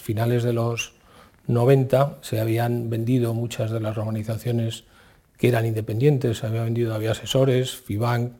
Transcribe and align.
finales 0.00 0.42
de 0.42 0.52
los 0.52 0.94
90 1.46 2.18
se 2.22 2.40
habían 2.40 2.90
vendido 2.90 3.34
muchas 3.34 3.70
de 3.70 3.80
las 3.80 3.96
organizaciones 3.98 4.84
que 5.36 5.48
eran 5.48 5.66
independientes, 5.66 6.38
se 6.38 6.46
había 6.46 6.64
vendido, 6.64 6.94
había 6.94 7.12
asesores, 7.12 7.76
FIBANC, 7.76 8.32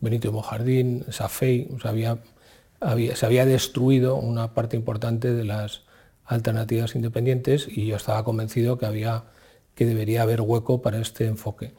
Benito 0.00 0.32
Mojardín, 0.32 1.04
SAFEI, 1.10 1.68
se 3.14 3.26
había 3.26 3.44
destruido 3.44 4.16
una 4.16 4.54
parte 4.54 4.76
importante 4.76 5.32
de 5.32 5.44
las 5.44 5.82
alternativas 6.24 6.94
independientes 6.94 7.66
y 7.68 7.86
yo 7.86 7.96
estaba 7.96 8.22
convencido 8.24 8.78
que, 8.78 8.86
había, 8.86 9.24
que 9.74 9.86
debería 9.86 10.22
haber 10.22 10.40
hueco 10.40 10.80
para 10.82 11.00
este 11.00 11.26
enfoque. 11.26 11.74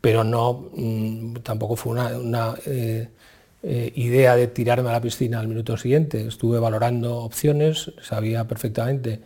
Pero 0.00 0.24
no, 0.24 0.70
mm, 0.74 1.36
tampoco 1.36 1.76
fue 1.76 1.92
una, 1.92 2.54
eh, 2.66 3.08
eh, 3.68 3.92
idea 3.96 4.36
de 4.36 4.46
tirarme 4.46 4.90
a 4.90 4.92
la 4.92 5.00
piscina 5.00 5.40
al 5.40 5.48
minuto 5.48 5.76
siguiente. 5.76 6.24
Estuve 6.24 6.60
valorando 6.60 7.16
opciones, 7.16 7.90
sabía 8.00 8.46
perfectamente 8.46 9.22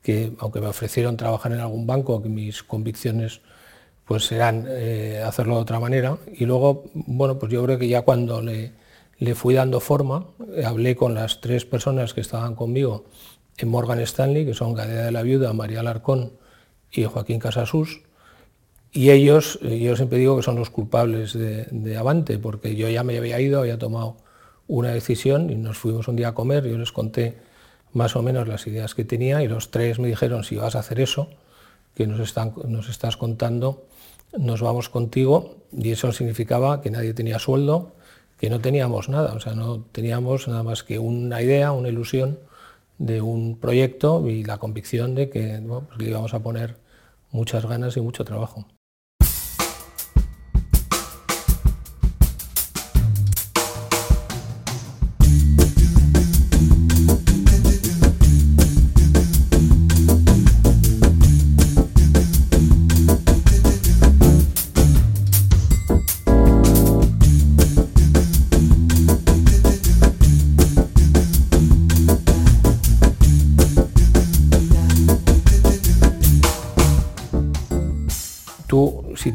que 0.00 0.32
aunque 0.38 0.62
me 0.62 0.68
ofrecieron 0.68 1.18
trabajar 1.18 1.52
en 1.52 1.60
algún 1.60 1.86
banco, 1.86 2.22
que 2.22 2.30
mis 2.30 2.62
convicciones 2.62 3.42
pues 4.06 4.24
serán 4.24 4.64
eh, 4.66 5.22
hacerlo 5.22 5.56
de 5.56 5.60
otra 5.60 5.78
manera. 5.78 6.16
Y 6.32 6.46
luego, 6.46 6.84
bueno, 6.94 7.38
pues 7.38 7.52
yo 7.52 7.62
creo 7.64 7.78
que 7.78 7.86
ya 7.86 8.00
cuando 8.00 8.40
le, 8.40 8.72
le 9.18 9.34
fui 9.34 9.52
dando 9.52 9.78
forma, 9.78 10.26
hablé 10.64 10.96
con 10.96 11.12
las 11.12 11.42
tres 11.42 11.66
personas 11.66 12.14
que 12.14 12.22
estaban 12.22 12.54
conmigo 12.54 13.04
en 13.58 13.68
Morgan 13.68 14.00
Stanley, 14.00 14.46
que 14.46 14.54
son 14.54 14.72
Gadea 14.72 15.04
de 15.04 15.12
la 15.12 15.22
Viuda, 15.22 15.52
María 15.52 15.80
Alarcón 15.80 16.32
y 16.90 17.04
Joaquín 17.04 17.38
Casasús, 17.38 18.00
y 18.92 19.10
ellos, 19.10 19.58
yo 19.62 19.96
siempre 19.96 20.18
digo 20.18 20.36
que 20.36 20.42
son 20.42 20.56
los 20.56 20.70
culpables 20.70 21.32
de, 21.32 21.96
Avante, 21.96 22.38
porque 22.38 22.76
yo 22.76 22.88
ya 22.88 23.02
me 23.04 23.16
había 23.16 23.40
ido, 23.40 23.60
había 23.60 23.78
tomado 23.78 24.16
una 24.68 24.90
decisión 24.90 25.50
y 25.50 25.56
nos 25.56 25.78
fuimos 25.78 26.08
un 26.08 26.16
día 26.16 26.28
a 26.28 26.34
comer, 26.34 26.64
yo 26.64 26.76
les 26.78 26.92
conté 26.92 27.38
más 27.92 28.16
o 28.16 28.22
menos 28.22 28.48
las 28.48 28.66
ideas 28.66 28.94
que 28.94 29.04
tenía 29.04 29.42
y 29.42 29.48
los 29.48 29.70
tres 29.70 29.98
me 29.98 30.08
dijeron, 30.08 30.44
si 30.44 30.56
vas 30.56 30.76
a 30.76 30.80
hacer 30.80 31.00
eso, 31.00 31.28
que 31.94 32.06
nos 32.06 32.20
estás 32.88 33.16
contando, 33.16 33.86
nos 34.38 34.60
vamos 34.62 34.88
contigo, 34.88 35.56
y 35.72 35.90
eso 35.90 36.12
significaba 36.12 36.80
que 36.82 36.90
nadie 36.90 37.14
tenía 37.14 37.38
sueldo, 37.38 37.92
que 38.38 38.50
no 38.50 38.60
teníamos 38.60 39.08
nada, 39.08 39.34
o 39.34 39.40
sea, 39.40 39.54
no 39.54 39.84
teníamos 39.92 40.48
nada 40.48 40.62
más 40.62 40.82
que 40.82 40.98
una 40.98 41.42
idea, 41.42 41.72
una 41.72 41.88
ilusión, 41.88 42.38
de 42.98 43.20
un 43.20 43.58
proyecto 43.58 44.28
y 44.28 44.44
la 44.44 44.58
convicción 44.58 45.14
de 45.14 45.28
que 45.28 45.60
pues 45.66 45.98
le 45.98 46.10
íbamos 46.10 46.34
a 46.34 46.42
poner 46.42 46.76
muchas 47.30 47.66
ganas 47.66 47.96
y 47.96 48.00
mucho 48.00 48.24
trabajo. 48.24 48.66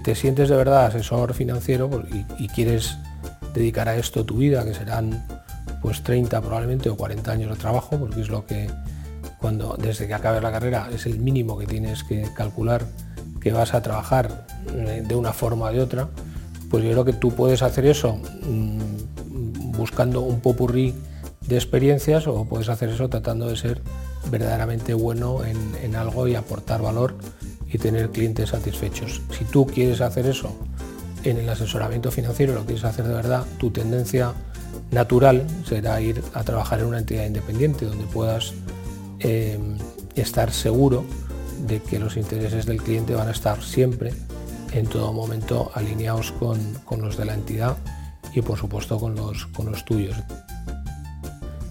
Te 0.07 0.15
sientes 0.15 0.47
de 0.47 0.55
verdad 0.55 0.85
asesor 0.85 1.33
financiero 1.33 1.89
pues, 1.89 2.05
y, 2.39 2.47
quieres 2.47 2.95
dedicar 3.53 3.89
a 3.89 3.97
esto 3.97 4.23
tu 4.23 4.37
vida, 4.37 4.63
que 4.63 4.73
serán 4.73 5.27
pues 5.81 6.01
30 6.01 6.39
probablemente 6.39 6.89
o 6.89 6.95
40 6.95 7.29
años 7.29 7.49
de 7.51 7.57
trabajo, 7.57 7.99
porque 7.99 8.21
es 8.21 8.29
lo 8.29 8.45
que 8.45 8.69
cuando 9.37 9.75
desde 9.77 10.07
que 10.07 10.13
acabes 10.13 10.41
la 10.41 10.49
carrera 10.49 10.87
es 10.93 11.07
el 11.07 11.19
mínimo 11.19 11.57
que 11.57 11.65
tienes 11.65 12.05
que 12.05 12.25
calcular 12.33 12.85
que 13.41 13.51
vas 13.51 13.73
a 13.73 13.81
trabajar 13.81 14.47
eh, 14.73 15.03
de 15.05 15.13
una 15.13 15.33
forma 15.33 15.65
o 15.65 15.73
de 15.73 15.81
otra, 15.81 16.07
pues 16.69 16.85
yo 16.85 16.91
creo 16.91 17.03
que 17.03 17.11
tú 17.11 17.35
puedes 17.35 17.61
hacer 17.61 17.85
eso 17.85 18.17
mm, 18.49 19.73
buscando 19.73 20.21
un 20.21 20.39
popurrí 20.39 20.95
de 21.41 21.55
experiencias 21.57 22.27
o 22.27 22.45
puedes 22.45 22.69
hacer 22.69 22.87
eso 22.87 23.09
tratando 23.09 23.49
de 23.49 23.57
ser 23.57 23.81
verdaderamente 24.31 24.93
bueno 24.93 25.41
en 25.43 25.95
algo 25.97 26.29
y 26.29 26.35
aportar 26.35 26.81
valor 26.81 27.15
y 27.71 27.77
tener 27.77 28.09
clientes 28.11 28.49
satisfechos. 28.49 29.21
Si 29.37 29.45
tú 29.45 29.65
quieres 29.65 30.01
hacer 30.01 30.25
eso 30.25 30.55
en 31.23 31.37
el 31.37 31.49
asesoramiento 31.49 32.11
financiero, 32.11 32.53
lo 32.53 32.65
quieres 32.65 32.83
hacer 32.83 33.05
de 33.05 33.13
verdad, 33.13 33.45
tu 33.57 33.71
tendencia 33.71 34.33
natural 34.91 35.45
será 35.65 35.99
ir 36.01 36.23
a 36.33 36.43
trabajar 36.43 36.79
en 36.79 36.85
una 36.85 36.99
entidad 36.99 37.25
independiente 37.25 37.85
donde 37.85 38.05
puedas 38.05 38.53
eh, 39.19 39.59
estar 40.15 40.51
seguro 40.51 41.03
de 41.67 41.81
que 41.81 41.99
los 41.99 42.17
intereses 42.17 42.65
del 42.65 42.81
cliente 42.81 43.15
van 43.15 43.27
a 43.27 43.31
estar 43.31 43.61
siempre, 43.63 44.13
en 44.73 44.85
todo 44.85 45.11
momento, 45.11 45.71
alineados 45.73 46.31
con, 46.31 46.59
los 47.01 47.17
de 47.17 47.25
la 47.25 47.33
entidad 47.33 47.77
y 48.33 48.41
por 48.41 48.57
supuesto 48.57 48.99
con 48.99 49.15
los, 49.15 49.47
con 49.47 49.71
los 49.71 49.83
tuyos. 49.85 50.15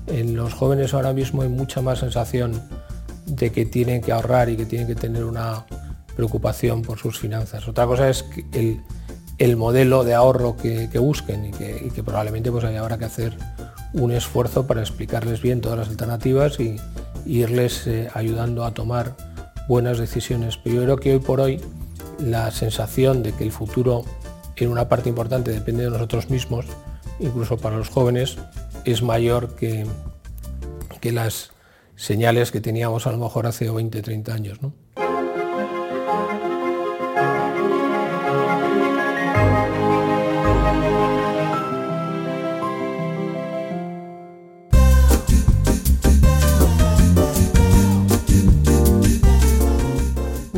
En 0.08 0.36
los 0.36 0.54
jóvenes 0.54 0.94
ahora 0.94 1.12
mismo 1.12 1.42
hay 1.42 1.48
mucha 1.48 1.80
más 1.82 2.00
sensación 2.00 2.60
de 3.26 3.50
que 3.50 3.66
tienen 3.66 4.00
que 4.00 4.12
ahorrar 4.12 4.48
y 4.48 4.56
que 4.56 4.66
tienen 4.66 4.86
que 4.86 4.94
tener 4.94 5.24
una, 5.24 5.66
preocupación 6.16 6.82
por 6.82 6.98
sus 6.98 7.18
finanzas. 7.18 7.68
Otra 7.68 7.86
cosa 7.86 8.08
es 8.08 8.24
el, 9.38 9.56
modelo 9.56 10.02
de 10.02 10.14
ahorro 10.14 10.56
que, 10.56 10.88
busquen 10.98 11.46
y 11.46 11.50
que, 11.52 12.02
probablemente 12.02 12.50
pues 12.50 12.64
habrá 12.64 12.98
que 12.98 13.04
hacer 13.04 13.36
un 13.92 14.10
esfuerzo 14.10 14.66
para 14.66 14.80
explicarles 14.80 15.40
bien 15.42 15.60
todas 15.60 15.78
las 15.78 15.88
alternativas 15.88 16.58
y, 16.58 16.76
irles 17.26 17.88
eh, 17.88 18.08
ayudando 18.14 18.64
a 18.64 18.72
tomar 18.72 19.16
buenas 19.68 19.98
decisiones. 19.98 20.56
Pero 20.56 20.76
yo 20.76 20.82
creo 20.82 20.96
que 20.96 21.12
hoy 21.14 21.18
por 21.18 21.40
hoy 21.40 21.60
la 22.20 22.50
sensación 22.52 23.24
de 23.24 23.32
que 23.32 23.42
el 23.42 23.50
futuro 23.50 24.04
en 24.56 24.70
una 24.70 24.88
parte 24.88 25.08
importante 25.08 25.50
depende 25.50 25.84
de 25.84 25.90
nosotros 25.90 26.30
mismos, 26.30 26.66
incluso 27.18 27.56
para 27.58 27.76
los 27.76 27.88
jóvenes, 27.88 28.36
es 28.84 29.02
mayor 29.02 29.56
que, 29.56 29.86
que 31.00 31.10
las 31.10 31.50
señales 31.96 32.52
que 32.52 32.60
teníamos 32.60 33.06
a 33.06 33.12
lo 33.12 33.18
mejor 33.18 33.46
hace 33.46 33.68
20, 33.68 34.02
30 34.02 34.32
años. 34.32 34.62
¿no? 34.62 34.72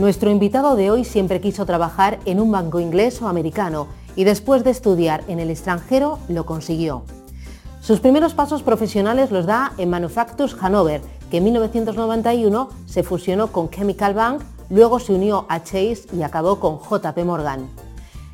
Nuestro 0.08 0.30
invitado 0.30 0.74
de 0.74 0.91
hoy 0.91 1.04
siempre 1.04 1.38
quiso 1.38 1.66
trabajar 1.66 2.19
en 2.24 2.41
un 2.41 2.50
banco 2.50 2.80
inglés 2.80 3.20
o 3.20 3.28
americano 3.28 3.88
y 4.16 4.24
después 4.24 4.64
de 4.64 4.70
estudiar 4.70 5.22
en 5.28 5.38
el 5.38 5.50
extranjero 5.50 6.19
lo 6.30 6.46
consiguió. 6.46 7.02
Sus 7.82 8.00
primeros 8.00 8.32
pasos 8.32 8.62
profesionales 8.62 9.30
los 9.30 9.44
da 9.44 9.74
en 9.76 9.91
Manufactures 9.91 10.56
Hanover, 10.62 11.02
que 11.30 11.36
en 11.36 11.44
1991 11.44 12.70
se 12.86 13.02
fusionó 13.02 13.52
con 13.52 13.69
Chemical 13.69 14.14
Bank, 14.14 14.41
luego 14.70 14.98
se 14.98 15.12
unió 15.12 15.44
a 15.50 15.62
Chase 15.62 16.06
y 16.14 16.22
acabó 16.22 16.58
con 16.58 16.78
JP 16.78 17.19
Morgan. 17.26 17.69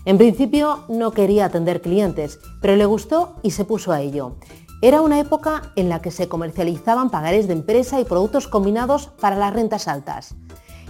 En 0.04 0.16
principio 0.16 0.84
no 0.88 1.10
quería 1.10 1.46
atender 1.46 1.80
clientes, 1.80 2.38
pero 2.60 2.76
le 2.76 2.86
gustó 2.86 3.34
y 3.42 3.50
se 3.50 3.64
puso 3.64 3.90
a 3.90 4.00
ello. 4.00 4.36
Era 4.80 5.00
una 5.00 5.18
época 5.18 5.72
en 5.74 5.88
la 5.88 6.00
que 6.00 6.12
se 6.12 6.28
comercializaban 6.28 7.10
pagares 7.10 7.48
de 7.48 7.54
empresa 7.54 7.98
y 7.98 8.04
productos 8.04 8.46
combinados 8.46 9.08
para 9.08 9.34
las 9.34 9.52
rentas 9.52 9.88
altas. 9.88 10.36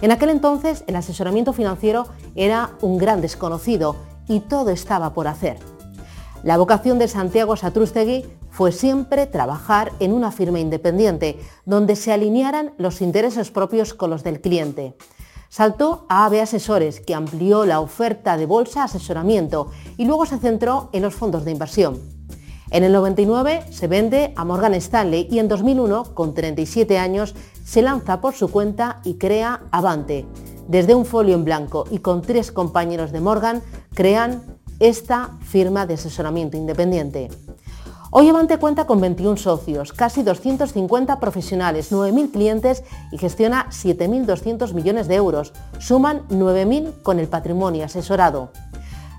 En 0.01 0.11
aquel 0.11 0.29
entonces 0.29 0.83
el 0.87 0.95
asesoramiento 0.95 1.53
financiero 1.53 2.07
era 2.35 2.71
un 2.81 2.97
gran 2.97 3.21
desconocido 3.21 3.95
y 4.27 4.41
todo 4.41 4.69
estaba 4.71 5.13
por 5.13 5.27
hacer. 5.27 5.57
La 6.43 6.57
vocación 6.57 6.99
de 6.99 7.07
Santiago 7.07 7.55
Satrústegui 7.55 8.25
fue 8.51 8.71
siempre 8.71 9.25
trabajar 9.25 9.91
en 9.99 10.13
una 10.13 10.31
firma 10.31 10.59
independiente 10.59 11.39
donde 11.65 11.95
se 11.95 12.13
alinearan 12.13 12.73
los 12.77 13.01
intereses 13.01 13.51
propios 13.51 13.93
con 13.93 14.09
los 14.09 14.23
del 14.23 14.41
cliente. 14.41 14.95
Saltó 15.49 16.05
a 16.09 16.25
AB 16.25 16.41
Asesores, 16.41 16.99
que 16.99 17.15
amplió 17.15 17.65
la 17.65 17.79
oferta 17.79 18.37
de 18.37 18.45
bolsa 18.45 18.83
asesoramiento 18.83 19.71
y 19.97 20.05
luego 20.05 20.25
se 20.25 20.37
centró 20.37 20.89
en 20.91 21.01
los 21.01 21.15
fondos 21.15 21.45
de 21.45 21.51
inversión. 21.51 22.14
En 22.71 22.83
el 22.83 22.93
99 22.93 23.63
se 23.69 23.87
vende 23.87 24.33
a 24.35 24.43
Morgan 24.43 24.73
Stanley 24.73 25.27
y 25.29 25.39
en 25.39 25.47
2001, 25.47 26.15
con 26.15 26.33
37 26.33 26.97
años, 26.97 27.35
se 27.63 27.81
lanza 27.81 28.21
por 28.21 28.33
su 28.33 28.49
cuenta 28.49 29.01
y 29.03 29.15
crea 29.15 29.61
Avante. 29.71 30.25
Desde 30.67 30.95
un 30.95 31.05
folio 31.05 31.35
en 31.35 31.45
blanco 31.45 31.85
y 31.91 31.99
con 31.99 32.21
tres 32.21 32.51
compañeros 32.51 33.11
de 33.11 33.21
Morgan, 33.21 33.61
crean 33.93 34.41
esta 34.79 35.31
firma 35.41 35.85
de 35.85 35.93
asesoramiento 35.93 36.57
independiente. 36.57 37.29
Hoy 38.17 38.29
Avante 38.29 38.57
cuenta 38.57 38.87
con 38.87 39.01
21 39.01 39.35
socios, 39.35 39.91
casi 39.91 40.23
250 40.23 41.19
profesionales, 41.19 41.91
9.000 41.91 42.31
clientes 42.31 42.83
y 43.11 43.17
gestiona 43.17 43.67
7.200 43.71 44.73
millones 44.73 45.07
de 45.07 45.15
euros. 45.15 45.51
Suman 45.79 46.25
9.000 46.29 47.01
con 47.03 47.19
el 47.19 47.27
patrimonio 47.27 47.83
asesorado. 47.83 48.51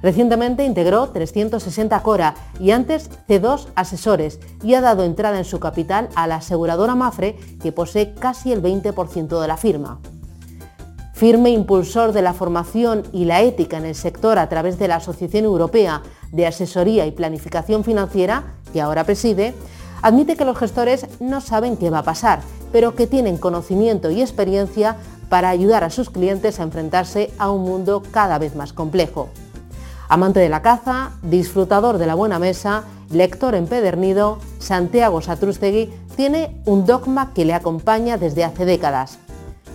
Recientemente 0.06 0.64
integró 0.64 1.08
360 1.08 2.00
Cora 2.04 2.36
y 2.60 2.70
antes 2.70 3.10
C2 3.28 3.66
Asesores 3.74 4.38
y 4.62 4.74
ha 4.74 4.80
dado 4.80 5.02
entrada 5.02 5.36
en 5.36 5.44
su 5.44 5.58
capital 5.58 6.10
a 6.14 6.28
la 6.28 6.36
aseguradora 6.36 6.94
Mafre, 6.94 7.34
que 7.60 7.72
posee 7.72 8.14
casi 8.14 8.52
el 8.52 8.62
20% 8.62 9.40
de 9.40 9.48
la 9.48 9.56
firma. 9.56 9.98
Firme 11.12 11.50
impulsor 11.50 12.12
de 12.12 12.22
la 12.22 12.34
formación 12.34 13.02
y 13.12 13.24
la 13.24 13.42
ética 13.42 13.78
en 13.78 13.84
el 13.84 13.96
sector 13.96 14.38
a 14.38 14.48
través 14.48 14.78
de 14.78 14.86
la 14.86 14.94
Asociación 14.94 15.44
Europea 15.44 16.02
de 16.30 16.46
Asesoría 16.46 17.04
y 17.04 17.10
Planificación 17.10 17.82
Financiera, 17.82 18.54
que 18.72 18.80
ahora 18.80 19.02
preside, 19.02 19.54
admite 20.02 20.36
que 20.36 20.44
los 20.44 20.56
gestores 20.56 21.08
no 21.18 21.40
saben 21.40 21.76
qué 21.76 21.90
va 21.90 21.98
a 21.98 22.04
pasar, 22.04 22.42
pero 22.70 22.94
que 22.94 23.08
tienen 23.08 23.38
conocimiento 23.38 24.12
y 24.12 24.20
experiencia 24.20 24.98
para 25.28 25.48
ayudar 25.48 25.82
a 25.82 25.90
sus 25.90 26.10
clientes 26.10 26.60
a 26.60 26.62
enfrentarse 26.62 27.32
a 27.38 27.50
un 27.50 27.62
mundo 27.64 28.04
cada 28.12 28.38
vez 28.38 28.54
más 28.54 28.72
complejo. 28.72 29.30
Amante 30.08 30.40
de 30.40 30.48
la 30.48 30.62
caza, 30.62 31.10
disfrutador 31.22 31.98
de 31.98 32.06
la 32.06 32.14
buena 32.14 32.38
mesa, 32.38 32.84
lector 33.10 33.54
empedernido, 33.54 34.38
Santiago 34.58 35.20
Satrústegui 35.20 35.90
tiene 36.16 36.56
un 36.64 36.86
dogma 36.86 37.32
que 37.34 37.44
le 37.44 37.54
acompaña 37.54 38.16
desde 38.16 38.44
hace 38.44 38.64
décadas. 38.64 39.18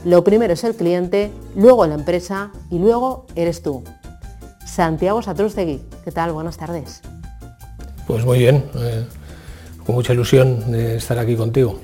Lo 0.06 0.24
primero 0.24 0.54
es 0.54 0.64
el 0.64 0.76
cliente, 0.76 1.32
luego 1.56 1.86
la 1.86 1.96
empresa 1.96 2.52
y 2.70 2.80
luego 2.80 3.26
eres 3.36 3.62
tú. 3.62 3.84
Santiago 4.66 5.22
Satrústegui, 5.22 5.82
¿qué 6.06 6.12
tal? 6.12 6.32
Buenas 6.32 6.58
tardes. 6.58 7.02
Pues 8.08 8.26
muy 8.26 8.40
bien, 8.40 8.64
eh, 8.76 9.06
con 9.86 9.96
mucha 9.96 10.14
ilusión 10.14 10.72
de 10.72 10.96
estar 10.96 11.20
aquí 11.20 11.36
contigo. 11.36 11.80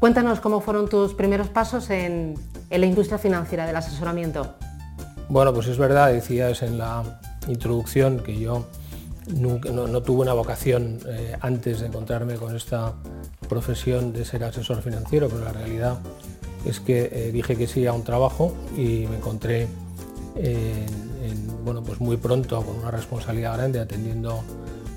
Cuéntanos 0.00 0.40
cómo 0.40 0.60
fueron 0.60 0.88
tus 0.88 1.14
primeros 1.14 1.48
pasos 1.48 1.88
en, 1.90 2.34
la 2.70 2.86
industria 2.86 3.18
financiera 3.18 3.66
del 3.66 3.76
asesoramiento. 3.76 4.54
Bueno, 5.28 5.54
pues 5.54 5.68
es 5.68 5.78
verdad, 5.78 6.12
decías 6.12 6.62
en 6.62 6.76
la 6.76 7.20
introducción 7.48 8.20
que 8.20 8.38
yo 8.38 8.66
no, 9.26 10.02
tuve 10.02 10.22
una 10.22 10.34
vocación 10.34 11.00
eh, 11.06 11.36
antes 11.40 11.80
de 11.80 11.86
encontrarme 11.86 12.34
con 12.34 12.54
esta 12.54 12.94
profesión 13.48 14.12
de 14.12 14.24
ser 14.24 14.44
asesor 14.44 14.82
financiero, 14.82 15.28
pero 15.28 15.44
la 15.44 15.52
realidad 15.52 15.98
es 16.64 16.80
que 16.80 17.10
eh, 17.12 17.32
dije 17.32 17.56
que 17.56 17.66
sí 17.66 17.86
a 17.86 17.92
un 17.92 18.04
trabajo 18.04 18.54
y 18.76 19.06
me 19.06 19.16
encontré 19.16 19.68
bueno, 21.64 21.82
pues 21.82 22.00
muy 22.00 22.16
pronto 22.18 22.62
con 22.62 22.76
una 22.76 22.90
responsabilidad 22.90 23.56
grande 23.56 23.80
atendiendo 23.80 24.42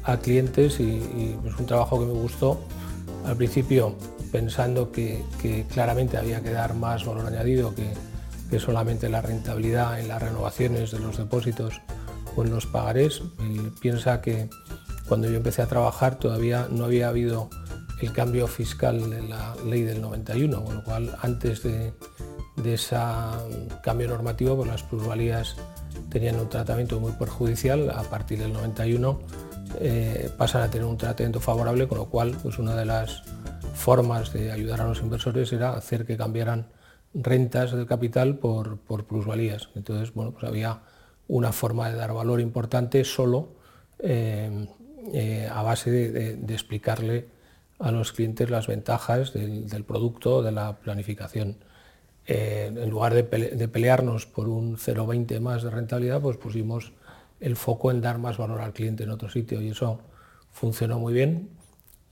a 0.03 0.17
clientes 0.17 0.79
y, 0.79 1.38
es 1.45 1.59
un 1.59 1.65
trabajo 1.65 1.99
que 1.99 2.05
me 2.05 2.13
gustó. 2.13 2.59
Al 3.25 3.35
principio 3.38 3.95
pensando 4.31 4.91
que, 4.91 5.23
claramente 5.71 6.17
había 6.17 6.41
que 6.41 6.51
dar 6.51 6.73
más 6.73 7.05
valor 7.05 7.27
añadido 7.27 7.73
que, 7.73 7.94
solamente 8.59 9.09
la 9.09 9.21
rentabilidad 9.21 9.99
en 9.99 10.07
las 10.07 10.21
renovaciones 10.21 10.91
de 10.91 10.99
los 10.99 11.17
depósitos 11.17 11.81
o 12.38 12.44
en 12.44 12.51
los 12.51 12.66
pagarés. 12.66 13.22
piensa 13.81 14.22
que 14.22 14.50
cuando 15.10 15.28
yo 15.30 15.36
empecé 15.36 15.62
a 15.62 15.68
trabajar 15.68 16.19
todavía 16.19 16.68
no 16.72 16.86
había 16.86 17.10
habido 17.10 17.50
el 18.01 18.13
cambio 18.13 18.48
fiscal 18.48 19.10
de 19.10 19.24
la 19.24 19.56
ley 19.66 19.81
del 19.81 20.01
91, 20.01 20.63
con 20.63 20.75
lo 20.75 20.84
cual 20.84 21.18
antes 21.22 21.63
de, 21.63 21.94
de 22.56 22.74
ese 22.75 22.95
cambio 23.84 24.07
normativo 24.07 24.56
pues 24.56 24.69
las 24.69 24.84
plusvalías 24.84 25.56
tenían 26.10 26.39
un 26.39 26.48
tratamiento 26.48 27.00
muy 27.00 27.12
perjudicial. 27.13 27.89
A 27.89 28.04
partir 28.04 28.40
del 28.40 28.54
91 28.54 29.19
eh, 29.80 30.30
pasan 30.38 30.62
a 30.62 30.69
tener 30.69 30.88
un 30.88 30.98
tratamiento 30.98 31.40
favorable, 31.40 31.88
con 31.88 31.98
lo 31.98 32.06
cual 32.06 32.38
pues 32.42 32.60
una 32.60 32.75
de 32.75 32.86
las 32.86 33.24
formas 33.74 34.31
de 34.33 34.51
ayudar 34.51 34.81
a 34.81 34.88
los 34.88 35.01
inversores 35.01 35.51
era 35.54 35.74
hacer 35.74 36.06
que 36.06 36.18
cambiaran 36.18 36.68
rentas 37.13 37.72
del 37.72 37.86
capital 37.86 38.38
por, 38.38 38.80
plusvalías. 39.06 39.69
Entonces, 39.75 40.13
bueno, 40.13 40.31
pues 40.31 40.44
había 40.44 40.81
una 41.27 41.51
forma 41.51 41.89
de 41.89 41.95
dar 41.95 42.13
valor 42.13 42.39
importante 42.39 43.03
solo 43.03 43.50
eh, 44.00 44.68
eh, 45.13 45.50
a 45.51 45.62
base 45.62 45.91
de, 45.91 46.53
explicarle 46.53 47.27
a 47.79 47.91
los 47.91 48.12
clientes 48.12 48.50
las 48.50 48.68
ventajas 48.68 49.33
del, 49.33 49.69
del 49.69 49.83
producto, 49.83 50.41
de 50.41 50.51
la 50.51 50.77
planificación. 50.77 51.57
en 52.25 52.89
lugar 52.89 53.13
de, 53.13 53.24
pelearnos 53.24 54.25
por 54.25 54.50
un 54.50 54.77
0,20 54.77 55.39
más 55.39 55.63
de 55.63 55.69
rentabilidad, 55.69 56.21
pues 56.21 56.38
pusimos 56.38 56.91
el 57.39 57.56
foco 57.56 57.91
en 57.91 58.01
dar 58.01 58.18
más 58.18 58.38
valor 58.38 58.62
al 58.62 58.73
cliente 58.73 59.03
en 59.03 59.12
otro 59.12 59.30
sitio 59.30 59.62
y 59.62 59.69
eso 59.69 60.00
funcionó 60.51 61.00
muy 61.00 61.13
bien 61.13 61.50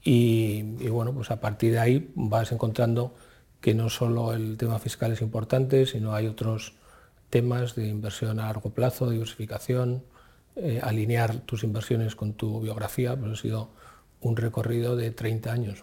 y, 0.08 0.62
bueno, 0.88 1.12
pues 1.12 1.32
a 1.32 1.40
partir 1.40 1.72
de 1.72 1.80
ahí 1.80 2.12
vas 2.14 2.52
encontrando 2.52 3.12
que 3.60 3.74
no 3.74 3.90
solo 3.90 4.34
el 4.34 4.56
tema 4.56 4.78
fiscal 4.78 5.10
es 5.10 5.20
importante, 5.20 5.84
sino 5.84 6.14
hay 6.14 6.28
otros 6.28 6.74
temas 7.30 7.74
de 7.74 7.88
inversión 7.88 8.38
a 8.40 8.46
largo 8.46 8.70
plazo, 8.70 9.10
diversificación, 9.10 10.04
eh, 10.56 10.80
alinear 10.82 11.40
tus 11.40 11.64
inversiones 11.64 12.16
con 12.16 12.32
tu 12.32 12.60
biografía, 12.60 13.16
pues 13.16 13.32
ha 13.32 13.36
sido 13.36 13.70
un 14.20 14.36
recorrido 14.36 14.96
de 14.96 15.10
30 15.10 15.52
años. 15.52 15.82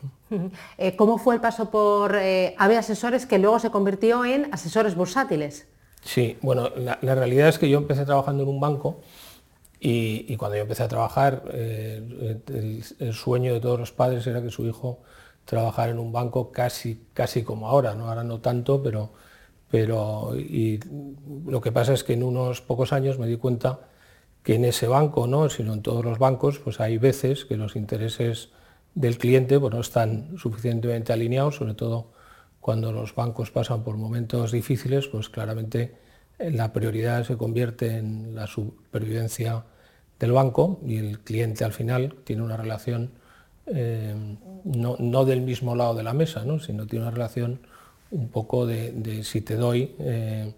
Eh, 0.77 0.95
¿Cómo 0.95 1.17
fue 1.17 1.35
el 1.35 1.41
paso 1.41 1.69
por 1.69 2.15
eh, 2.15 2.55
AVE 2.57 2.77
Asesores 2.77 3.25
que 3.25 3.37
luego 3.37 3.59
se 3.59 3.69
convirtió 3.69 4.25
en 4.25 4.51
asesores 4.51 4.95
bursátiles? 4.95 5.67
Sí, 6.03 6.37
bueno, 6.41 6.69
la, 6.75 6.97
realidad 7.15 7.47
es 7.47 7.57
que 7.57 7.69
yo 7.69 7.77
empecé 7.77 8.05
trabajando 8.05 8.43
en 8.43 8.49
un 8.49 8.59
banco 8.59 8.99
y, 9.79 10.35
cuando 10.37 10.57
yo 10.57 10.63
empecé 10.63 10.83
a 10.83 10.87
trabajar, 10.87 11.43
eh, 11.51 12.41
el, 12.99 13.13
sueño 13.13 13.53
de 13.53 13.59
todos 13.59 13.79
los 13.79 13.91
padres 13.91 14.25
era 14.27 14.41
que 14.41 14.49
su 14.49 14.65
hijo 14.65 14.99
trabajara 15.45 15.91
en 15.91 15.99
un 15.99 16.11
banco 16.11 16.51
casi, 16.51 17.05
casi 17.13 17.43
como 17.43 17.67
ahora, 17.67 17.93
¿no? 17.93 18.07
ahora 18.07 18.23
no 18.23 18.39
tanto, 18.39 18.81
pero, 18.81 19.11
pero 19.73 20.35
lo 21.47 21.59
que 21.59 21.71
pasa 21.71 21.93
es 21.93 22.03
que 22.03 22.13
en 22.13 22.21
unos 22.21 22.61
pocos 22.61 22.93
años 22.93 23.17
me 23.17 23.25
di 23.25 23.37
cuenta 23.37 23.79
que 24.43 24.53
en 24.53 24.65
ese 24.65 24.87
banco, 24.87 25.25
¿no? 25.25 25.49
sino 25.49 25.73
en 25.73 25.81
todos 25.81 26.05
los 26.05 26.19
bancos, 26.19 26.59
pues 26.59 26.79
hay 26.79 26.99
veces 26.99 27.43
que 27.45 27.57
los 27.57 27.75
intereses 27.75 28.49
del 28.93 29.17
cliente 29.17 29.59
pues, 29.59 29.73
no 29.73 29.81
están 29.81 30.37
suficientemente 30.37 31.11
alineados, 31.11 31.55
sobre 31.55 31.73
todo 31.73 32.11
cuando 32.59 32.91
los 32.91 33.15
bancos 33.15 33.49
pasan 33.49 33.83
por 33.83 33.97
momentos 33.97 34.51
difíciles, 34.51 35.07
pues 35.07 35.27
claramente 35.29 35.95
la 36.37 36.71
prioridad 36.71 37.23
se 37.23 37.35
convierte 37.35 37.97
en 37.97 38.35
la 38.35 38.45
supervivencia 38.45 39.63
del 40.19 40.33
banco 40.33 40.81
y 40.85 40.97
el 40.97 41.21
cliente 41.21 41.65
al 41.65 41.73
final 41.73 42.13
tiene 42.25 42.43
una 42.43 42.57
relación 42.57 43.09
eh, 43.65 44.13
no, 44.65 45.25
del 45.25 45.41
mismo 45.41 45.75
lado 45.75 45.95
de 45.95 46.03
la 46.03 46.13
mesa, 46.13 46.43
sino 46.59 46.85
tiene 46.85 47.05
una 47.05 47.11
relación 47.11 47.61
un 48.13 48.29
poco 48.29 48.65
de, 48.65 49.23
si 49.23 49.41
te 49.41 49.55
doy, 49.55 49.95
eh, 49.99 50.53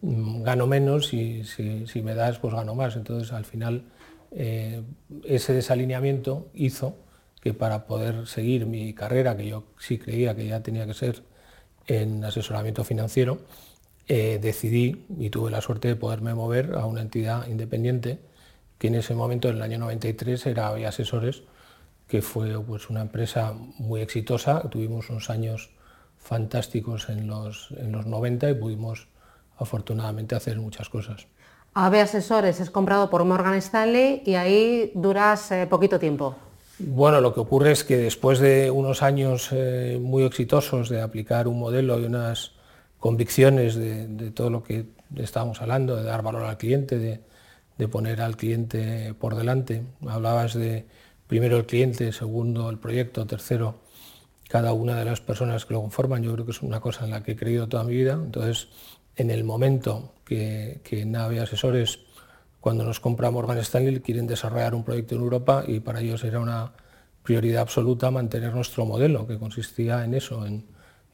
gano 0.00 0.66
menos 0.66 1.12
y 1.12 1.44
si, 1.44 2.02
me 2.02 2.14
das, 2.14 2.38
pues 2.38 2.54
gano 2.54 2.74
más. 2.74 2.96
Entonces 2.96 3.32
al 3.32 3.44
final 3.44 3.82
eh, 4.30 4.82
ese 5.24 5.52
desalineamiento 5.52 6.48
hizo 6.54 6.96
que 7.40 7.54
para 7.54 7.86
poder 7.86 8.26
seguir 8.26 8.66
mi 8.66 8.94
carrera, 8.94 9.36
que 9.36 9.46
yo 9.48 9.64
sí 9.78 9.98
creía 9.98 10.34
que 10.36 10.46
ya 10.46 10.62
tenía 10.62 10.86
que 10.86 10.94
ser 10.94 11.22
en 11.86 12.24
asesoramiento 12.24 12.84
financiero, 12.84 13.38
decidí 14.06 15.04
y 15.18 15.28
tuve 15.28 15.50
la 15.50 15.60
suerte 15.60 15.88
de 15.88 15.96
poderme 15.96 16.32
mover 16.32 16.74
a 16.76 16.86
una 16.86 17.02
entidad 17.02 17.46
independiente 17.46 18.18
que 18.78 18.88
en 18.88 18.94
ese 18.94 19.14
momento, 19.14 19.48
en 19.48 19.56
el 19.56 19.62
año 19.62 19.78
93, 19.78 20.46
era 20.46 20.68
Avia 20.68 20.88
Asesores, 20.88 21.42
que 22.06 22.22
fue 22.22 22.58
pues, 22.64 22.88
una 22.90 23.02
empresa 23.02 23.52
muy 23.78 24.00
exitosa. 24.00 24.62
Tuvimos 24.70 25.10
unos 25.10 25.30
años 25.30 25.70
fantásticos 26.18 27.08
en 27.08 27.26
los, 27.26 27.70
en 27.78 27.92
los 27.92 28.06
90 28.06 28.50
y 28.50 28.54
pudimos 28.54 29.08
afortunadamente 29.56 30.34
hacer 30.34 30.58
muchas 30.58 30.88
cosas. 30.88 31.26
AVE 31.74 32.00
Asesores 32.00 32.60
es 32.60 32.70
comprado 32.70 33.10
por 33.10 33.24
Morgan 33.24 33.54
Stanley 33.54 34.22
y 34.24 34.34
ahí 34.34 34.92
duras 34.94 35.50
eh, 35.52 35.66
poquito 35.68 35.98
tiempo. 35.98 36.36
Bueno, 36.78 37.20
lo 37.20 37.34
que 37.34 37.40
ocurre 37.40 37.72
es 37.72 37.82
que 37.82 37.96
después 37.96 38.38
de 38.38 38.70
unos 38.70 39.02
años 39.02 39.48
eh, 39.52 39.98
muy 40.00 40.22
exitosos 40.22 40.88
de 40.88 41.00
aplicar 41.00 41.48
un 41.48 41.58
modelo 41.58 41.98
y 42.00 42.04
unas 42.04 42.52
convicciones 42.98 43.74
de, 43.74 44.06
de, 44.06 44.30
todo 44.30 44.50
lo 44.50 44.62
que 44.62 44.86
estábamos 45.16 45.60
hablando, 45.60 45.96
de 45.96 46.04
dar 46.04 46.22
valor 46.22 46.44
al 46.44 46.56
cliente, 46.56 46.98
de, 46.98 47.20
de 47.78 47.88
poner 47.88 48.20
al 48.20 48.36
cliente 48.36 49.14
por 49.14 49.34
delante. 49.34 49.82
Hablabas 50.06 50.54
de 50.54 50.86
primero 51.26 51.56
el 51.56 51.66
cliente, 51.66 52.12
segundo 52.12 52.70
el 52.70 52.78
proyecto, 52.78 53.26
tercero 53.26 53.76
cada 54.48 54.72
una 54.72 54.96
de 54.96 55.04
las 55.04 55.20
personas 55.20 55.66
que 55.66 55.74
lo 55.74 55.82
conforman. 55.82 56.22
Yo 56.22 56.32
creo 56.32 56.44
que 56.44 56.52
es 56.52 56.62
una 56.62 56.80
cosa 56.80 57.04
en 57.04 57.12
la 57.12 57.22
que 57.22 57.32
he 57.32 57.36
creído 57.36 57.68
toda 57.68 57.84
mi 57.84 57.94
vida. 57.94 58.14
Entonces, 58.14 58.68
en 59.14 59.30
el 59.30 59.44
momento 59.44 60.14
que, 60.24 60.80
que 60.82 61.02
Asesores, 61.40 62.00
cuando 62.60 62.84
nos 62.84 62.98
compra 62.98 63.30
Morgan 63.30 63.58
Stanley, 63.58 64.00
quieren 64.00 64.26
desarrollar 64.26 64.74
un 64.74 64.84
proyecto 64.84 65.14
en 65.14 65.20
Europa 65.20 65.64
y 65.66 65.80
para 65.80 66.00
ellos 66.00 66.24
era 66.24 66.40
una 66.40 66.72
prioridad 67.22 67.62
absoluta 67.62 68.10
mantener 68.10 68.54
nuestro 68.54 68.86
modelo, 68.86 69.26
que 69.26 69.38
consistía 69.38 70.04
en 70.04 70.14
eso, 70.14 70.46
en, 70.46 70.64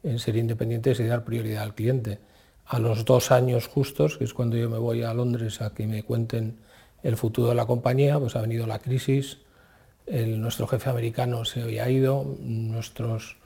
en 0.05 0.19
ser 0.19 0.37
independientes 0.37 1.01
y 1.01 1.05
dar 1.05 1.25
prioridad 1.25 1.65
al 1.65 1.75
cliente 1.75 2.21
a 2.67 2.79
los 2.79 3.05
dos 3.05 3.31
años 3.31 3.67
justos, 3.67 4.17
que 4.17 4.25
es 4.25 4.33
cuando 4.33 4.57
yo 4.57 4.71
me 4.71 4.79
voy 4.79 5.03
a 5.03 5.13
Londres 5.13 5.61
a 5.61 5.75
que 5.75 5.87
me 5.87 6.03
cuenten 6.03 6.61
el 7.03 7.17
futuro 7.17 7.49
de 7.49 7.55
la 7.55 7.67
compañía, 7.67 8.19
pues 8.19 8.37
ha 8.37 8.41
venido 8.41 8.67
la 8.67 8.79
crisis, 8.79 9.39
nuestro 10.07 10.67
jefe 10.67 10.91
americano 10.91 11.45
se 11.45 11.63
había 11.63 11.89
ido, 11.89 12.37
nuestros 12.41 13.37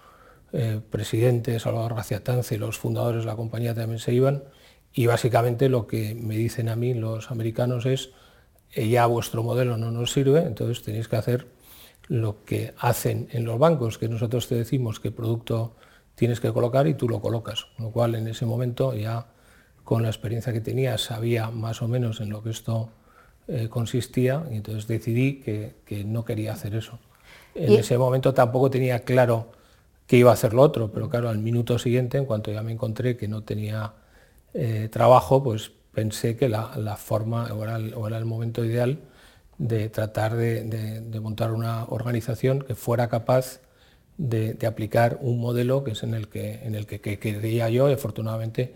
eh, 0.53 0.81
presidentes, 0.91 1.62
Salvador 1.62 1.95
García 1.95 2.23
y 2.50 2.57
los 2.57 2.79
fundadores 2.79 3.23
de 3.23 3.27
la 3.27 3.37
compañía 3.37 3.75
también 3.75 3.99
se 3.99 4.12
iban, 4.12 4.45
y 4.93 5.07
básicamente 5.07 5.69
lo 5.69 5.87
que 5.87 6.15
me 6.15 6.37
dicen 6.37 6.69
a 6.69 6.77
mí 6.77 6.95
los 6.95 7.31
americanos 7.31 7.87
es 7.87 8.11
ya 8.75 9.07
vuestro 9.07 9.43
modelo 9.43 9.77
no 9.77 9.91
nos 9.91 10.12
sirve, 10.12 10.41
entonces 10.41 10.83
tenéis 10.83 11.09
que 11.09 11.17
hacer 11.17 11.47
lo 12.09 12.45
que 12.45 12.75
hacen 12.79 13.29
en 13.33 13.45
los 13.45 13.59
bancos, 13.59 13.99
que 13.99 14.09
nosotros 14.09 14.49
te 14.49 14.55
decimos 14.55 15.00
qué 15.00 15.11
producto 15.11 15.77
tienes 16.15 16.41
que 16.41 16.53
colocar 16.53 16.87
y 16.87 16.95
tú 16.95 17.09
lo 17.09 17.21
colocas. 17.21 17.67
Con 17.77 17.87
lo 17.87 17.93
cual 17.93 18.15
en 18.15 18.27
ese 18.29 18.47
momento 18.47 18.95
ya 18.95 19.27
con 19.85 20.03
la 20.03 20.09
experiencia 20.09 20.53
que 20.53 20.61
tenía 20.61 20.99
sabía 20.99 21.50
más 21.50 21.83
o 21.83 21.88
menos 21.88 22.21
en 22.21 22.31
lo 22.31 22.43
que 22.43 22.50
esto 22.50 22.91
eh, 23.49 23.69
consistía 23.71 24.45
y 24.50 24.57
entonces 24.57 24.87
decidí 24.87 25.40
que, 25.40 26.05
no 26.05 26.25
quería 26.25 26.52
hacer 26.52 26.75
eso. 26.75 26.99
En 27.55 27.73
ese 27.73 27.97
momento 27.97 28.35
tampoco 28.35 28.71
tenía 28.71 29.00
claro 29.00 29.52
que 30.07 30.19
iba 30.19 30.31
a 30.31 30.35
hacer 30.35 30.52
lo 30.52 30.62
otro, 30.62 30.93
pero 30.93 31.09
claro, 31.09 31.31
al 31.31 31.38
minuto 31.38 31.78
siguiente, 31.78 32.19
en 32.19 32.26
cuanto 32.26 32.52
ya 32.52 32.62
me 32.62 32.73
encontré 32.73 33.17
que 33.17 33.26
no 33.26 33.43
tenía 33.43 33.95
eh, 34.52 34.88
trabajo, 34.93 35.43
pues 35.43 35.71
pensé 35.93 36.37
que 36.37 36.49
la, 36.49 36.97
forma 36.97 37.47
o 37.55 37.64
era, 37.64 37.76
el, 38.19 38.25
momento 38.25 38.64
ideal 38.64 38.99
de 39.59 39.88
tratar 39.88 40.37
de, 40.37 41.19
montar 41.21 41.52
una 41.52 41.85
organización 41.85 42.61
que 42.61 42.75
fuera 42.75 43.09
capaz 43.09 43.61
de, 44.19 44.59
aplicar 44.67 45.19
un 45.21 45.40
modelo 45.40 45.85
que 45.85 45.93
es 45.93 46.02
en 46.02 46.14
el 46.14 46.28
que, 46.28 46.61
en 46.64 46.75
el 46.75 46.87
que, 46.87 47.19
creía 47.19 47.69
yo 47.71 47.88
y 47.90 47.95
afortunadamente 47.95 48.75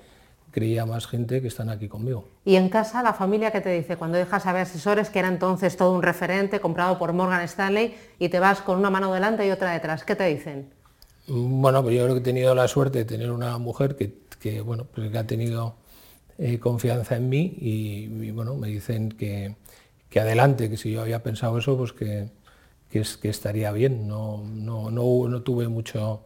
creía 0.52 0.86
más 0.86 1.08
gente 1.08 1.40
que 1.40 1.48
están 1.48 1.68
aquí 1.68 1.88
conmigo. 1.88 2.28
Y 2.44 2.54
en 2.54 2.68
casa, 2.68 3.02
la 3.02 3.14
familia 3.14 3.50
que 3.50 3.60
te 3.60 3.70
dice, 3.70 3.96
cuando 3.96 4.18
dejas 4.18 4.46
a 4.46 4.52
ver 4.52 4.62
asesores, 4.62 5.10
que 5.10 5.18
era 5.18 5.28
entonces 5.28 5.76
todo 5.76 5.92
un 5.92 6.02
referente 6.02 6.60
comprado 6.60 6.98
por 6.98 7.12
Morgan 7.12 7.40
Stanley, 7.42 7.96
y 8.20 8.28
te 8.28 8.38
vas 8.38 8.60
con 8.60 8.78
una 8.78 8.90
mano 8.90 9.12
delante 9.12 9.46
y 9.46 9.50
otra 9.50 9.72
detrás, 9.72 10.04
¿qué 10.04 10.14
te 10.14 10.26
dicen? 10.26 10.70
Bueno, 11.26 11.82
pues 11.82 11.96
yo 11.96 12.04
creo 12.04 12.14
que 12.14 12.20
he 12.20 12.24
tenido 12.24 12.54
la 12.54 12.68
suerte 12.68 12.98
de 12.98 13.04
tener 13.04 13.30
una 13.30 13.56
mujer 13.58 13.96
que, 13.96 14.60
bueno, 14.60 14.86
pues 14.92 15.10
que 15.10 15.18
ha 15.18 15.26
tenido 15.26 15.76
eh, 16.38 16.58
confianza 16.58 17.16
en 17.16 17.28
mí 17.28 17.54
y, 17.58 18.30
bueno, 18.32 18.56
me 18.56 18.68
dicen 18.68 19.10
que, 19.10 19.56
adelante, 20.16 20.68
que 20.68 20.76
si 20.76 20.90
yo 20.92 21.00
había 21.02 21.22
pensado 21.22 21.58
eso, 21.58 21.76
pues 21.76 21.92
que, 21.92 22.28
que, 22.90 23.28
estaría 23.28 23.70
bien. 23.72 24.08
No, 24.08 24.42
no, 24.44 24.90
no, 24.90 25.42
tuve 25.42 25.68
mucho, 25.68 26.22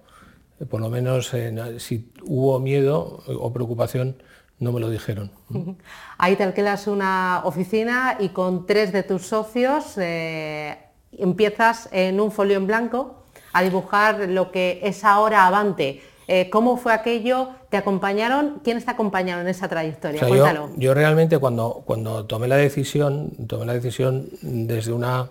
por 0.69 0.81
lo 0.81 0.89
menos 0.89 1.33
si 1.79 2.11
hubo 2.23 2.59
miedo 2.59 3.23
o 3.27 3.53
preocupación, 3.53 4.17
no 4.59 4.73
me 4.73 4.81
lo 4.81 4.89
dijeron. 4.89 5.31
Ahí 6.19 6.37
te 6.37 6.45
alquilas 6.45 6.87
una 6.87 7.43
oficina 7.45 8.17
y 8.19 8.31
con 8.31 8.67
tres 8.67 8.93
de 8.93 9.03
tus 9.03 9.27
socios 9.27 9.99
eh, 9.99 10.79
empiezas 11.13 11.89
en 11.93 12.21
un 12.21 12.33
folio 12.33 12.57
en 12.57 12.67
blanco 12.67 13.25
a 13.53 13.63
dibujar 13.63 14.29
lo 14.29 14.51
que 14.53 14.81
es 14.83 15.05
ahora 15.05 15.47
Avante 15.47 16.03
eh, 16.29 16.51
¿Cómo 16.51 16.77
fue 16.77 16.93
aquello? 16.93 17.51
¿Te 17.71 17.77
acompañaron? 17.77 18.61
¿Quiénes 18.65 18.85
te 18.85 18.91
acompañaron 18.91 19.43
en 19.43 19.49
esa 19.49 19.69
trayectoria? 19.69 20.27
Cuéntalo. 20.27 20.71
Yo, 20.77 20.93
realmente 20.93 21.39
cuando, 21.39 21.83
cuando 21.87 22.27
tomé 22.27 22.49
la 22.49 22.57
decisión, 22.57 23.31
tomé 23.47 23.67
la 23.67 23.75
decisión 23.75 24.29
desde 24.43 24.93
una 24.93 25.31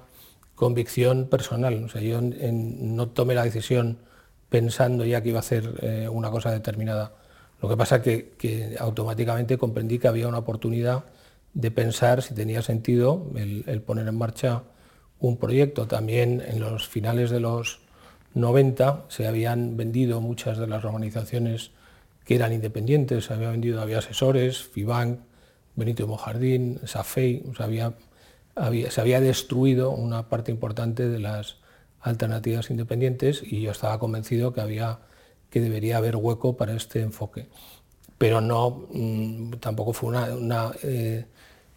convicción 0.56 1.28
personal. 1.28 1.84
O 1.84 1.90
sea, 1.90 2.02
yo 2.02 2.20
no 2.22 3.08
tomé 3.10 3.36
la 3.36 3.44
decisión 3.44 3.98
pensando 4.56 5.04
ya 5.04 5.22
que 5.22 5.28
iba 5.28 5.40
a 5.40 5.42
hacer 5.42 5.74
eh, 5.82 6.08
una 6.08 6.32
cosa 6.32 6.50
determinada. 6.50 7.12
Lo 7.62 7.68
que 7.68 7.76
pasa 7.76 7.98
es 7.98 8.24
que, 8.38 8.78
automáticamente 8.80 9.58
comprendí 9.58 10.00
que 10.00 10.08
había 10.08 10.30
una 10.30 10.38
oportunidad 10.38 11.04
de 11.54 11.72
pensar 11.72 12.22
si 12.22 12.34
tenía 12.34 12.62
sentido 12.62 13.30
el 13.36 13.82
poner 13.82 14.08
en 14.08 14.18
marcha 14.18 14.64
un 15.20 15.36
proyecto. 15.36 15.88
También 15.88 16.42
en 16.48 16.62
los 16.62 16.88
finales 16.88 17.32
de 17.32 17.42
los 17.42 17.82
90 18.34 19.04
se 19.10 19.28
habían 19.28 19.76
vendido 19.76 20.22
muchas 20.22 20.58
de 20.58 20.68
las 20.68 20.86
organizaciones 20.86 21.72
que 22.24 22.36
eran 22.36 22.54
independientes, 22.54 23.26
se 23.26 23.34
había 23.34 23.52
vendido, 23.52 23.82
había 23.82 23.98
asesores, 23.98 24.64
FIBANC, 24.64 25.20
Benito 25.76 26.08
Mojardín, 26.08 26.80
SAFEI, 26.86 27.44
se 28.90 29.02
había 29.02 29.20
destruido 29.20 29.92
una 29.92 30.30
parte 30.30 30.50
importante 30.50 31.10
de 31.10 31.20
las 31.20 31.58
alternativas 32.06 32.70
independientes 32.70 33.42
y 33.44 33.62
yo 33.62 33.72
estaba 33.72 34.00
convencido 34.00 34.54
que, 34.54 34.62
había, 34.62 35.00
que 35.50 35.60
debería 35.60 35.98
haber 35.98 36.16
hueco 36.16 36.56
para 36.56 36.76
este 36.76 37.02
enfoque. 37.02 37.48
Pero 38.18 38.42
no, 38.42 38.88
mm, 38.92 39.54
tampoco 39.60 39.92
fue 39.92 40.10
una, 40.10 40.72
eh, 40.84 41.26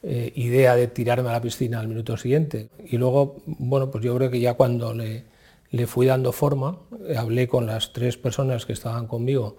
eh, 0.03 0.33
idea 0.37 0.77
de 0.77 0.87
tirarme 0.87 1.31
a 1.31 1.33
la 1.33 1.41
piscina 1.41 1.81
al 1.81 1.89
minuto 1.89 2.17
siguiente. 2.17 2.69
Y 2.87 2.99
luego, 2.99 3.39
bueno, 3.47 3.91
pues 3.91 4.05
yo 4.05 4.15
creo 4.17 4.31
que 4.31 4.39
ya 4.39 4.55
cuando 4.55 4.93
le, 4.95 5.25
le 5.71 5.87
fui 5.87 6.07
dando 6.07 6.33
forma, 6.33 6.79
hablé 7.17 7.49
con 7.49 7.67
las 7.67 7.93
tres 7.93 8.19
personas 8.19 8.67
que 8.67 8.75
estaban 8.75 9.07
conmigo 9.07 9.57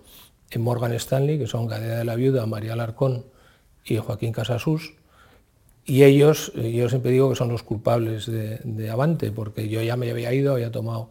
en 0.52 0.62
Morgan 0.62 0.94
Stanley, 0.94 1.40
que 1.40 1.48
son 1.48 1.68
Gadea 1.68 1.98
de 1.98 2.06
la 2.06 2.16
Viuda, 2.16 2.46
María 2.46 2.74
Alarcón 2.74 3.26
y 3.84 3.98
Joaquín 3.98 4.32
Casasús, 4.32 4.94
y 5.90 6.04
ellos, 6.04 6.54
yo 6.54 6.88
siempre 6.88 7.10
digo 7.10 7.30
que 7.30 7.36
son 7.36 7.50
los 7.50 7.64
culpables 7.64 8.28
de, 8.28 8.90
Avante, 8.92 9.32
porque 9.32 9.70
yo 9.70 9.82
ya 9.82 9.98
me 9.98 10.12
había 10.12 10.32
ido, 10.32 10.54
había 10.54 10.72
tomado 10.72 11.10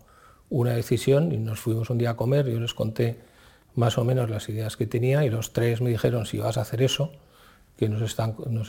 una 0.50 0.72
decisión 0.72 1.32
y 1.32 1.36
nos 1.36 1.58
fuimos 1.58 1.90
un 1.90 1.98
día 1.98 2.10
a 2.10 2.16
comer, 2.16 2.46
yo 2.46 2.60
les 2.60 2.74
conté 2.74 3.18
más 3.74 3.98
o 3.98 4.04
menos 4.04 4.30
las 4.30 4.48
ideas 4.48 4.76
que 4.76 4.86
tenía 4.86 5.24
y 5.24 5.30
los 5.30 5.52
tres 5.52 5.80
me 5.80 5.90
dijeron, 5.90 6.26
si 6.26 6.38
vas 6.38 6.58
a 6.58 6.60
hacer 6.60 6.80
eso, 6.82 7.10
que 7.76 7.88
nos, 7.88 8.02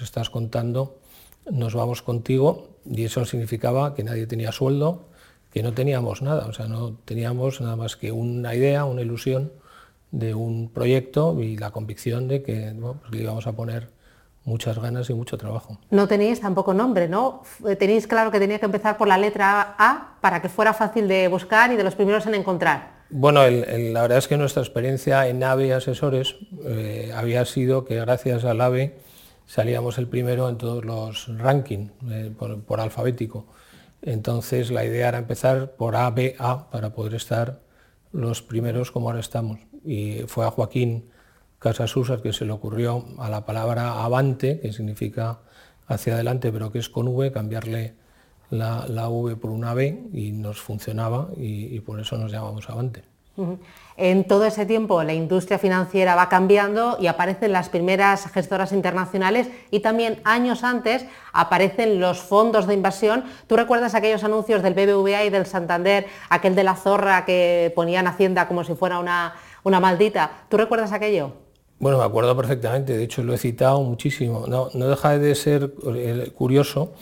estás 0.01 0.29
contando, 0.31 0.97
nos 1.51 1.75
vamos 1.75 2.01
contigo, 2.01 2.69
y 2.89 3.03
eso 3.03 3.23
significaba 3.25 3.93
que 3.93 4.03
nadie 4.03 4.25
tenía 4.25 4.51
sueldo, 4.51 5.09
que 5.53 5.61
no 5.61 5.73
teníamos 5.73 6.23
nada, 6.23 6.47
o 6.47 6.53
sea, 6.53 6.67
no 6.67 6.93
teníamos 7.05 7.61
nada 7.61 7.75
más 7.75 7.95
que 7.95 8.11
una 8.11 8.55
idea, 8.55 8.85
una 8.85 9.03
ilusión 9.03 9.51
de 10.11 10.33
un 10.33 10.69
proyecto 10.69 11.39
y 11.39 11.55
la 11.55 11.69
convicción 11.69 12.27
de 12.27 12.41
que 12.41 12.73
pues 12.79 13.11
le 13.11 13.21
íbamos 13.21 13.45
a 13.45 13.51
poner 13.51 13.98
muchas 14.43 14.79
ganas 14.79 15.09
y 15.09 15.13
mucho 15.13 15.37
trabajo. 15.37 15.77
No 15.91 16.07
tenéis 16.07 16.41
tampoco 16.41 16.73
nombre, 16.73 17.07
¿no? 17.07 17.43
Tenéis 17.77 18.07
claro 18.07 18.31
que 18.31 18.39
tenía 18.39 18.59
que 18.59 18.65
empezar 18.65 18.97
por 18.97 19.07
la 19.07 19.17
letra 19.17 19.75
A 19.77 20.17
para 20.21 20.41
que 20.41 20.49
fuera 20.49 20.73
fácil 20.73 21.07
de 21.07 21.27
buscar 21.27 21.71
y 21.71 21.75
de 21.75 21.83
los 21.83 21.95
primeros 21.95 22.25
en 22.25 22.35
encontrar. 22.35 22.99
Bueno, 23.09 23.41
la 23.47 24.01
verdad 24.01 24.17
es 24.19 24.27
que 24.27 24.37
nuestra 24.37 24.61
experiencia 24.61 25.27
en 25.27 25.43
AVE 25.43 25.73
Asesores 25.73 26.35
eh, 26.63 27.11
había 27.15 27.43
sido 27.45 27.85
que 27.85 27.99
gracias 27.99 28.45
al 28.45 28.61
AVE 28.61 28.99
salíamos 29.47 29.97
el 29.97 30.07
primero 30.07 30.47
en 30.47 30.57
todos 30.57 30.85
los 30.85 31.27
rankings 31.37 31.91
eh, 32.09 32.31
por 32.37 32.79
alfabético. 32.79 33.47
Entonces 34.01 34.71
la 34.71 34.85
idea 34.85 35.09
era 35.09 35.17
empezar 35.17 35.71
por 35.71 35.95
A, 35.95 36.09
B, 36.11 36.35
A 36.39 36.69
para 36.69 36.93
poder 36.93 37.15
estar 37.15 37.59
los 38.11 38.41
primeros 38.41 38.91
como 38.91 39.09
ahora 39.09 39.19
estamos. 39.19 39.59
Y 39.83 40.19
fue 40.27 40.45
a 40.45 40.51
Joaquín 40.51 41.09
Casasusas 41.59 42.21
que 42.21 42.33
se 42.33 42.45
le 42.45 42.51
ocurrió 42.51 43.05
a 43.17 43.29
la 43.29 43.45
palabra 43.45 44.03
avante, 44.03 44.59
que 44.59 44.73
significa 44.73 45.39
hacia 45.87 46.13
adelante, 46.13 46.51
pero 46.51 46.71
que 46.71 46.79
es 46.79 46.89
con 46.89 47.07
V, 47.07 47.31
cambiarle 47.31 47.93
la, 48.49 49.09
V 49.09 49.35
por 49.35 49.51
una 49.51 49.73
B 49.73 50.07
y 50.13 50.31
nos 50.31 50.61
funcionaba 50.61 51.29
y 51.37 51.79
por 51.81 51.99
eso 51.99 52.17
nos 52.17 52.31
llamamos 52.31 52.69
avante. 52.69 53.03
En 53.97 54.25
todo 54.25 54.45
ese 54.45 54.65
tiempo 54.65 55.03
la 55.03 55.13
industria 55.13 55.59
financiera 55.59 56.15
va 56.15 56.29
cambiando 56.29 56.97
y 56.99 57.07
aparecen 57.07 57.51
las 57.51 57.69
primeras 57.69 58.29
gestoras 58.31 58.71
internacionales 58.71 59.49
y 59.71 59.81
también 59.81 60.19
años 60.23 60.63
antes 60.63 61.05
aparecen 61.33 61.99
los 61.99 62.19
fondos 62.19 62.67
de 62.67 62.73
inversión. 62.73 63.23
¿Tú 63.47 63.55
recuerdas 63.55 63.95
aquellos 63.95 64.23
anuncios 64.23 64.61
del 64.63 64.73
BBVA 64.73 65.25
y 65.25 65.29
del 65.29 65.45
Santander, 65.45 66.07
aquel 66.29 66.55
de 66.55 66.63
la 66.63 66.75
zorra 66.75 67.25
que 67.25 67.71
ponían 67.75 68.07
Hacienda 68.07 68.47
como 68.47 68.63
si 68.63 68.75
fuera 68.75 68.99
una, 68.99 69.35
una 69.63 69.79
maldita? 69.79 70.31
¿Tú 70.49 70.57
recuerdas 70.57 70.91
aquello? 70.91 71.33
Bueno, 71.79 71.97
me 71.97 72.03
acuerdo 72.03 72.35
perfectamente, 72.35 72.97
de 72.97 73.03
hecho 73.03 73.23
lo 73.23 73.33
he 73.33 73.37
citado 73.37 73.81
muchísimo. 73.81 74.45
No, 74.47 74.69
deja 74.69 75.17
de 75.17 75.33
ser 75.35 75.73
eh, 75.95 76.31
curioso 76.35 76.93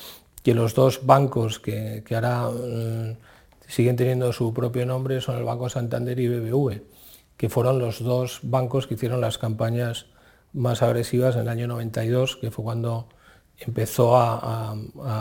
que 0.44 0.54
los 0.54 0.74
dos 0.74 1.06
bancos 1.06 1.60
que, 1.60 2.04
ahora... 2.12 2.50
Mm, 2.50 3.18
siguen 3.68 3.98
teniendo 3.98 4.32
su 4.34 4.54
propio 4.54 4.86
nombre, 4.86 5.22
son 5.22 5.38
el 5.38 5.44
Banco 5.44 5.70
Santander 5.70 6.20
y 6.20 6.28
BBV, 6.28 6.82
que 7.36 7.50
fueron 7.50 7.80
los 7.80 8.04
dos 8.04 8.40
bancos 8.44 8.88
que 8.88 8.96
hicieron 8.96 9.22
las 9.22 9.38
campañas 9.38 10.08
más 10.54 10.82
agresivas 10.82 11.36
en 11.36 11.42
el 11.42 11.50
año 11.50 11.68
92, 11.68 12.38
que 12.38 12.50
fue 12.50 12.64
cuando 12.64 13.10
empezó 13.60 14.16
a, 14.16 14.76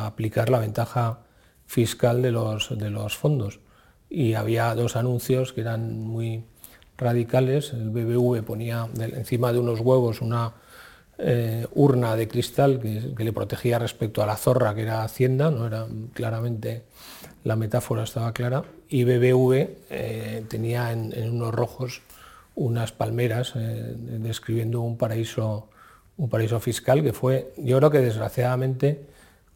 aplicar 0.06 0.48
la 0.48 0.60
ventaja 0.60 1.20
fiscal 1.66 2.22
de 2.22 2.30
los, 2.30 2.76
de 2.78 2.90
los 2.90 3.16
fondos. 3.16 3.60
Y 4.08 4.34
había 4.34 4.74
dos 4.74 4.94
anuncios 4.94 5.52
que 5.52 5.62
eran 5.62 6.00
muy 6.00 6.44
radicales. 6.98 7.72
El 7.72 7.90
BBV 7.90 8.42
ponía 8.42 8.88
encima 8.98 9.52
de 9.52 9.58
unos 9.58 9.80
huevos 9.80 10.20
una 10.20 10.54
eh, 11.18 11.66
urna 11.74 12.14
de 12.14 12.28
cristal 12.28 12.78
que, 12.78 13.24
le 13.24 13.32
protegía 13.32 13.78
respecto 13.78 14.22
a 14.22 14.26
la 14.26 14.36
zorra, 14.36 14.74
que 14.74 14.82
era 14.82 15.02
Hacienda, 15.02 15.50
no 15.50 15.66
era 15.66 15.86
claramente 16.12 16.84
la 17.42 17.56
metáfora 17.56 18.02
estaba 18.02 18.34
clara, 18.34 18.64
y 18.88 19.04
BBV 19.04 19.68
eh, 19.88 20.44
tenía 20.48 20.92
en, 20.92 21.30
unos 21.30 21.54
rojos 21.54 22.02
unas 22.54 22.92
palmeras 22.92 23.54
eh, 23.56 23.94
describiendo 23.96 24.82
un 24.82 24.98
paraíso, 24.98 25.68
un 26.18 26.28
paraíso 26.28 26.60
fiscal 26.60 27.02
que 27.02 27.14
fue, 27.14 27.54
yo 27.56 27.78
creo 27.78 27.90
que 27.90 28.00
desgraciadamente, 28.00 29.06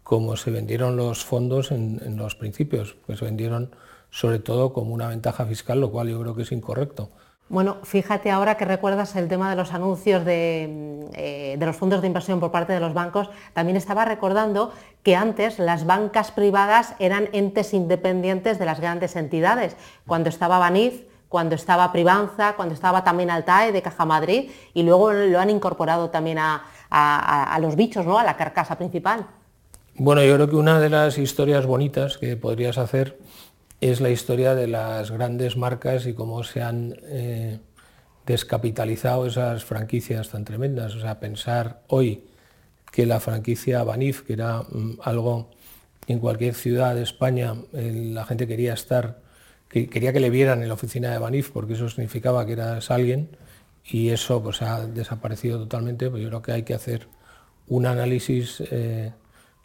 como 0.02 0.38
se 0.38 0.50
vendieron 0.50 0.96
los 0.96 1.24
fondos 1.24 1.72
en, 1.72 2.16
los 2.16 2.36
principios, 2.36 2.96
que 3.06 3.16
se 3.16 3.24
vendieron 3.26 3.70
sobre 4.10 4.38
todo 4.38 4.72
como 4.72 4.94
una 4.94 5.08
ventaja 5.08 5.44
fiscal, 5.44 5.78
lo 5.78 5.90
cual 5.90 6.08
yo 6.08 6.18
creo 6.20 6.34
que 6.34 6.42
es 6.42 6.52
incorrecto. 6.52 7.10
Bueno, 7.50 7.78
fíjate 7.82 8.30
ahora 8.30 8.56
que 8.56 8.64
recuerdas 8.64 9.16
el 9.16 9.26
tema 9.26 9.50
de 9.50 9.56
los 9.56 9.74
anuncios 9.74 10.24
de, 10.24 11.10
eh, 11.14 11.56
de, 11.58 11.66
los 11.66 11.74
fondos 11.74 12.00
de 12.00 12.06
inversión 12.06 12.38
por 12.38 12.52
parte 12.52 12.72
de 12.72 12.78
los 12.78 12.94
bancos, 12.94 13.28
también 13.54 13.76
estaba 13.76 14.04
recordando 14.04 14.72
que 15.02 15.16
antes 15.16 15.58
las 15.58 15.84
bancas 15.84 16.30
privadas 16.30 16.94
eran 17.00 17.28
entes 17.32 17.74
independientes 17.74 18.60
de 18.60 18.66
las 18.66 18.78
grandes 18.78 19.16
entidades. 19.16 19.76
Cuando 20.06 20.28
estaba 20.28 20.60
Banif, 20.60 21.02
cuando 21.28 21.56
estaba 21.56 21.90
Privanza, 21.90 22.54
cuando 22.54 22.72
estaba 22.72 23.02
también 23.02 23.32
Altae 23.32 23.72
de 23.72 23.82
Caja 23.82 24.04
Madrid 24.04 24.48
y 24.72 24.84
luego 24.84 25.12
lo 25.12 25.40
han 25.40 25.50
incorporado 25.50 26.08
también 26.08 26.38
a, 26.38 26.62
a, 26.88 27.52
a 27.52 27.58
los 27.58 27.74
bichos, 27.74 28.06
¿no? 28.06 28.16
a 28.16 28.22
la 28.22 28.36
carcasa 28.36 28.78
principal. 28.78 29.26
Bueno, 29.96 30.22
yo 30.22 30.36
creo 30.36 30.48
que 30.48 30.56
una 30.56 30.78
de 30.78 30.88
las 30.88 31.18
historias 31.18 31.66
bonitas 31.66 32.16
que 32.16 32.36
podrías 32.36 32.78
hacer 32.78 33.18
es 33.80 34.00
la 34.00 34.10
historia 34.10 34.54
de 34.54 34.66
las 34.66 35.10
grandes 35.10 35.56
marcas 35.56 36.06
y 36.06 36.12
cómo 36.12 36.44
se 36.44 36.62
han 36.62 36.96
eh, 37.04 37.60
descapitalizado 38.26 39.26
esas 39.26 39.64
franquicias 39.64 40.28
tan 40.28 40.44
tremendas. 40.44 40.94
O 40.94 41.00
sea, 41.00 41.18
pensar 41.18 41.82
hoy 41.88 42.24
que 42.92 43.06
la 43.06 43.20
franquicia 43.20 43.82
Banif, 43.82 44.22
que 44.22 44.34
era 44.34 44.62
mm, 44.62 44.98
algo 45.02 45.50
en 46.06 46.18
cualquier 46.18 46.54
ciudad 46.54 46.94
de 46.94 47.02
España, 47.02 47.54
la 47.72 48.24
gente 48.24 48.46
quería 48.46 48.74
estar, 48.74 49.22
que, 49.68 49.88
quería 49.88 50.12
que 50.12 50.20
le 50.20 50.30
vieran 50.30 50.62
en 50.62 50.68
la 50.68 50.74
oficina 50.74 51.10
de 51.12 51.18
Banif, 51.18 51.50
porque 51.50 51.74
eso 51.74 51.88
significaba 51.88 52.44
que 52.46 52.52
eras 52.52 52.90
alguien, 52.90 53.36
y 53.84 54.10
eso 54.10 54.42
pues 54.42 54.60
ha 54.62 54.86
desaparecido 54.86 55.58
totalmente. 55.58 56.10
Pues 56.10 56.22
yo 56.22 56.28
creo 56.28 56.42
que 56.42 56.52
hay 56.52 56.62
que 56.64 56.74
hacer 56.74 57.08
un 57.68 57.86
análisis 57.86 58.62
eh, 58.70 59.12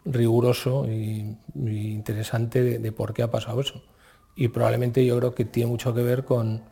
riguroso 0.04 0.86
y, 0.88 1.36
interesante 1.54 2.78
de 2.78 2.92
por 2.92 3.12
qué 3.12 3.22
ha 3.22 3.30
pasado 3.30 3.60
eso 3.60 3.82
y 4.36 4.48
probablemente 4.48 5.04
yo 5.04 5.18
creo 5.18 5.34
que 5.34 5.44
tiene 5.44 5.70
mucho 5.70 5.94
que 5.94 6.02
ver 6.02 6.24
con, 6.24 6.62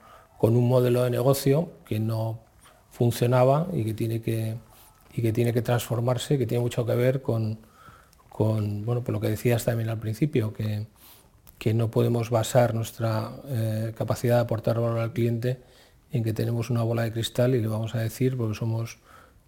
un 0.40 0.68
modelo 0.68 1.02
de 1.02 1.10
negocio 1.10 1.70
que 1.86 1.98
no 1.98 2.38
funcionaba 2.90 3.68
y 3.72 3.82
que 3.82 3.94
tiene 3.94 4.20
que, 4.20 4.56
y 5.14 5.22
que, 5.22 5.32
tiene 5.32 5.54
que 5.54 5.62
transformarse, 5.62 6.36
que 6.36 6.46
tiene 6.46 6.62
mucho 6.62 6.84
que 6.84 6.94
ver 6.94 7.22
con, 7.22 7.60
con 8.28 8.84
bueno, 8.84 9.02
lo 9.06 9.20
que 9.20 9.30
decías 9.30 9.64
también 9.64 9.88
al 9.88 9.98
principio, 9.98 10.52
que, 10.52 10.86
que 11.58 11.72
no 11.72 11.90
podemos 11.90 12.28
basar 12.28 12.74
nuestra 12.74 13.32
eh, 13.46 13.94
capacidad 13.96 14.36
de 14.36 14.42
aportar 14.42 14.78
valor 14.78 14.98
al 14.98 15.14
cliente 15.14 15.62
en 16.12 16.22
que 16.22 16.34
tenemos 16.34 16.68
una 16.68 16.82
bola 16.82 17.04
de 17.04 17.12
cristal 17.12 17.54
y 17.54 17.62
le 17.62 17.68
vamos 17.68 17.94
a 17.94 18.00
decir 18.00 18.36
porque 18.36 18.54
somos 18.54 18.98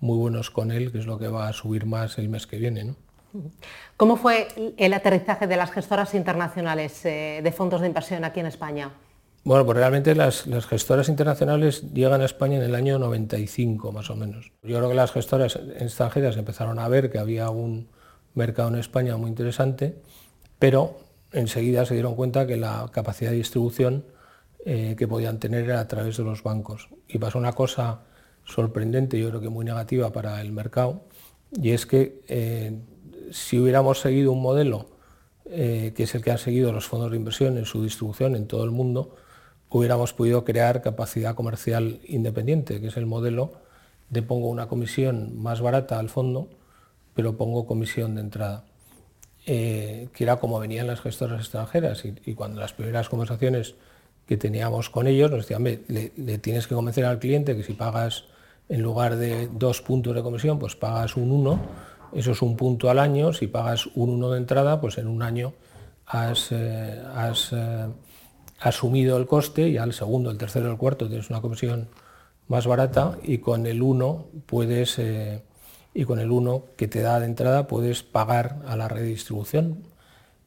muy 0.00 0.16
buenos 0.16 0.50
con 0.50 0.70
él, 0.70 0.92
que 0.92 0.99
es 0.99 1.06
lo 1.06 1.18
que 1.18 1.28
va 1.28 1.49
a 1.49 1.52
subir 1.52 1.85
más 1.85 2.16
el 2.16 2.30
mes 2.30 2.46
que 2.46 2.56
viene. 2.56 2.85
¿no? 2.85 2.96
¿Cómo 3.97 4.16
fue 4.16 4.49
el 4.76 4.93
aterrizaje 4.93 5.47
de 5.47 5.57
las 5.57 5.71
gestoras 5.71 6.14
internacionales 6.14 7.05
eh, 7.05 7.40
de 7.43 7.52
fondos 7.52 7.81
de 7.81 7.87
inversión 7.87 8.25
aquí 8.25 8.40
en 8.40 8.47
España? 8.47 8.90
Bueno, 9.47 9.64
pues 9.64 9.78
realmente 9.78 10.14
las, 10.16 10.45
gestoras 10.69 11.09
internacionales 11.09 11.93
llegan 11.95 12.21
a 12.21 12.25
España 12.25 12.57
en 12.57 12.64
el 12.64 12.75
año 12.75 12.99
95 12.99 13.93
más 13.93 14.11
o 14.11 14.16
menos. 14.16 14.50
Yo 14.64 14.78
creo 14.78 14.88
que 14.88 14.97
las 14.97 15.12
gestoras 15.12 15.55
extranjeras 15.78 16.37
empezaron 16.37 16.81
a 16.81 16.88
ver 16.88 17.12
que 17.12 17.19
había 17.19 17.50
un 17.50 17.88
mercado 18.35 18.71
en 18.71 18.75
España 18.75 19.16
muy 19.16 19.31
interesante, 19.31 20.02
pero 20.59 20.99
enseguida 21.31 21.87
se 21.87 21.95
dieron 21.95 22.16
cuenta 22.16 22.45
que 22.49 22.57
la 22.57 22.90
capacidad 22.93 23.31
de 23.31 23.37
distribución 23.37 24.05
eh, 24.64 24.97
que 24.99 25.07
podían 25.07 25.38
tener 25.38 25.62
era 25.62 25.78
a 25.78 25.87
través 25.87 26.16
de 26.16 26.25
los 26.25 26.43
bancos. 26.43 26.88
Y 27.07 27.19
pasó 27.19 27.38
una 27.38 27.52
cosa 27.52 28.00
sorprendente, 28.45 29.16
yo 29.16 29.28
creo 29.28 29.40
que 29.40 29.49
muy 29.49 29.64
negativa 29.64 30.11
para 30.11 30.40
el 30.40 30.50
mercado, 30.50 31.05
y 31.52 31.71
es 31.71 31.87
que 31.87 32.21
eh, 32.26 32.76
si 33.30 33.59
hubiéramos 33.59 34.00
seguido 34.00 34.33
un 34.33 34.42
modelo 34.42 34.87
eh, 35.49 35.92
que 35.95 36.02
es 36.02 36.14
el 36.16 36.23
que 36.23 36.33
han 36.33 36.38
seguido 36.38 36.73
los 36.73 36.87
fondos 36.87 37.12
de 37.12 37.16
inversión 37.16 37.56
en 37.56 37.66
su 37.66 37.83
distribución 37.83 38.35
en 38.35 38.49
todo 38.49 38.64
el 38.64 38.73
mundo, 38.73 39.14
hubiéramos 39.71 40.12
podido 40.12 40.45
crear 40.45 40.83
capacidad 40.83 41.37
comercial 41.37 42.00
independiente, 42.09 42.80
que 42.80 42.88
es 42.88 42.97
el 42.97 43.06
modelo 43.06 43.52
de 44.11 44.23
pongo 44.23 44.49
una 44.49 44.66
comisión 44.66 45.40
más 45.40 45.61
barata 45.61 46.00
al 46.00 46.09
fondo, 46.09 46.49
pero 47.14 47.37
pongo 47.37 47.66
comisión 47.66 48.16
de 48.16 48.23
entrada. 48.23 48.64
Eh, 49.49 50.09
que 50.12 50.25
era 50.25 50.37
como 50.37 50.59
venían 50.59 50.88
las 50.88 51.00
gestoras 51.00 51.40
extranjeras 51.40 52.04
y, 52.04 52.35
cuando 52.35 52.61
las 52.61 52.73
primeras 52.73 53.09
conversaciones 53.09 53.76
que 54.26 54.37
teníamos 54.37 54.90
con 54.90 55.06
ellos 55.06 55.30
nos 55.30 55.42
decían, 55.47 55.62
le, 55.62 56.12
le, 56.16 56.38
tienes 56.38 56.66
que 56.66 56.75
convencer 56.75 57.04
al 57.04 57.21
cliente 57.21 57.56
que 57.56 57.62
si 57.62 57.75
pagas 57.75 58.25
en 58.68 58.83
lugar 58.83 59.14
de 59.14 59.47
dos 59.47 59.83
puntos 59.83 60.16
de 60.16 60.23
comisión, 60.23 60.59
pues 60.59 60.75
pagas 60.75 61.16
un 61.16 61.30
uno, 61.30 61.61
eso 62.15 62.33
es 62.33 62.43
un 62.43 62.57
punto 62.57 62.90
al 62.90 62.99
año, 62.99 63.33
si 63.33 63.47
pagas 63.47 63.87
un 63.95 64.11
1 64.11 64.31
de 64.31 64.38
entrada, 64.38 64.81
pues 64.81 64.99
en 64.99 65.09
un 65.09 65.23
año 65.23 65.53
has, 66.07 66.53
eh, 66.53 67.03
eh, 67.53 67.87
asumido 68.61 69.16
el 69.16 69.27
coste 69.27 69.69
y 69.69 69.77
al 69.77 69.92
segundo, 69.92 70.31
el 70.31 70.38
tercero, 70.38 70.71
el 70.71 70.77
cuarto 70.77 71.09
tienes 71.09 71.31
una 71.31 71.40
comisión 71.40 71.88
más 72.49 72.66
barata 72.66 73.19
y 73.23 73.38
con 73.38 73.66
el 73.66 73.83
1 73.83 74.27
puedes 74.47 74.99
eh, 74.99 75.42
y 75.95 76.05
con 76.05 76.19
el 76.19 76.31
1 76.31 76.64
que 76.77 76.88
te 76.88 77.01
da 77.01 77.19
de 77.19 77.27
entrada 77.27 77.66
puedes 77.66 78.03
pagar 78.03 78.59
a 78.66 78.77
la 78.77 78.88
red 78.88 79.03
de 79.03 79.09
distribución. 79.09 79.83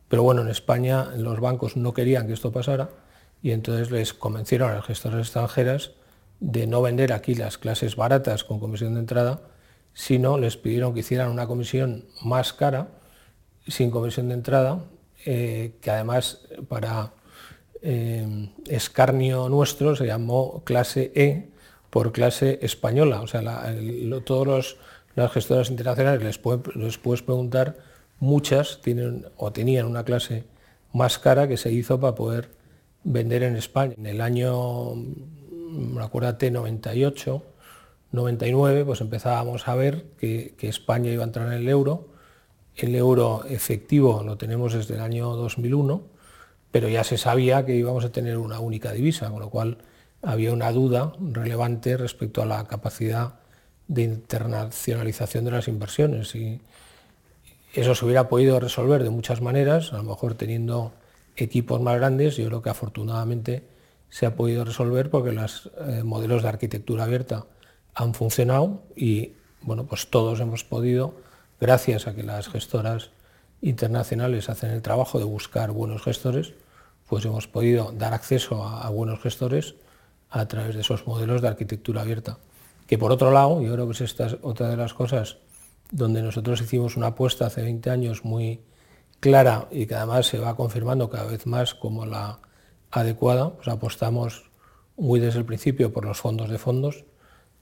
Pero 0.08 0.24
bueno, 0.24 0.42
en 0.42 0.48
España 0.50 1.10
los 1.18 1.40
bancos 1.40 1.76
no 1.76 1.94
querían 1.94 2.28
que 2.28 2.34
esto 2.34 2.52
pasara 2.52 2.90
y 3.42 3.52
entonces 3.52 3.92
les 3.92 4.14
convencieron 4.14 4.72
a 4.72 4.76
las 4.76 4.86
gestoras 4.86 5.20
extranjeras 5.20 5.92
de 6.40 6.68
no 6.68 6.82
vender 6.82 7.14
aquí 7.14 7.36
las 7.36 7.58
clases 7.58 7.96
baratas 7.96 8.44
con 8.44 8.60
comisión 8.60 8.94
de 8.94 9.02
entrada, 9.02 9.42
sino 10.00 10.38
les 10.38 10.56
pidieron 10.56 10.94
que 10.94 11.02
hicieran 11.02 11.30
una 11.30 11.46
comisión 11.46 12.06
más 12.24 12.54
cara, 12.54 12.88
sin 13.68 13.92
comisión 13.92 14.30
de 14.30 14.36
entrada, 14.36 14.86
eh, 15.26 15.76
que 15.82 15.92
además 15.92 16.48
para 16.70 17.12
eh, 17.82 18.50
escarnio 18.70 19.50
nuestro 19.50 19.98
se 19.98 20.06
llamó 20.06 20.64
clase 20.64 21.12
E 21.16 21.50
por 21.90 22.14
clase 22.14 22.60
española. 22.62 23.20
O 23.20 23.28
sea, 23.28 23.42
todos 24.24 24.78
las 25.16 25.32
gestoras 25.34 25.70
internacionales 25.70 26.24
les, 26.24 26.40
les 26.78 26.98
puedes 26.98 27.22
preguntar, 27.22 27.76
muchas 28.22 28.80
tienen 28.82 29.26
o 29.36 29.52
tenían 29.52 29.86
una 29.86 30.06
clase 30.06 30.46
más 30.94 31.20
cara 31.20 31.50
que 31.50 31.58
se 31.58 31.74
hizo 31.74 32.00
para 32.00 32.16
poder 32.16 32.52
vender 33.04 33.44
en 33.44 33.58
España. 33.58 33.96
En 33.98 34.06
el 34.06 34.22
año, 34.22 34.94
acuérdate, 36.00 36.52
98, 36.52 37.44
99 38.12 38.86
pues 38.86 39.02
empezábamos 39.02 39.68
a 39.68 39.76
ver 39.76 40.06
que, 40.18 40.56
España 40.62 41.12
iba 41.12 41.24
a 41.24 41.28
entrar 41.28 41.48
en 41.48 41.54
el 41.54 41.70
euro. 41.70 42.08
El 42.76 42.96
euro 42.96 43.44
efectivo 43.48 44.24
lo 44.24 44.38
tenemos 44.38 44.74
desde 44.74 44.96
el 44.96 45.02
año 45.02 45.36
2001, 45.36 46.04
pero 46.72 46.88
ya 46.90 47.04
se 47.04 47.18
sabía 47.18 47.66
que 47.66 47.76
íbamos 47.76 48.06
a 48.06 48.12
tener 48.12 48.38
una 48.38 48.60
única 48.60 48.92
divisa, 48.92 49.30
con 49.30 49.40
lo 49.42 49.50
cual 49.50 49.78
había 50.22 50.54
una 50.54 50.72
duda 50.72 51.14
relevante 51.20 51.98
respecto 51.98 52.42
a 52.42 52.46
la 52.46 52.66
capacidad 52.68 53.36
de 53.88 54.04
internacionalización 54.04 55.46
de 55.46 55.52
las 55.52 55.68
inversiones. 55.68 56.36
Y 56.36 56.62
eso 57.74 57.96
se 57.96 58.06
hubiera 58.06 58.30
podido 58.30 58.60
resolver 58.60 59.04
de 59.04 59.10
muchas 59.10 59.42
maneras, 59.42 59.94
a 59.94 59.98
lo 59.98 60.04
mejor 60.04 60.36
teniendo 60.36 60.94
equipos 61.36 61.82
más 61.82 61.98
grandes. 61.98 62.38
Yo 62.38 62.48
creo 62.48 62.62
que 62.62 62.70
afortunadamente 62.70 63.64
se 64.10 64.26
ha 64.26 64.36
podido 64.36 64.66
resolver 64.66 65.10
porque 65.10 65.32
los 65.32 65.70
eh, 65.88 66.04
modelos 66.04 66.44
de 66.44 66.50
arquitectura 66.50 67.04
abierta 67.04 67.46
han 67.96 68.14
funcionado 68.14 68.84
y 68.96 69.34
bueno, 69.62 69.86
pues 69.86 70.10
todos 70.10 70.40
hemos 70.40 70.64
podido, 70.64 71.16
gracias 71.60 72.08
a 72.08 72.16
que 72.16 72.24
las 72.24 72.48
gestoras 72.48 73.12
internacionales 73.62 74.50
hacen 74.50 74.72
el 74.72 74.82
trabajo 74.82 75.20
de 75.20 75.26
buscar 75.26 75.72
buenos 75.72 76.02
gestores, 76.02 76.54
pues 77.08 77.26
hemos 77.26 77.48
podido 77.48 77.92
dar 77.92 78.14
acceso 78.14 78.64
a, 78.64 78.90
buenos 78.90 79.22
gestores 79.22 79.76
a 80.30 80.48
través 80.48 80.76
de 80.76 80.82
esos 80.82 81.08
modelos 81.08 81.42
de 81.42 81.48
arquitectura 81.48 82.02
abierta. 82.02 82.38
Que 82.88 82.98
por 82.98 83.12
otro 83.12 83.32
lado, 83.32 83.62
yo 83.62 83.74
creo 83.74 83.86
que 83.88 83.94
es 83.94 84.02
esta 84.02 84.28
otra 84.42 84.70
de 84.70 84.78
las 84.78 84.94
cosas 84.94 85.38
donde 85.92 86.22
nosotros 86.22 86.62
hicimos 86.62 86.96
una 86.96 87.08
apuesta 87.08 87.48
hace 87.48 87.64
20 87.64 87.90
años 87.90 88.24
muy 88.24 88.62
clara 89.20 89.68
y 89.72 89.88
que 89.88 89.96
además 89.96 90.28
se 90.28 90.40
va 90.40 90.56
confirmando 90.56 91.10
cada 91.10 91.26
vez 91.26 91.46
más 91.46 91.74
como 91.74 92.06
la 92.06 92.40
adecuada, 92.92 93.52
pues 93.52 93.68
apostamos 93.68 94.50
muy 94.96 95.20
desde 95.20 95.40
el 95.40 95.46
principio 95.46 95.92
por 95.92 96.06
los 96.06 96.20
fondos 96.20 96.50
de 96.50 96.58
fondos, 96.58 97.06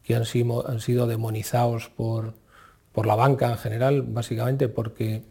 que 0.08 0.16
han 0.16 0.26
sido, 0.26 0.66
han 0.66 0.80
sido 0.80 1.06
demonizados 1.06 1.90
por, 1.90 2.34
por, 2.94 3.06
la 3.06 3.16
banca 3.16 3.50
en 3.52 3.58
general, 3.58 4.04
básicamente 4.04 4.70
porque 4.70 5.24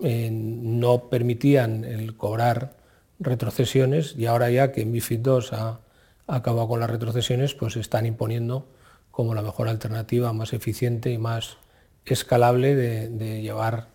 eh, 0.00 0.30
no 0.32 1.10
permitían 1.10 1.84
el 1.84 2.16
cobrar 2.16 2.74
retrocesiones 3.20 4.16
y 4.16 4.24
ahora 4.24 4.48
ya 4.48 4.72
que 4.72 4.86
MIFID 4.86 5.26
II 5.26 5.46
ha, 5.52 5.80
acabado 6.26 6.68
con 6.68 6.80
las 6.80 6.88
retrocesiones, 6.88 7.52
pues 7.54 7.76
están 7.76 8.06
imponiendo 8.06 8.66
como 9.10 9.34
la 9.34 9.42
mejor 9.42 9.68
alternativa 9.68 10.32
más 10.32 10.54
eficiente 10.54 11.10
y 11.10 11.18
más 11.18 11.58
escalable 12.06 12.74
de, 12.74 13.42
llevar 13.42 13.88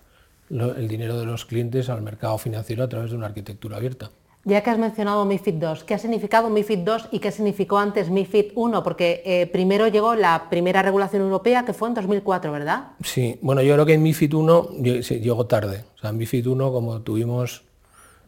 el 0.51 0.87
dinero 0.87 1.17
de 1.19 1.25
los 1.25 1.45
clientes 1.45 1.89
al 1.89 2.03
mercado 2.03 2.37
financiero 2.37 2.83
a 2.83 2.87
través 2.87 3.09
de 3.09 3.17
una 3.17 3.25
arquitectura 3.25 3.77
abierta. 3.77 4.11
Ya 4.49 4.63
que 4.63 4.71
has 4.71 4.79
mencionado 4.79 5.25
MIFID 5.25 5.61
II, 5.61 5.81
¿qué 5.85 5.93
ha 5.93 5.99
significado 5.99 6.49
MIFID 6.49 6.79
II 6.79 6.93
y 7.11 7.19
qué 7.19 7.31
significó 7.31 7.77
antes 7.77 8.09
MIFID 8.09 8.45
I? 8.45 8.81
Porque 8.83 9.21
eh, 9.23 9.45
primero 9.45 9.87
llegó 9.87 10.15
la 10.15 10.49
primera 10.49 10.81
regulación 10.81 11.21
europea, 11.21 11.65
que 11.65 11.73
fue 11.73 11.87
en 11.87 11.93
2004, 11.93 12.51
¿verdad? 12.51 12.87
Sí, 13.03 13.37
bueno, 13.43 13.61
yo 13.61 13.75
creo 13.75 13.85
que 13.85 13.93
en 13.93 14.01
MIFID 14.01 14.33
I 14.33 15.19
llegó 15.19 15.45
tarde. 15.45 15.83
O 15.95 15.99
sea, 15.99 16.11
MIFID 16.11 16.47
I, 16.47 16.55
como 16.55 17.01
tuvimos 17.01 17.63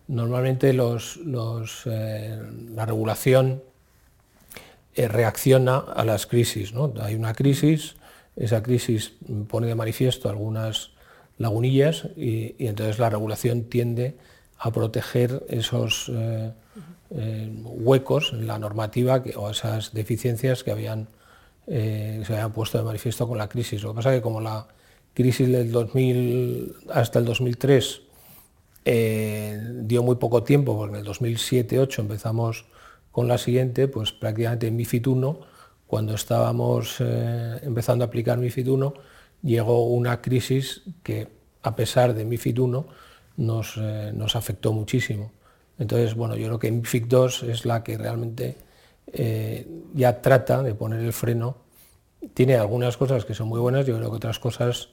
normalmente 0.07 0.69
eh, 0.69 2.39
la 2.75 2.86
regulación 2.86 3.63
eh, 4.93 5.07
reacciona 5.07 5.77
a 5.77 6.05
las 6.05 6.27
crisis. 6.27 6.71
¿no? 6.73 6.93
Hay 7.01 7.15
una 7.15 7.34
crisis, 7.34 7.95
esa 8.36 8.62
crisis 8.62 9.13
pone 9.47 9.65
de 9.65 9.75
manifiesto 9.75 10.29
algunas 10.29 10.91
lagunillas 11.39 12.10
y, 12.15 12.55
entonces 12.60 12.99
la 12.99 13.10
regulación 13.10 13.63
tiende 13.63 14.17
a 14.63 14.71
proteger 14.71 15.43
esos 15.50 16.10
eh, 16.13 16.52
eh, 17.12 17.52
huecos 17.63 18.34
en 18.34 18.47
la 18.47 18.60
normativa 18.60 19.24
o 19.36 19.50
esas 19.50 19.93
deficiencias 19.93 20.63
que 20.63 20.71
habían, 20.71 21.08
se 21.67 22.26
habían 22.28 22.52
puesto 22.52 22.78
de 22.78 22.84
manifiesto 22.84 23.28
con 23.28 23.38
la 23.38 23.47
crisis. 23.47 23.82
Lo 23.84 23.91
que 23.91 23.95
pasa 23.97 24.13
es 24.13 24.19
que 24.19 24.21
como 24.21 24.41
la 24.41 24.67
crisis 25.13 25.47
del 25.47 25.71
2000 25.71 26.76
hasta 26.93 27.19
el 27.19 27.26
2003 27.26 28.02
dio 28.84 30.04
muy 30.04 30.15
poco 30.15 30.43
tiempo, 30.43 30.76
porque 30.76 30.97
en 30.97 31.06
el 31.06 31.08
2007-2008 31.08 32.00
empezamos 32.00 32.65
con 33.12 33.28
la 33.28 33.38
siguiente, 33.38 33.88
pues 33.88 34.12
prácticamente 34.12 34.67
en 34.67 34.76
MIFID 34.76 35.08
1, 35.08 35.39
cuando 35.91 36.13
estábamos 36.13 36.95
eh, 37.00 37.60
empezando 37.63 38.06
a 38.06 38.08
aplicar 38.08 38.38
MIFID 38.38 38.69
1, 38.69 38.93
llegó 39.43 39.88
una 39.88 40.21
crisis 40.21 40.84
que 41.04 41.28
a 41.63 41.76
pesar 41.76 42.13
de 42.13 42.24
MIFID 42.24 42.60
1 42.60 42.86
nos, 43.37 43.77
eh, 43.77 44.11
nos 44.13 44.35
afectó 44.35 44.73
muchísimo. 44.73 45.31
Entonces, 45.79 46.15
bueno, 46.15 46.35
yo 46.35 46.47
creo 46.47 46.59
que 46.59 46.71
MIFID 46.71 47.05
2 47.07 47.43
es 47.43 47.65
la 47.65 47.83
que 47.83 47.97
realmente 47.97 48.57
eh, 49.13 49.67
ya 49.93 50.21
trata 50.21 50.61
de 50.61 50.75
poner 50.75 50.99
el 50.99 51.13
freno. 51.13 51.57
Tiene 52.33 52.55
algunas 52.55 52.97
cosas 52.97 53.25
que 53.25 53.33
son 53.33 53.47
muy 53.47 53.59
buenas, 53.59 53.85
yo 53.85 53.97
creo 53.97 54.09
que 54.09 54.17
otras 54.17 54.39
cosas 54.39 54.89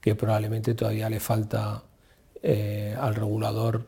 que 0.00 0.14
probablemente 0.14 0.74
todavía 0.74 1.10
le 1.10 1.20
falta 1.20 1.82
al 2.42 3.14
regulador 3.14 3.84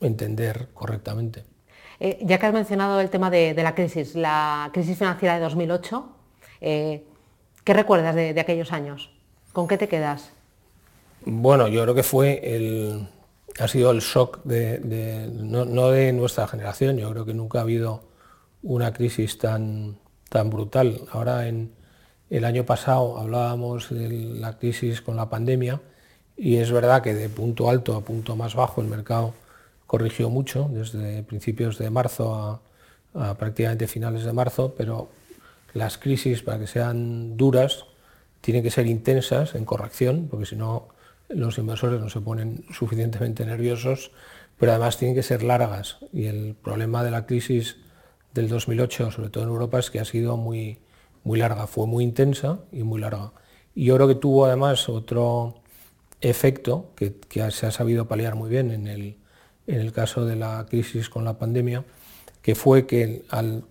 entender 0.00 0.70
correctamente. 0.74 1.44
Eh, 2.04 2.18
ya 2.22 2.36
que 2.38 2.46
has 2.46 2.52
mencionado 2.52 3.00
el 3.00 3.10
tema 3.10 3.30
de, 3.30 3.54
la 3.54 3.76
crisis, 3.76 4.16
la 4.16 4.70
crisis 4.72 4.98
financiera 4.98 5.34
de 5.34 5.40
2008, 5.40 6.04
eh, 6.60 7.04
¿qué 7.62 7.74
recuerdas 7.74 8.16
de, 8.16 8.38
aquellos 8.40 8.72
años? 8.72 9.12
¿Con 9.52 9.68
qué 9.68 9.78
te 9.78 9.86
quedas? 9.86 10.32
Bueno, 11.24 11.68
yo 11.68 11.80
creo 11.82 11.94
que 11.94 12.02
fue 12.02 12.40
el, 12.42 13.06
ha 13.58 13.68
sido 13.68 13.90
el 13.90 14.00
shock 14.00 14.42
de, 14.44 15.28
no, 15.32 15.90
de 15.90 16.12
nuestra 16.12 16.46
generación, 16.46 16.96
yo 16.96 17.10
creo 17.10 17.24
que 17.24 17.34
nunca 17.34 17.58
ha 17.58 17.62
habido 17.62 18.02
una 18.62 18.92
crisis 18.92 19.38
tan, 19.38 19.98
tan 20.28 20.50
brutal. 20.50 21.02
Ahora 21.10 21.48
en 21.48 21.72
el 22.30 22.44
año 22.44 22.64
pasado 22.64 23.18
hablábamos 23.18 23.90
de 23.90 24.08
la 24.10 24.58
crisis 24.58 25.02
con 25.02 25.16
la 25.16 25.28
pandemia 25.28 25.80
y 26.36 26.56
es 26.56 26.72
verdad 26.72 27.02
que 27.02 27.14
de 27.14 27.28
punto 27.28 27.68
alto 27.68 27.94
a 27.94 28.00
punto 28.00 28.36
más 28.36 28.54
bajo 28.54 28.80
el 28.80 28.88
mercado 28.88 29.34
corrigió 29.86 30.30
mucho 30.30 30.70
desde 30.72 31.22
principios 31.22 31.76
de 31.76 31.90
marzo 31.90 32.60
a, 33.14 33.34
prácticamente 33.34 33.86
finales 33.86 34.24
de 34.24 34.32
marzo, 34.32 34.74
pero 34.74 35.10
las 35.74 35.98
crisis 35.98 36.42
para 36.42 36.58
que 36.58 36.66
sean 36.66 37.36
duras 37.36 37.84
tienen 38.40 38.62
que 38.62 38.70
ser 38.70 38.86
intensas 38.86 39.54
en 39.54 39.66
corrección, 39.66 40.28
porque 40.30 40.46
si 40.46 40.56
no 40.56 40.88
los 41.34 41.58
inversores 41.58 42.00
no 42.00 42.08
se 42.08 42.20
ponen 42.20 42.64
suficientemente 42.72 43.44
nerviosos, 43.44 44.12
pero 44.58 44.72
además 44.72 44.98
tienen 44.98 45.14
que 45.14 45.22
ser 45.22 45.42
largas. 45.42 45.98
Y 46.12 46.26
el 46.26 46.54
problema 46.54 47.02
de 47.02 47.10
la 47.10 47.26
crisis 47.26 47.76
del 48.34 48.48
2008, 48.48 49.10
sobre 49.10 49.30
todo 49.30 49.44
en 49.44 49.50
Europa, 49.50 49.78
es 49.78 49.90
que 49.90 50.00
ha 50.00 50.04
sido 50.04 50.36
muy, 50.36 50.78
muy 51.24 51.38
larga, 51.38 51.66
fue 51.66 51.86
muy 51.86 52.04
intensa 52.04 52.60
y 52.70 52.82
muy 52.82 53.00
larga. 53.00 53.32
Y 53.74 53.86
yo 53.86 53.96
creo 53.96 54.08
que 54.08 54.14
tuvo 54.14 54.46
además 54.46 54.88
otro 54.88 55.62
efecto 56.20 56.92
que, 56.96 57.14
se 57.50 57.66
ha 57.66 57.70
sabido 57.70 58.06
paliar 58.06 58.34
muy 58.34 58.48
bien 58.48 58.70
en 58.70 58.86
el, 58.86 59.16
en 59.66 59.80
el 59.80 59.92
caso 59.92 60.24
de 60.24 60.36
la 60.36 60.66
crisis 60.68 61.08
con 61.08 61.24
la 61.24 61.38
pandemia, 61.38 61.84
que 62.42 62.54
fue 62.54 62.86
que 62.86 63.24
al, 63.30 63.64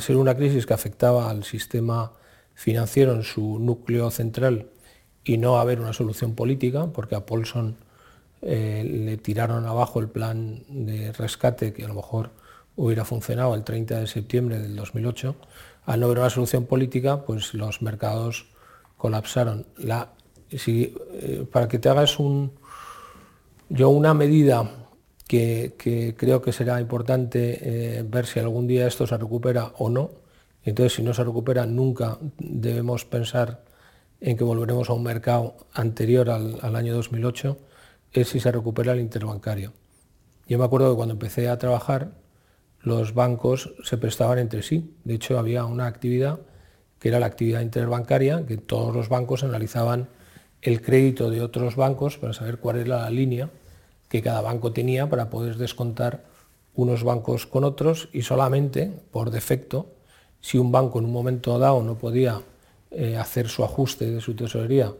ser 0.00 0.16
una 0.16 0.36
crisis 0.36 0.66
que 0.66 0.74
afectaba 0.74 1.30
al 1.30 1.44
sistema 1.44 2.12
financiero 2.54 3.12
en 3.12 3.22
su 3.22 3.58
núcleo 3.58 4.10
central 4.10 4.71
y 5.24 5.38
no 5.38 5.58
haber 5.58 5.80
una 5.80 5.92
solución 5.92 6.34
política, 6.34 6.86
porque 6.92 7.14
a 7.14 7.24
Paulson 7.26 7.76
eh, 8.42 8.84
le 8.84 9.16
tiraron 9.18 9.66
abajo 9.66 10.00
el 10.00 10.08
plan 10.08 10.64
de 10.68 11.12
rescate 11.12 11.72
que 11.72 11.84
a 11.84 11.88
lo 11.88 11.94
mejor 11.94 12.30
hubiera 12.76 13.04
funcionado 13.04 13.54
el 13.54 13.64
30 13.64 14.00
de 14.00 14.06
septiembre 14.06 14.58
del 14.58 14.74
2008, 14.76 15.36
al 15.86 16.00
no 16.00 16.06
haber 16.06 16.18
una 16.18 16.30
solución 16.30 16.66
política, 16.66 17.24
pues 17.24 17.54
los 17.54 17.82
mercados 17.82 18.46
colapsaron. 18.96 19.66
La, 19.76 20.12
eh, 20.50 21.46
para 21.50 21.68
que 21.68 21.78
te 21.78 21.88
hagas 21.88 22.18
un, 22.18 22.52
yo 23.68 23.88
una 23.88 24.14
medida 24.14 24.68
que, 25.26 26.14
creo 26.16 26.42
que 26.42 26.52
será 26.52 26.80
importante 26.80 27.58
eh, 27.62 28.04
ver 28.06 28.26
si 28.26 28.38
algún 28.38 28.66
día 28.66 28.86
esto 28.86 29.06
se 29.06 29.16
recupera 29.16 29.72
o 29.78 29.88
no. 29.88 30.10
Entonces, 30.64 30.94
si 30.94 31.02
no 31.02 31.14
se 31.14 31.24
recupera, 31.24 31.64
nunca 31.66 32.18
debemos 32.38 33.04
pensar 33.04 33.64
en 34.22 34.36
que 34.36 34.44
volveremos 34.44 34.88
a 34.88 34.92
un 34.92 35.02
mercado 35.02 35.56
anterior 35.74 36.30
al, 36.30 36.76
año 36.76 36.94
2008, 36.94 37.58
es 38.12 38.28
si 38.28 38.38
se 38.38 38.52
recupera 38.52 38.92
el 38.92 39.00
interbancario. 39.00 39.72
Yo 40.46 40.58
me 40.58 40.64
acuerdo 40.64 40.90
que 40.90 40.96
cuando 40.96 41.14
empecé 41.14 41.48
a 41.48 41.58
trabajar, 41.58 42.12
los 42.80 43.14
bancos 43.14 43.74
se 43.82 43.98
prestaban 43.98 44.38
entre 44.38 44.62
sí. 44.62 44.94
De 45.04 45.14
hecho, 45.14 45.38
había 45.38 45.64
una 45.64 45.86
actividad 45.86 46.38
que 47.00 47.08
era 47.08 47.18
la 47.18 47.26
actividad 47.26 47.62
interbancaria, 47.62 48.46
que 48.46 48.56
todos 48.56 48.94
los 48.94 49.08
bancos 49.08 49.42
analizaban 49.42 50.08
el 50.62 50.80
crédito 50.82 51.28
de 51.30 51.40
otros 51.40 51.74
bancos 51.74 52.16
para 52.16 52.32
saber 52.32 52.58
cuál 52.58 52.76
era 52.76 53.02
la 53.02 53.10
línea 53.10 53.50
que 54.08 54.22
cada 54.22 54.40
banco 54.40 54.72
tenía 54.72 55.10
para 55.10 55.30
poder 55.30 55.56
descontar 55.56 56.24
unos 56.74 57.02
bancos 57.02 57.46
con 57.46 57.64
otros 57.64 58.08
y 58.12 58.22
solamente 58.22 58.92
por 59.10 59.30
defecto, 59.30 59.96
si 60.40 60.58
un 60.58 60.70
banco 60.70 61.00
en 61.00 61.06
un 61.06 61.12
momento 61.12 61.58
dado 61.58 61.82
no 61.82 61.98
podía 61.98 62.42
eh, 62.94 63.16
hacer 63.16 63.48
su 63.48 63.64
ajuste 63.64 64.10
de 64.10 64.20
su 64.20 64.34
tesorería 64.34 64.92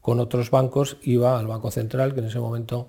con 0.00 0.20
otros 0.20 0.50
bancos, 0.50 0.96
iba 1.02 1.38
al 1.38 1.46
Banco 1.46 1.70
Central, 1.70 2.14
que 2.14 2.20
en 2.20 2.26
ese 2.26 2.38
momento 2.38 2.88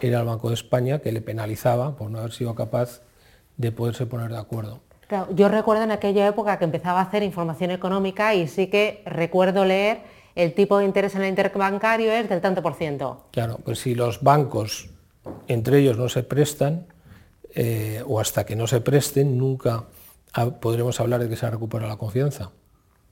era 0.00 0.20
el 0.20 0.26
Banco 0.26 0.48
de 0.48 0.54
España, 0.54 0.98
que 0.98 1.12
le 1.12 1.20
penalizaba 1.20 1.96
por 1.96 2.10
no 2.10 2.18
haber 2.18 2.32
sido 2.32 2.54
capaz 2.54 3.02
de 3.56 3.72
poderse 3.72 4.06
poner 4.06 4.30
de 4.30 4.38
acuerdo. 4.38 4.80
yo 5.34 5.48
recuerdo 5.48 5.84
en 5.84 5.92
aquella 5.92 6.26
época 6.26 6.58
que 6.58 6.64
empezaba 6.64 7.00
a 7.00 7.04
hacer 7.04 7.22
información 7.22 7.70
económica 7.70 8.34
y 8.34 8.48
sí 8.48 8.66
que 8.66 9.02
recuerdo 9.06 9.64
leer 9.64 10.00
el 10.34 10.54
tipo 10.54 10.78
de 10.78 10.84
interés 10.84 11.14
en 11.14 11.22
el 11.22 11.28
interbancario 11.28 12.12
es 12.12 12.28
del 12.28 12.40
tanto 12.40 12.62
por 12.62 12.74
ciento. 12.74 13.24
Claro, 13.30 13.58
pues 13.64 13.78
si 13.78 13.94
los 13.94 14.22
bancos 14.22 14.90
entre 15.48 15.78
ellos 15.78 15.96
no 15.96 16.08
se 16.08 16.22
prestan, 16.22 16.86
eh, 17.54 18.02
o 18.06 18.20
hasta 18.20 18.44
que 18.44 18.54
no 18.54 18.66
se 18.66 18.80
presten, 18.80 19.38
nunca 19.38 19.84
podremos 20.60 21.00
hablar 21.00 21.22
de 21.22 21.28
que 21.28 21.36
se 21.36 21.48
recupera 21.48 21.88
la 21.88 21.96
confianza. 21.96 22.50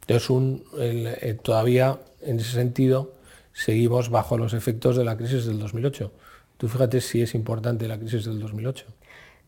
Entonces, 0.07 0.63
eh, 0.79 1.39
todavía 1.43 1.99
en 2.21 2.39
ese 2.39 2.53
sentido 2.53 3.13
seguimos 3.53 4.11
bajo 4.11 4.37
los 4.37 4.55
efectos 4.55 4.97
de 4.97 5.05
la 5.05 5.17
crisis 5.17 5.47
del 5.47 5.59
2008. 5.59 6.13
Tú 6.57 6.69
fíjate 6.69 7.01
si 7.01 7.23
es 7.23 7.35
importante 7.35 7.89
la 7.89 7.99
crisis 7.99 8.25
del 8.25 8.41
2008. 8.41 8.87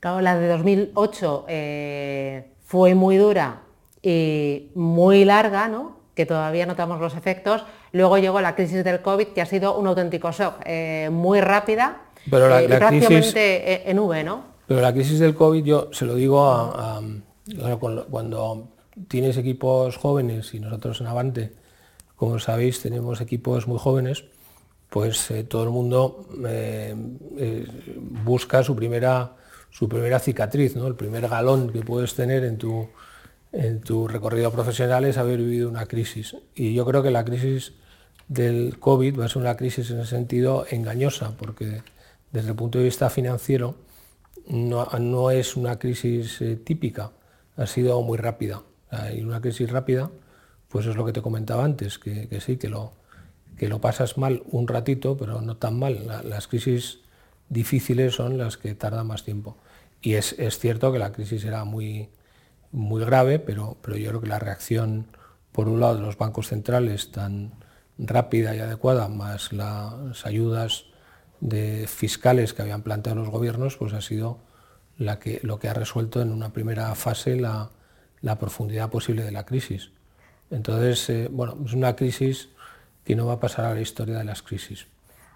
Claro, 0.01 0.21
la 0.21 0.39
de 0.39 0.49
2008 0.49 1.45
eh, 1.49 2.51
fue 2.65 2.95
muy 2.95 3.17
dura 3.17 3.63
y 4.03 4.71
muy 4.75 5.25
larga, 5.25 5.69
¿no? 5.69 5.97
que 6.15 6.25
todavía 6.25 6.65
notamos 6.65 7.01
los 7.01 7.15
efectos. 7.15 7.65
Luego 7.93 8.17
llegó 8.17 8.41
la 8.41 8.55
crisis 8.55 8.83
del 8.85 9.03
COVID, 9.03 9.29
que 9.29 9.43
ha 9.43 9.47
sido 9.47 9.77
un 9.79 9.87
auténtico 9.87 10.33
shock, 10.33 10.65
muy 11.11 11.41
rápida 11.43 12.07
pero 12.31 12.49
la, 12.49 12.63
eh, 12.63 12.81
crisis, 12.89 13.35
en 13.37 13.99
V, 13.99 14.25
¿no? 14.25 14.45
Pero 14.67 14.81
la 14.81 14.93
crisis 14.93 15.19
del 15.19 15.35
COVID, 15.35 15.65
yo 15.65 15.89
se 15.93 16.07
lo 16.07 16.15
digo 16.15 16.45
a, 16.45 17.01
cuando 18.11 18.69
tienes 19.09 19.37
equipos 19.37 19.97
jóvenes 19.97 20.55
y 20.55 20.61
nosotros 20.61 21.01
en 21.01 21.07
Avante, 21.07 21.53
como 22.17 22.39
sabéis, 22.39 22.81
tenemos 22.81 23.21
equipos 23.21 23.67
muy 23.67 23.79
jóvenes, 23.79 24.25
pues 24.91 25.31
eh, 25.31 25.45
todo 25.45 25.65
el 25.65 25.71
mundo 25.71 26.29
eh, 26.47 26.95
busca 28.25 28.63
su 28.63 28.75
primera, 28.75 29.37
su 29.71 29.89
primera 29.89 30.19
cicatriz, 30.19 30.77
¿no? 30.77 30.87
el 30.87 30.95
primer 30.95 31.29
galón 31.29 31.71
que 31.71 31.81
puedes 31.81 32.15
tener 32.15 32.45
en 32.45 32.57
tu, 32.57 32.89
en 33.53 33.81
tu 33.81 34.09
recorrido 34.09 34.51
profesional 34.51 35.05
es 35.05 35.19
haber 35.19 35.39
vivido 35.39 35.69
una 35.69 35.87
crisis. 35.87 36.37
Y 36.55 36.75
yo 36.75 36.85
creo 36.87 37.03
que 37.03 37.11
la 37.11 37.25
crisis 37.25 37.75
del 38.29 38.79
COVID 38.79 39.21
va 39.21 39.27
a 39.27 39.29
ser 39.29 39.43
una 39.43 39.57
crisis 39.57 39.91
en 39.91 40.01
ese 40.01 40.11
sentido 40.11 40.67
engañosa, 40.71 41.37
porque 41.37 41.83
desde 42.33 42.51
el 42.51 42.57
punto 42.57 42.79
de 42.79 42.85
vista 42.85 43.11
financiero 43.11 43.77
no, 44.49 45.31
es 45.31 45.57
una 45.57 45.79
crisis 45.79 46.41
eh, 46.41 46.57
típica, 46.57 47.13
ha 47.57 47.67
sido 47.67 48.01
muy 48.03 48.19
rápida. 48.19 48.63
Y 49.15 49.23
una 49.23 49.41
crisis 49.41 49.71
rápida, 49.71 50.11
pues 50.69 50.87
es 50.87 50.97
lo 50.97 51.05
que 51.05 51.13
te 51.13 51.23
comentaba 51.23 51.65
antes, 51.65 51.99
que, 51.99 52.29
sí, 52.41 52.57
que 52.57 52.69
lo, 52.69 52.93
que 53.57 53.69
lo 53.69 53.81
pasas 53.81 54.19
mal 54.19 54.43
un 54.47 54.69
ratito, 54.69 55.17
pero 55.17 55.41
no 55.41 55.57
tan 55.57 55.79
mal. 55.79 56.07
las 56.25 56.47
crisis 56.47 57.01
difíciles 57.49 58.15
son 58.15 58.39
las 58.39 58.57
que 58.57 58.75
tardan 58.75 59.07
más 59.07 59.25
tiempo. 59.25 59.57
Y 60.01 60.15
es, 60.15 60.37
cierto 60.59 60.93
que 60.93 60.99
la 60.99 61.13
crisis 61.13 61.45
era 61.45 61.65
muy, 61.65 62.11
muy 62.73 63.05
grave, 63.05 63.39
pero, 63.39 63.77
pero 63.83 63.97
yo 63.97 64.11
creo 64.11 64.21
que 64.21 64.29
la 64.29 64.39
reacción, 64.39 65.07
por 65.53 65.69
un 65.69 65.81
lado, 65.81 65.97
de 65.97 66.03
los 66.03 66.19
bancos 66.19 66.49
centrales 66.49 67.11
tan 67.11 67.53
rápida 67.99 68.55
y 68.55 68.61
adecuada, 68.61 69.09
más 69.09 69.53
las 69.53 70.27
ayudas 70.27 70.85
de 71.41 71.87
fiscales 71.89 72.55
que 72.55 72.63
habían 72.63 72.83
planteado 72.83 73.19
los 73.19 73.31
gobiernos, 73.31 73.77
pues 73.77 73.93
ha 73.95 74.01
sido 74.01 74.39
la 74.99 75.19
que, 75.19 75.41
lo 75.43 75.59
que 75.59 75.69
ha 75.69 75.75
resuelto 75.75 76.21
en 76.23 76.33
una 76.33 76.53
primera 76.53 76.95
fase 76.95 77.37
la, 77.37 77.71
la 78.21 78.39
profundidad 78.39 78.91
posible 78.91 79.23
de 79.23 79.33
la 79.33 79.45
crisis. 79.45 79.91
Entonces, 80.51 81.09
eh, 81.11 81.29
bueno, 81.31 81.57
es 81.65 81.73
una 81.73 81.97
crisis 81.97 82.51
que 83.05 83.17
no 83.17 83.27
va 83.27 83.35
a 83.35 83.41
pasar 83.41 83.67
a 83.67 83.75
la 83.75 83.81
historia 83.81 84.19
de 84.19 84.25
las 84.25 84.43
crisis. 84.43 84.87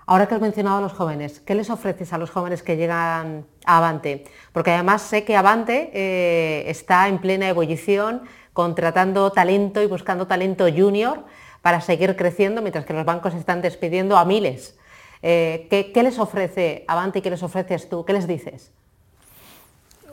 Ahora 0.06 0.26
que 0.26 0.34
has 0.34 0.40
mencionado 0.40 0.78
a 0.78 0.80
los 0.80 0.92
jóvenes, 0.92 1.40
¿qué 1.40 1.54
les 1.54 1.70
ofreces 1.70 2.12
a 2.12 2.18
los 2.18 2.30
jóvenes 2.30 2.64
que 2.64 2.76
llegan 2.76 3.46
a 3.64 3.78
Avante? 3.78 4.24
Porque 4.52 4.72
además 4.72 5.02
sé 5.02 5.22
que 5.22 5.36
Avante 5.36 5.90
eh, 5.94 6.68
está 6.68 7.06
en 7.06 7.18
plena 7.18 7.48
ebullición, 7.48 8.22
contratando 8.52 9.30
talento 9.30 9.80
y 9.82 9.86
buscando 9.86 10.26
talento 10.26 10.66
junior 10.68 11.24
para 11.62 11.80
seguir 11.80 12.16
creciendo, 12.16 12.60
mientras 12.60 12.84
que 12.86 12.92
los 12.92 13.04
bancos 13.04 13.34
están 13.34 13.62
despidiendo 13.62 14.16
a 14.16 14.24
miles. 14.24 14.76
Eh, 15.22 15.68
¿qué, 15.70 16.02
les 16.02 16.18
ofrece 16.18 16.84
Avante 16.88 17.20
y 17.20 17.22
qué 17.22 17.30
les 17.30 17.42
ofreces 17.42 17.88
tú? 17.88 18.04
¿Qué 18.04 18.12
les 18.12 18.26
dices? 18.26 18.72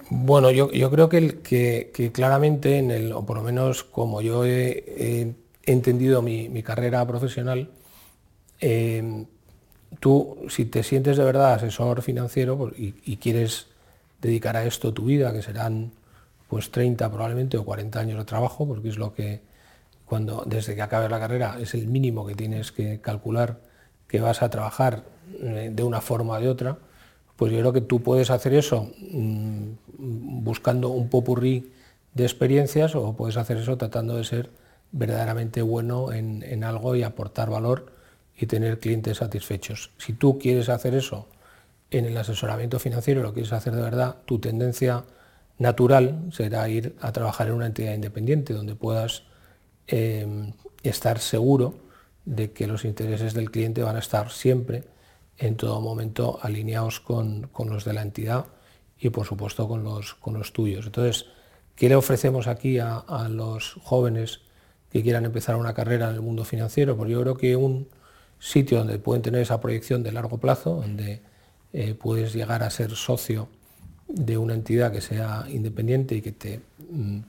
Bueno, 0.10 0.52
yo, 0.52 0.70
creo 0.90 1.10
que, 1.10 2.12
claramente, 2.14 2.78
en 2.78 2.92
el, 2.92 3.12
o 3.12 3.26
por 3.26 3.38
lo 3.38 3.44
menos 3.44 3.84
como 3.84 4.22
yo 4.22 4.46
he, 4.46 5.34
entendido 5.64 6.22
mi, 6.22 6.64
carrera 6.64 7.06
profesional, 7.06 7.70
eh, 8.62 9.26
tú, 10.00 10.38
si 10.50 10.66
te 10.66 10.84
sientes 10.84 11.18
de 11.18 11.24
verdad 11.26 11.54
asesor 11.56 12.02
financiero 12.02 12.58
pues, 12.58 12.74
y, 12.78 13.18
quieres 13.18 13.68
dedicar 14.22 14.56
a 14.56 14.66
esto 14.66 14.94
tu 14.94 15.06
vida, 15.06 15.34
que 15.34 15.42
serán 15.42 15.92
pues 16.48 16.72
30 16.72 17.10
probablemente 17.12 17.58
o 17.58 17.66
40 17.66 18.00
años 18.00 18.18
de 18.18 18.26
trabajo, 18.26 18.66
porque 18.66 18.90
es 18.90 18.98
lo 18.98 19.14
que 19.14 19.42
cuando 20.06 20.44
desde 20.46 20.76
que 20.76 20.82
acabes 20.82 21.12
la 21.12 21.20
carrera 21.20 21.58
es 21.60 21.74
el 21.74 21.88
mínimo 21.88 22.26
que 22.26 22.36
tienes 22.36 22.72
que 22.72 23.02
calcular 23.02 23.60
que 24.08 24.22
vas 24.22 24.42
a 24.42 24.50
trabajar 24.50 25.04
eh, 25.42 25.70
de 25.74 25.84
una 25.84 26.00
forma 26.00 26.36
o 26.38 26.40
de 26.40 26.48
otra, 26.48 26.78
pues 27.38 27.54
yo 27.54 27.60
creo 27.60 27.72
que 27.72 27.82
tú 27.82 28.02
puedes 28.02 28.30
hacer 28.32 28.54
eso 28.54 28.92
mm, 29.12 29.70
buscando 30.44 30.90
un 30.90 31.10
popurrí 31.10 31.72
de 32.14 32.24
experiencias 32.24 32.96
o 32.96 33.16
puedes 33.16 33.38
hacer 33.38 33.58
eso 33.58 33.78
tratando 33.78 34.18
de 34.18 34.24
ser 34.24 34.50
verdaderamente 34.92 35.62
bueno 35.62 36.12
en, 36.12 36.64
algo 36.64 36.96
y 36.96 37.04
aportar 37.04 37.50
valor 37.50 37.92
y 38.36 38.48
tener 38.48 38.80
clientes 38.80 39.18
satisfechos. 39.18 39.92
Si 39.98 40.14
tú 40.14 40.40
quieres 40.40 40.70
hacer 40.70 40.96
eso 40.96 41.28
en 41.92 42.06
el 42.06 42.18
asesoramiento 42.18 42.80
financiero, 42.80 43.22
lo 43.22 43.34
quieres 43.34 43.54
hacer 43.54 43.76
de 43.76 43.82
verdad, 43.82 44.18
tu 44.26 44.40
tendencia 44.40 45.06
natural 45.60 46.30
será 46.32 46.68
ir 46.70 46.96
a 47.02 47.12
trabajar 47.12 47.48
en 47.48 47.54
una 47.54 47.68
entidad 47.68 47.94
independiente 47.94 48.54
donde 48.54 48.76
puedas 48.76 49.24
eh, 49.88 50.52
estar 50.84 51.20
seguro 51.20 51.76
de 52.26 52.52
que 52.52 52.68
los 52.68 52.84
intereses 52.84 53.34
del 53.34 53.52
cliente 53.52 53.84
van 53.84 53.96
a 53.96 54.00
estar 54.00 54.32
siempre 54.32 54.84
en 55.38 55.56
todo 55.56 55.80
momento 55.82 56.40
alineados 56.42 57.00
con, 57.00 57.50
los 57.66 57.86
de 57.86 57.94
la 57.94 58.02
entidad 58.02 58.46
y 59.00 59.10
por 59.10 59.26
supuesto 59.26 59.68
con 59.68 59.84
los, 59.84 60.16
con 60.16 60.34
los 60.34 60.54
tuyos. 60.54 60.86
Entonces, 60.86 61.28
¿qué 61.76 61.90
le 61.90 61.96
ofrecemos 61.96 62.48
aquí 62.48 62.80
a, 62.80 63.04
los 63.30 63.74
jóvenes 63.84 64.42
que 64.92 65.04
quieran 65.04 65.26
empezar 65.26 65.56
una 65.56 65.74
carrera 65.74 66.10
en 66.10 66.16
el 66.16 66.22
mundo 66.22 66.44
financiero? 66.44 66.98
Pues 66.98 67.10
yo 67.12 67.22
creo 67.22 67.38
que 67.38 67.56
un 67.56 67.88
sitio 68.40 68.80
donde 68.80 69.00
pueden 69.00 69.22
tener 69.22 69.42
esa 69.42 69.60
proyección 69.62 70.04
de 70.04 70.12
largo 70.12 70.38
plazo, 70.38 70.76
donde 70.76 71.22
eh, 71.74 71.94
puedes 71.94 72.34
llegar 72.34 72.64
a 72.64 72.70
ser 72.70 72.92
socio 72.96 73.50
de 74.08 74.38
una 74.38 74.54
entidad 74.54 74.92
que 74.92 75.02
sea 75.02 75.46
independiente 75.50 76.16
y 76.16 76.22
que 76.22 76.32
te 76.32 76.62
mm, 76.90 77.20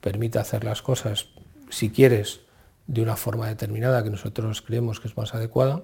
permita 0.00 0.40
hacer 0.40 0.64
las 0.64 0.82
cosas, 0.82 1.28
si 1.70 1.90
quieres, 1.90 2.40
de 2.86 3.02
una 3.02 3.16
forma 3.16 3.48
determinada 3.48 4.02
que 4.04 4.10
nosotros 4.10 4.62
creemos 4.62 5.00
que 5.00 5.08
es 5.08 5.16
más 5.16 5.34
adecuada, 5.34 5.82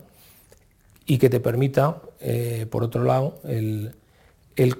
y 1.07 1.19
que 1.19 1.29
te 1.29 1.41
permita, 1.41 2.03
eh, 2.21 2.67
por 2.71 2.83
otro 2.85 3.05
lado, 3.05 3.41
el, 3.45 3.95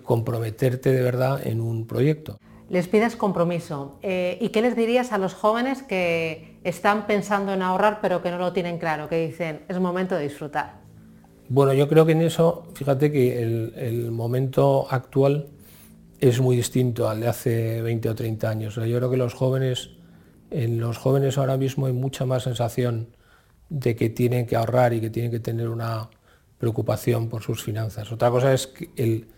comprometerte 0.03 0.93
de 0.93 1.03
verdad 1.03 1.45
en 1.47 1.61
un 1.61 1.87
proyecto. 1.87 2.39
Les 2.69 2.89
pides 2.89 3.17
compromiso. 3.17 3.99
Eh, 4.03 4.39
¿Y 4.41 4.51
qué 4.51 4.63
les 4.63 4.77
dirías 4.77 5.13
a 5.13 5.19
los 5.19 5.35
jóvenes 5.35 5.83
que 5.83 6.59
están 6.65 7.07
pensando 7.07 7.53
en 7.53 7.63
ahorrar 7.63 7.99
pero 8.01 8.23
que 8.23 8.31
no 8.31 8.39
lo 8.39 8.53
tienen 8.53 8.79
claro, 8.79 9.09
que 9.09 9.27
dicen, 9.27 9.61
es 9.69 9.79
momento 9.79 10.15
de 10.15 10.23
disfrutar? 10.23 10.83
Bueno, 11.49 11.75
yo 11.75 11.89
creo 11.89 12.07
que 12.07 12.13
en 12.13 12.23
eso, 12.23 12.67
fíjate 12.75 13.13
que 13.13 13.43
el, 13.43 14.11
momento 14.11 14.87
actual 14.89 15.49
es 16.19 16.41
muy 16.41 16.57
distinto 16.57 17.09
al 17.11 17.21
de 17.21 17.29
hace 17.29 17.83
20 17.83 18.09
o 18.09 18.15
30 18.15 18.49
años. 18.49 18.75
yo 18.77 18.97
creo 18.97 19.11
que 19.11 19.17
los 19.17 19.35
jóvenes, 19.35 19.91
en 20.51 20.81
los 20.81 20.97
jóvenes 20.97 21.37
ahora 21.37 21.57
mismo 21.57 21.87
hay 21.87 21.93
mucha 21.93 22.25
más 22.25 22.45
sensación 22.45 23.09
de 23.73 23.97
que 23.97 24.11
tienen 24.11 24.47
que 24.47 24.55
ahorrar 24.55 24.93
y 24.93 25.01
que 25.01 25.09
tienen 25.09 25.31
que 25.31 25.41
tener 25.41 25.69
una 25.69 26.11
preocupación 26.59 27.29
por 27.31 27.43
sus 27.43 27.63
finanzas. 27.63 28.13
Otra 28.13 28.31
cosa 28.31 28.53
es 28.53 28.71
el, 28.97 29.29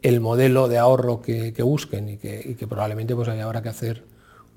el 0.00 0.20
modelo 0.20 0.66
de 0.66 0.78
ahorro 0.78 1.20
que, 1.20 1.54
busquen 1.62 2.08
y 2.08 2.16
que, 2.16 2.66
probablemente 2.66 3.14
pues 3.14 3.28
habrá 3.28 3.62
que 3.62 3.68
hacer 3.68 4.04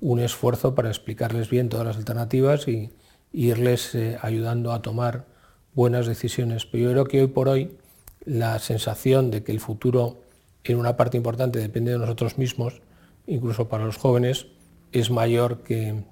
un 0.00 0.20
esfuerzo 0.20 0.74
para 0.74 0.88
explicarles 0.88 1.50
bien 1.50 1.68
todas 1.68 1.86
las 1.86 1.96
alternativas 1.96 2.66
y, 2.68 2.90
irles 3.32 3.94
eh, 3.94 4.16
ayudando 4.22 4.72
a 4.72 4.80
tomar 4.80 5.26
buenas 5.74 6.06
decisiones. 6.06 6.64
Pero 6.64 6.84
yo 6.84 6.90
creo 6.92 7.04
que 7.04 7.20
hoy 7.20 7.26
por 7.26 7.50
hoy 7.50 7.76
la 8.24 8.58
sensación 8.58 9.30
de 9.30 9.42
que 9.42 9.52
el 9.52 9.60
futuro 9.60 10.22
en 10.64 10.78
una 10.78 10.96
parte 10.96 11.18
importante 11.18 11.58
depende 11.58 11.92
de 11.92 11.98
nosotros 11.98 12.38
mismos, 12.38 12.80
incluso 13.26 13.68
para 13.68 13.84
los 13.84 13.98
jóvenes, 13.98 14.46
es 14.92 15.10
mayor 15.10 15.62
que, 15.64 16.02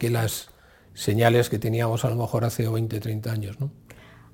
que 0.00 0.10
las 0.10 0.48
señales 0.96 1.50
que 1.50 1.58
teníamos 1.58 2.04
a 2.04 2.10
lo 2.10 2.16
mejor 2.16 2.44
hace 2.44 2.68
20, 2.68 2.98
30 2.98 3.30
años. 3.30 3.60
¿no? 3.60 3.70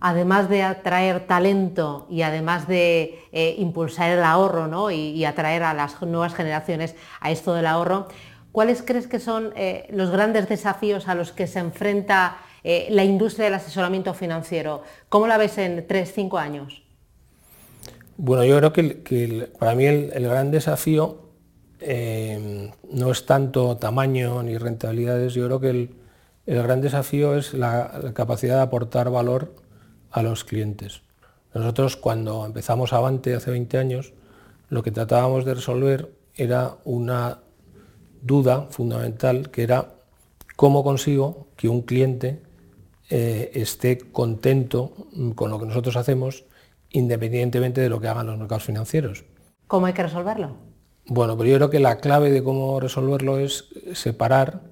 Además 0.01 0.48
de 0.48 0.62
atraer 0.62 1.27
talento 1.27 2.07
y 2.09 2.22
además 2.22 2.68
de 2.68 3.18
eh, 3.33 3.57
impulsar 3.59 4.11
el 4.11 4.22
ahorro 4.22 4.90
y, 4.90 5.25
atraer 5.25 5.64
a 5.64 5.75
las 5.75 6.01
nuevas 6.01 6.35
generaciones 6.35 6.94
a 7.20 7.31
esto 7.31 7.53
del 7.55 7.66
ahorro, 7.66 8.09
¿cuáles 8.53 8.83
crees 8.83 9.07
que 9.09 9.18
son 9.18 9.53
eh, 9.57 9.88
los 9.90 10.11
grandes 10.11 10.48
desafíos 10.48 11.09
a 11.09 11.14
los 11.14 11.33
que 11.33 11.46
se 11.46 11.59
enfrenta 11.59 12.38
eh, 12.64 12.87
la 12.90 13.05
industria 13.05 13.46
del 13.46 13.55
asesoramiento 13.55 14.14
financiero? 14.14 14.83
¿Cómo 15.09 15.27
la 15.27 15.38
ves 15.38 15.59
en 15.59 15.87
3, 15.87 16.12
5 16.14 16.38
años? 16.38 16.83
Bueno, 18.16 18.44
yo 18.44 18.57
creo 18.59 18.72
que, 18.72 19.51
para 19.59 19.75
mí 19.75 19.85
el, 19.87 20.11
gran 20.29 20.53
desafío 20.53 21.22
no 22.92 23.11
es 23.11 23.27
tanto 23.27 23.77
tamaño 23.79 24.44
ni 24.44 24.57
rentabilidades, 24.59 25.35
yo 25.35 25.46
creo 25.46 25.61
que 25.61 25.70
el, 25.70 26.01
el 26.46 26.62
gran 26.62 26.81
desafío 26.81 27.37
es 27.37 27.55
la, 27.55 28.12
capacidad 28.14 28.57
de 28.57 28.62
aportar 28.62 29.11
valor 29.11 29.55
a 30.11 30.22
los 30.22 30.44
clientes. 30.44 31.02
Nosotros 31.55 31.96
cuando 31.96 32.44
empezamos 32.46 32.92
Avante 32.92 33.35
hace 33.35 33.50
20 33.50 33.78
años, 33.78 34.12
lo 34.68 34.83
que 34.83 34.90
tratábamos 34.90 35.44
de 35.44 35.55
resolver 35.55 36.12
era 36.35 36.76
una 36.85 37.40
duda 38.22 38.68
fundamental 38.70 39.50
que 39.50 39.62
era 39.62 39.94
cómo 40.57 40.83
consigo 40.83 41.48
que 41.57 41.68
un 41.68 41.83
cliente 41.83 42.42
eh, 43.11 43.50
esté 43.55 43.98
contento 43.98 44.94
con 45.35 45.50
lo 45.50 45.59
que 45.59 45.66
nosotros 45.66 45.96
hacemos 45.96 46.44
independientemente 46.90 47.81
de 47.81 47.88
lo 47.88 48.00
que 48.00 48.09
hagan 48.09 48.26
los 48.26 48.38
mercados 48.38 48.64
financieros. 48.64 49.24
¿Cómo 49.66 49.87
hay 49.87 49.92
que 49.92 50.02
resolverlo? 50.02 50.57
Bueno, 51.07 51.37
pero 51.37 51.50
yo 51.50 51.57
creo 51.57 51.70
que 51.70 51.81
la 51.81 51.98
clave 51.98 52.31
de 52.31 52.42
cómo 52.42 52.78
resolverlo 52.81 53.38
es 53.38 53.68
separar 53.94 54.71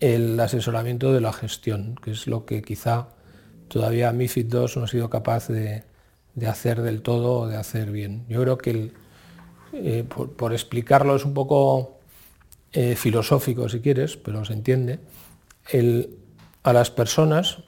el 0.00 0.40
asesoramiento 0.40 1.12
de 1.12 1.20
la 1.20 1.32
gestión, 1.32 1.94
que 2.02 2.12
es 2.12 2.26
lo 2.26 2.46
que 2.46 2.62
quizá 2.62 3.08
todavía 3.68 4.12
MIFID 4.12 4.52
II 4.52 4.66
no 4.76 4.84
ha 4.84 4.88
sido 4.88 5.10
capaz 5.10 5.48
de, 5.48 5.84
hacer 6.46 6.82
del 6.82 7.02
todo 7.02 7.40
o 7.40 7.46
de 7.46 7.56
hacer 7.56 7.90
bien. 7.90 8.24
Yo 8.28 8.40
creo 8.40 8.58
que, 8.58 8.92
eh, 9.74 10.04
por, 10.04 10.52
explicarlo, 10.52 11.16
es 11.16 11.24
un 11.24 11.34
poco 11.34 11.98
eh, 12.72 12.96
filosófico 12.96 13.68
si 13.68 13.80
quieres, 13.80 14.16
pero 14.16 14.44
se 14.44 14.54
entiende, 14.54 14.98
a 16.62 16.72
las 16.72 16.90
personas 16.90 17.58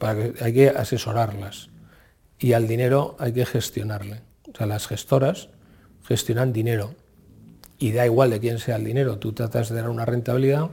hay 0.00 0.52
que 0.52 0.68
asesorarlas 0.68 1.70
y 2.38 2.54
al 2.54 2.66
dinero 2.66 3.16
hay 3.18 3.32
que 3.32 3.46
gestionarle. 3.46 4.22
O 4.52 4.56
sea, 4.56 4.66
las 4.66 4.86
gestoras 4.86 5.48
gestionan 6.06 6.52
dinero 6.52 6.94
y 7.78 7.92
da 7.92 8.04
igual 8.04 8.30
de 8.30 8.40
quién 8.40 8.58
sea 8.58 8.76
el 8.76 8.84
dinero, 8.84 9.18
tú 9.18 9.32
tratas 9.32 9.68
de 9.68 9.76
dar 9.76 9.88
una 9.88 10.04
rentabilidad 10.04 10.70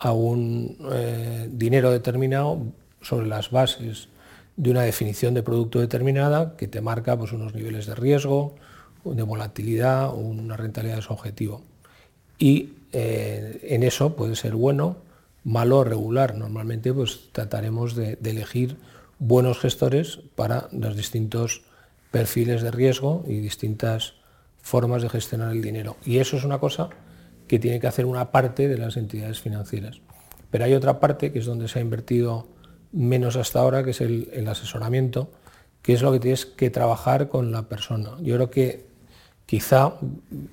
a 0.00 0.12
un 0.12 0.78
eh, 0.92 1.48
dinero 1.52 1.90
determinado 1.90 2.62
sobre 3.02 3.28
las 3.28 3.50
bases 3.50 4.08
de 4.56 4.70
una 4.70 4.82
definición 4.82 5.34
de 5.34 5.42
producto 5.42 5.78
determinada 5.78 6.56
que 6.56 6.68
te 6.68 6.80
marca 6.80 7.16
pues, 7.16 7.32
unos 7.32 7.54
niveles 7.54 7.86
de 7.86 7.94
riesgo, 7.94 8.56
de 9.04 9.22
volatilidad, 9.22 10.14
una 10.14 10.56
rentabilidad 10.56 10.96
de 10.96 11.02
su 11.02 11.12
objetivo. 11.12 11.62
Y 12.38 12.72
eh, 12.92 13.60
en 13.62 13.82
eso 13.82 14.16
puede 14.16 14.36
ser 14.36 14.54
bueno, 14.54 14.96
malo 15.44 15.78
o 15.78 15.84
regular. 15.84 16.34
Normalmente 16.34 16.92
pues, 16.92 17.28
trataremos 17.32 17.94
de, 17.94 18.16
de 18.16 18.30
elegir 18.30 18.76
buenos 19.18 19.58
gestores 19.58 20.20
para 20.34 20.68
los 20.72 20.96
distintos 20.96 21.62
perfiles 22.10 22.62
de 22.62 22.70
riesgo 22.70 23.22
y 23.26 23.38
distintas 23.40 24.14
formas 24.62 25.02
de 25.02 25.10
gestionar 25.10 25.52
el 25.52 25.62
dinero. 25.62 25.96
Y 26.04 26.18
eso 26.18 26.36
es 26.38 26.44
una 26.44 26.58
cosa 26.58 26.88
que 27.50 27.58
tiene 27.58 27.80
que 27.80 27.88
hacer 27.88 28.06
una 28.06 28.30
parte 28.30 28.68
de 28.68 28.78
las 28.78 28.96
entidades 28.96 29.40
financieras. 29.40 30.00
Pero 30.52 30.64
hay 30.64 30.72
otra 30.72 31.00
parte 31.00 31.32
que 31.32 31.40
es 31.40 31.46
donde 31.46 31.66
se 31.66 31.80
ha 31.80 31.82
invertido 31.82 32.46
menos 32.92 33.34
hasta 33.34 33.58
ahora, 33.58 33.82
que 33.82 33.90
es 33.90 34.00
el, 34.00 34.46
asesoramiento, 34.46 35.32
que 35.82 35.94
es 35.94 36.00
lo 36.00 36.12
que 36.12 36.20
tienes 36.20 36.46
que 36.46 36.70
trabajar 36.70 37.26
con 37.26 37.50
la 37.50 37.62
persona. 37.62 38.10
Yo 38.20 38.36
creo 38.36 38.50
que 38.50 38.86
quizá 39.46 39.94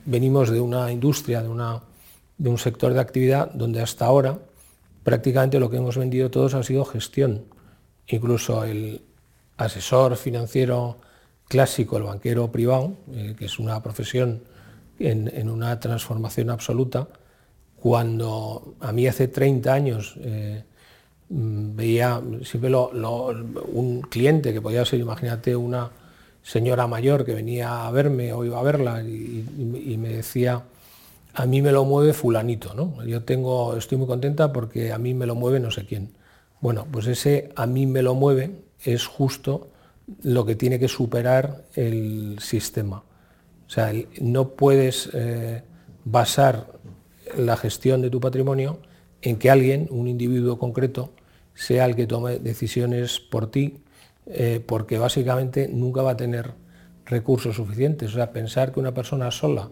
venimos 0.06 0.50
de 0.50 0.60
una 0.60 0.92
industria, 0.92 1.44
de 1.44 1.50
una 1.50 1.84
de 2.40 2.50
un 2.50 2.58
sector 2.58 2.92
de 2.96 3.00
actividad 3.00 3.52
donde 3.52 3.80
hasta 3.80 4.06
ahora 4.06 4.40
prácticamente 5.04 5.60
lo 5.60 5.70
que 5.70 5.78
hemos 5.78 6.00
vendido 6.00 6.32
todos 6.32 6.56
ha 6.56 6.64
sido 6.64 6.84
gestión. 6.84 7.44
Incluso 8.08 8.64
el 8.64 9.04
asesor 9.58 10.16
financiero 10.16 10.98
clásico, 11.48 11.98
el 11.98 12.04
banquero 12.06 12.52
privado, 12.52 12.94
eh, 13.14 13.36
que 13.38 13.46
es 13.46 13.60
una 13.60 13.84
profesión 13.84 14.42
en, 15.00 15.50
una 15.50 15.80
transformación 15.80 16.50
absoluta, 16.50 17.08
cuando 17.76 18.76
a 18.80 18.92
mí 18.92 19.08
hace 19.08 19.28
30 19.28 19.74
años 19.74 20.16
eh, 20.20 20.64
mm, 21.30 21.76
veía 21.76 22.22
siempre 22.44 22.72
un 22.76 24.02
cliente 24.10 24.54
que 24.54 24.62
podía 24.62 24.86
ser, 24.86 25.00
imagínate, 25.00 25.56
una 25.56 25.92
señora 26.48 26.88
mayor 26.88 27.26
que 27.26 27.34
venía 27.34 27.86
a 27.86 27.92
verme 27.92 28.32
o 28.32 28.46
iba 28.46 28.60
a 28.60 28.64
verla 28.64 29.04
y, 29.04 29.98
me 30.00 30.10
decía, 30.10 30.64
a 31.34 31.46
mí 31.46 31.62
me 31.62 31.74
lo 31.74 31.84
mueve 31.84 32.14
fulanito, 32.14 32.74
¿no? 32.74 33.04
Yo 33.04 33.24
tengo, 33.24 33.76
estoy 33.76 33.98
muy 33.98 34.08
contenta 34.08 34.54
porque 34.54 34.94
a 34.94 34.98
mí 34.98 35.14
me 35.14 35.26
lo 35.26 35.36
mueve 35.36 35.60
no 35.60 35.72
sé 35.72 35.86
quién. 35.86 36.14
Bueno, 36.62 36.88
pues 36.90 37.08
ese 37.08 37.50
a 37.56 37.68
mí 37.68 37.86
me 37.86 38.02
lo 38.02 38.16
mueve 38.16 38.52
es 38.82 39.06
justo 39.06 39.68
lo 40.24 40.46
que 40.46 40.56
tiene 40.56 40.80
que 40.80 40.88
superar 40.88 41.66
el 41.76 42.38
sistema. 42.40 43.04
O 43.67 43.69
sea, 43.69 43.91
no 44.21 44.49
puedes 44.56 45.10
eh, 45.13 45.63
basar 46.06 46.67
la 47.36 47.58
gestión 47.58 48.01
de 48.01 48.10
tu 48.10 48.19
patrimonio 48.19 48.80
en 49.21 49.38
que 49.38 49.49
alguien, 49.49 49.88
un 49.91 50.08
individuo 50.08 50.58
concreto, 50.58 51.12
sea 51.53 51.86
el 51.86 51.95
que 51.95 52.08
tome 52.08 52.39
decisiones 52.39 53.19
por 53.19 53.51
ti, 53.51 53.84
eh, 54.25 54.63
porque 54.65 54.97
básicamente 54.97 55.67
nunca 55.67 56.01
va 56.01 56.12
a 56.12 56.17
tener 56.17 56.53
recursos 57.06 57.56
suficientes. 57.56 58.12
O 58.12 58.15
sea, 58.15 58.32
pensar 58.32 58.71
que 58.71 58.80
una 58.80 58.93
persona 58.93 59.32
sola 59.32 59.69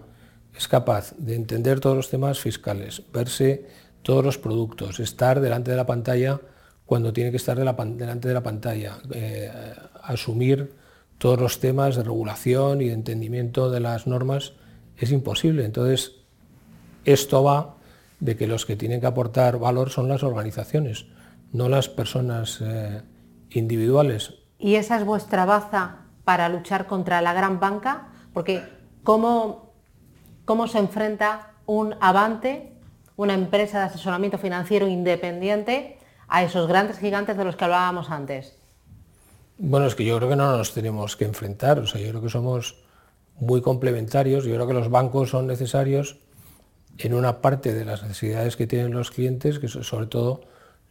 es 0.57 0.67
capaz 0.67 1.13
de 1.17 1.35
entender 1.35 1.79
todos 1.79 1.95
los 1.95 2.09
temas 2.09 2.39
fiscales, 2.39 3.03
verse 3.13 3.65
todos 4.01 4.23
los 4.23 4.37
productos, 4.37 4.99
estar 4.99 5.41
delante 5.41 5.71
de 5.71 5.77
la 5.77 5.85
pantalla 5.85 6.39
cuando 6.85 7.11
tiene 7.11 7.31
que 7.31 7.37
estar 7.37 7.57
delante 7.57 8.27
de 8.27 8.33
la 8.33 8.43
pantalla, 8.43 8.99
eh, 9.11 9.51
asumir 10.03 10.71
todos 11.17 11.39
los 11.39 11.59
temas 11.59 11.95
de 11.95 12.03
regulación 12.03 12.81
y 12.81 12.85
de 12.85 12.93
entendimiento 12.93 13.69
de 13.71 13.79
las 13.79 14.07
normas, 14.07 14.53
es 14.97 15.11
imposible. 15.11 15.65
Entonces, 15.65 16.17
esto 17.05 17.43
va 17.43 17.75
de 18.19 18.35
que 18.35 18.47
los 18.47 18.65
que 18.65 18.75
tienen 18.75 19.01
que 19.01 19.07
aportar 19.07 19.59
valor 19.59 19.89
son 19.89 20.07
las 20.07 20.23
organizaciones, 20.23 21.05
no 21.51 21.69
las 21.69 21.89
personas 21.89 22.59
eh, 22.61 23.01
individuales. 23.51 24.33
¿Y 24.57 24.75
esa 24.75 24.97
es 24.97 25.05
vuestra 25.05 25.45
baza 25.45 25.97
para 26.23 26.49
luchar 26.49 26.87
contra 26.87 27.21
la 27.21 27.33
gran 27.33 27.59
banca? 27.59 28.07
Porque 28.33 28.63
¿cómo, 29.03 29.73
cómo 30.45 30.67
se 30.67 30.79
enfrenta 30.79 31.51
un 31.65 31.95
Avante, 31.99 32.73
una 33.15 33.33
empresa 33.33 33.79
de 33.79 33.85
asesoramiento 33.85 34.37
financiero 34.37 34.87
independiente, 34.87 35.99
a 36.27 36.43
esos 36.43 36.67
grandes 36.67 36.97
gigantes 36.97 37.37
de 37.37 37.45
los 37.45 37.55
que 37.55 37.65
hablábamos 37.65 38.09
antes? 38.09 38.57
Bueno, 39.57 39.87
es 39.87 39.95
que 39.95 40.03
yo 40.03 40.17
creo 40.17 40.29
que 40.29 40.35
no 40.35 40.57
nos 40.57 40.73
tenemos 40.73 41.15
que 41.15 41.23
enfrentar, 41.23 41.79
o 41.79 41.87
sea, 41.87 42.01
yo 42.01 42.09
creo 42.09 42.21
que 42.21 42.29
somos 42.29 42.75
muy 43.39 43.61
complementarios, 43.61 44.43
yo 44.43 44.53
creo 44.53 44.67
que 44.67 44.73
los 44.73 44.89
bancos 44.89 45.29
son 45.29 45.47
necesarios 45.47 46.17
en 46.97 47.13
una 47.13 47.41
parte 47.41 47.73
de 47.73 47.85
las 47.85 48.03
necesidades 48.03 48.57
que 48.57 48.67
tienen 48.67 48.91
los 48.91 49.11
clientes, 49.11 49.59
que 49.59 49.67
es 49.67 49.71
sobre 49.71 50.07
todo 50.07 50.41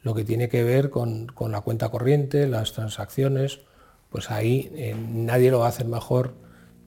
lo 0.02 0.14
que 0.14 0.24
tiene 0.24 0.48
que 0.48 0.64
ver 0.64 0.88
con, 0.88 1.28
la 1.48 1.60
cuenta 1.60 1.90
corriente, 1.90 2.46
las 2.48 2.72
transacciones, 2.72 3.60
pues 4.08 4.30
ahí 4.30 4.70
eh, 4.74 4.94
nadie 4.96 5.50
lo 5.50 5.60
va 5.60 5.66
a 5.66 5.70
hacer 5.70 5.86
mejor 5.86 6.34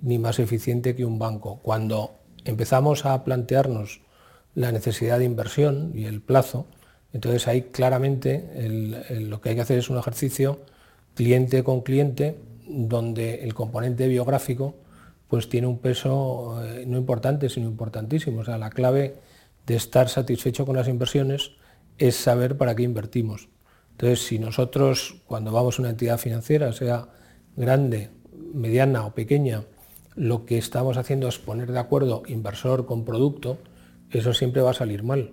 ni 0.02 0.18
más 0.18 0.40
eficiente 0.40 0.96
que 0.96 1.06
un 1.06 1.20
banco. 1.20 1.60
Cuando 1.62 2.20
empezamos 2.46 3.06
a 3.06 3.24
plantearnos 3.24 4.02
la 4.56 4.72
necesidad 4.72 5.20
de 5.20 5.26
inversión 5.26 5.92
y 5.94 6.06
el 6.06 6.22
plazo, 6.22 6.68
entonces 7.14 7.48
ahí 7.48 7.64
claramente 7.64 8.50
lo 9.10 9.42
que 9.42 9.50
hay 9.50 9.56
que 9.56 9.62
hacer 9.62 9.80
es 9.80 9.90
un 9.90 9.98
ejercicio 9.98 10.62
cliente 11.18 11.64
con 11.64 11.82
cliente 11.82 12.38
donde 12.68 13.44
el 13.44 13.56
componente 13.56 14.08
biográfico 14.08 14.76
pues 15.28 15.50
tiene 15.50 15.66
un 15.66 15.80
peso 15.80 16.64
eh, 16.64 16.86
no 16.88 16.96
importante, 16.98 17.50
sino 17.50 17.68
importantísimo. 17.68 18.42
O 18.42 18.46
sea, 18.46 18.58
la 18.60 18.70
clave 18.70 19.16
de 19.66 19.76
estar 19.76 20.10
satisfecho 20.10 20.66
con 20.66 20.78
las 20.78 20.88
inversiones 20.88 21.54
es 21.98 22.16
saber 22.16 22.56
para 22.56 22.76
qué 22.76 22.84
invertimos. 22.84 23.50
Entonces, 23.92 24.26
si 24.26 24.38
nosotros, 24.38 25.18
cuando 25.26 25.52
vamos 25.52 25.80
a 25.80 25.82
una 25.82 25.90
entidad 25.90 26.20
financiera, 26.20 26.72
sea 26.72 27.10
grande, 27.56 28.12
mediana 28.54 29.06
o 29.06 29.16
pequeña, 29.16 29.64
lo 30.16 30.46
que 30.46 30.60
estamos 30.60 30.98
haciendo 30.98 31.28
es 31.28 31.40
poner 31.40 31.72
de 31.72 31.80
acuerdo 31.80 32.22
inversor 32.28 32.86
con 32.86 33.04
producto, 33.04 33.58
eso 34.12 34.34
siempre 34.34 34.62
va 34.62 34.70
a 34.70 34.76
salir 34.76 35.02
mal. 35.02 35.32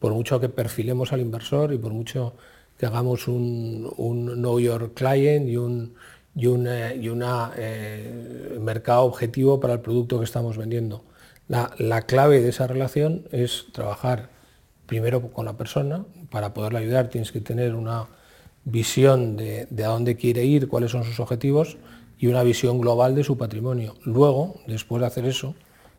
Por 0.00 0.12
mucho 0.14 0.40
que 0.40 0.48
perfilemos 0.48 1.12
al 1.12 1.20
inversor 1.20 1.72
y 1.72 1.78
por 1.78 1.92
mucho 1.92 2.34
hagamos 2.86 3.28
un, 3.28 3.90
un 3.96 4.34
Know 4.34 4.58
Your 4.60 4.92
Client 4.94 5.48
y 5.48 5.56
un, 5.56 5.94
y 6.34 6.46
una, 6.46 6.94
y 6.94 7.08
una 7.08 7.52
eh, 7.56 8.58
mercado 8.60 9.02
objetivo 9.02 9.60
para 9.60 9.74
el 9.74 9.80
producto 9.80 10.18
que 10.18 10.24
estamos 10.24 10.56
vendiendo. 10.56 11.04
La, 11.48 12.02
clave 12.02 12.40
de 12.40 12.48
esa 12.48 12.66
relación 12.66 13.24
es 13.30 13.66
trabajar 13.72 14.30
primero 14.86 15.32
con 15.32 15.44
la 15.44 15.52
persona, 15.54 16.04
para 16.30 16.54
poderla 16.54 16.78
ayudar 16.78 17.08
tienes 17.08 17.30
que 17.30 17.40
tener 17.40 17.74
una 17.74 18.06
visión 18.64 19.36
de, 19.36 19.66
a 19.84 19.88
dónde 19.88 20.16
quiere 20.16 20.44
ir, 20.44 20.68
cuáles 20.68 20.92
son 20.92 21.04
sus 21.04 21.20
objetivos 21.20 21.76
y 22.18 22.28
una 22.28 22.42
visión 22.42 22.80
global 22.80 23.14
de 23.14 23.24
su 23.24 23.36
patrimonio. 23.36 23.96
Luego, 24.04 24.60
después 24.66 25.00
de 25.00 25.06
hacer 25.06 25.26
eso, 25.26 25.54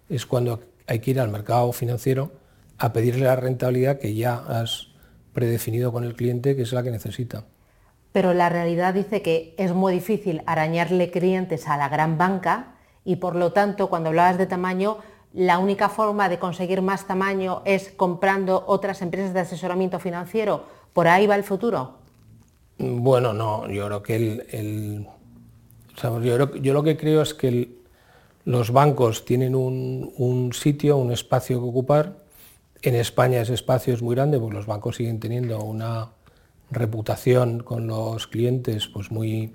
es 0.10 0.26
cuando 0.26 0.62
hay 0.88 1.00
que 1.00 1.12
ir 1.12 1.20
al 1.20 1.30
mercado 1.30 1.72
financiero 1.72 2.32
a 2.80 2.92
pedirle 2.92 3.26
la 3.26 3.36
rentabilidad 3.36 4.00
que 4.00 4.16
ya 4.16 4.36
has 4.38 4.88
predefinido 5.34 5.92
con 5.92 6.04
el 6.04 6.16
cliente, 6.16 6.56
que 6.56 6.62
es 6.62 6.74
la 6.74 6.84
que 6.84 6.92
necesita 6.92 7.46
pero 8.14 8.34
la 8.34 8.48
realidad 8.48 8.94
dice 8.94 9.22
que 9.22 9.54
es 9.58 9.74
muy 9.74 9.92
difícil 9.92 10.44
arañarle 10.46 11.10
clientes 11.10 11.68
a 11.68 11.76
la 11.76 11.90
gran 11.90 12.18
banca 12.18 12.76
y 13.04 13.18
por 13.18 13.36
lo 13.36 13.52
tanto 13.52 13.90
cuando 13.90 14.10
hablabas 14.10 14.38
de 14.38 14.46
tamaño, 14.46 15.00
la 15.34 15.58
única 15.58 15.90
forma 15.90 16.30
de 16.30 16.38
conseguir 16.38 16.82
más 16.84 17.08
tamaño 17.08 17.64
es 17.66 17.90
comprando 17.90 18.64
otras 18.68 19.02
empresas 19.02 19.34
de 19.34 19.42
asesoramiento 19.42 20.00
financiero. 20.00 20.64
¿Por 20.94 21.08
ahí 21.08 21.26
va 21.26 21.36
el 21.36 21.44
futuro? 21.44 21.96
Bueno, 22.78 23.34
no, 23.34 23.68
yo 23.68 23.88
creo 23.88 24.04
que 24.04 24.16
el, 24.16 25.08
yo, 26.62 26.74
lo 26.74 26.84
que 26.84 26.98
creo 26.98 27.24
es 27.24 27.34
que 27.34 27.78
los 28.46 28.72
bancos 28.72 29.26
tienen 29.26 29.56
un, 29.56 30.14
un, 30.18 30.54
sitio, 30.54 30.98
un 30.98 31.12
espacio 31.12 31.60
que 31.60 31.68
ocupar. 31.68 32.14
En 32.84 32.96
España 32.96 33.42
ese 33.42 33.56
espacio 33.56 33.94
es 33.94 34.02
muy 34.02 34.16
grande 34.16 34.40
porque 34.40 34.56
los 34.56 34.68
bancos 34.68 34.98
siguen 34.98 35.20
teniendo 35.20 35.60
una, 35.64 36.12
reputación 36.74 37.60
con 37.60 37.88
los 37.88 38.28
clientes 38.28 38.88
pues 38.88 39.12
muy, 39.12 39.54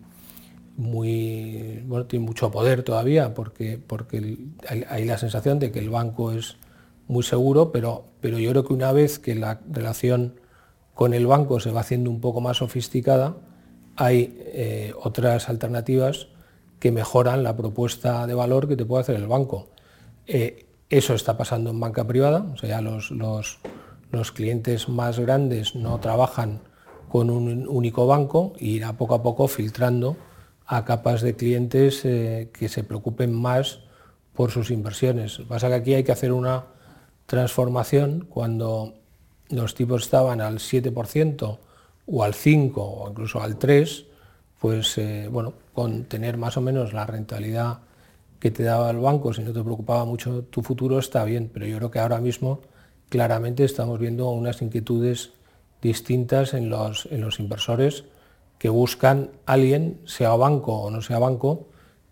muy, 0.77 1.83
bueno, 1.87 2.07
tiene 2.07 2.25
mucho 2.25 2.51
poder 2.51 2.83
todavía 2.83 3.35
porque, 3.35 3.79
porque 3.85 4.39
hay, 4.69 5.05
la 5.05 5.19
sensación 5.19 5.59
de 5.59 5.71
que 5.73 5.81
el 5.81 5.91
banco 5.91 6.33
es 6.33 6.57
muy 7.07 7.23
seguro, 7.23 7.73
pero, 7.73 8.05
pero 8.21 8.39
yo 8.39 8.51
creo 8.51 8.65
que 8.65 8.73
una 8.73 8.93
vez 8.93 9.19
que 9.19 9.35
la 9.35 9.61
relación 9.71 10.41
con 10.95 11.15
el 11.15 11.27
banco 11.27 11.61
se 11.61 11.71
va 11.71 11.81
haciendo 11.81 12.11
un 12.11 12.21
poco 12.21 12.41
más 12.41 12.59
sofisticada, 12.59 13.37
hay 13.97 14.37
eh, 14.41 14.93
otras 15.01 15.49
alternativas 15.49 16.29
que 16.79 16.93
mejoran 16.93 17.43
la 17.43 17.57
propuesta 17.57 18.27
de 18.27 18.35
valor 18.35 18.69
que 18.69 18.77
te 18.77 18.85
puede 18.85 19.03
hacer 19.03 19.17
el 19.17 19.27
banco. 19.27 19.69
Eh, 20.27 20.67
eso 20.91 21.15
está 21.15 21.37
pasando 21.37 21.71
en 21.71 21.81
banca 21.81 22.07
privada, 22.07 22.47
o 22.53 22.57
sea, 22.57 22.81
los, 22.81 23.11
los, 23.11 23.59
los 24.11 24.33
clientes 24.33 24.89
más 24.89 25.19
grandes 25.19 25.75
no 25.75 25.99
trabajan 26.01 26.61
con 27.09 27.31
un 27.31 27.67
único 27.69 28.07
banco 28.07 28.53
e 28.59 28.67
ir 28.67 28.85
a 28.85 28.95
poco 28.95 29.15
a 29.15 29.23
poco 29.23 29.49
filtrando 29.49 30.17
a 30.67 30.85
capas 30.85 31.23
de 31.23 31.35
clientes 31.35 32.05
eh, 32.05 32.51
que 32.53 32.69
se 32.69 32.85
preocupen 32.85 33.33
más 33.33 33.81
por 34.35 34.51
sus 34.51 34.71
inversiones. 34.71 35.41
pasa 35.49 35.69
que 35.69 35.75
aquí 35.75 35.95
hay 35.95 36.05
que 36.05 36.13
hacer 36.13 36.33
una 36.33 36.67
transformación 37.27 38.27
cuando 38.29 38.95
los 39.49 39.75
tipos 39.75 40.03
estaban 40.03 40.41
al 40.41 40.59
7% 40.59 41.59
o 42.07 42.23
al 42.23 42.35
5% 42.35 42.73
o 42.77 43.11
incluso 43.11 43.43
al 43.43 43.59
3%, 43.59 44.07
pues 44.61 44.99
eh, 44.99 45.29
bueno, 45.31 45.55
con 45.73 46.05
tener 46.05 46.37
más 46.37 46.57
o 46.57 46.61
menos 46.61 46.93
la 46.93 47.07
rentabilidad 47.07 47.79
que 48.41 48.51
te 48.51 48.63
daba 48.63 48.91
el 48.91 48.99
banco, 48.99 49.33
si 49.33 49.43
no 49.43 49.53
te 49.53 49.63
preocupaba 49.63 50.05
mucho 50.05 50.45
tu 50.45 50.63
futuro, 50.63 50.99
está 50.99 51.25
bien, 51.25 51.51
pero 51.53 51.67
yo 51.67 51.77
creo 51.79 51.91
que 51.91 51.99
ahora 51.99 52.21
mismo 52.21 52.61
claramente 53.09 53.65
estamos 53.65 53.99
viendo 53.99 54.29
unas 54.31 54.63
inquietudes 54.63 55.33
distintas 55.83 56.55
en 56.55 56.71
los, 56.71 57.07
en 57.11 57.21
los 57.21 57.41
inversores 57.41 58.05
que 58.59 58.69
buscan 58.69 59.31
alguien, 59.47 60.01
sea 60.05 60.35
banco 60.35 60.75
o 60.75 60.91
no 60.91 61.01
sea 61.01 61.19
banco, 61.19 61.69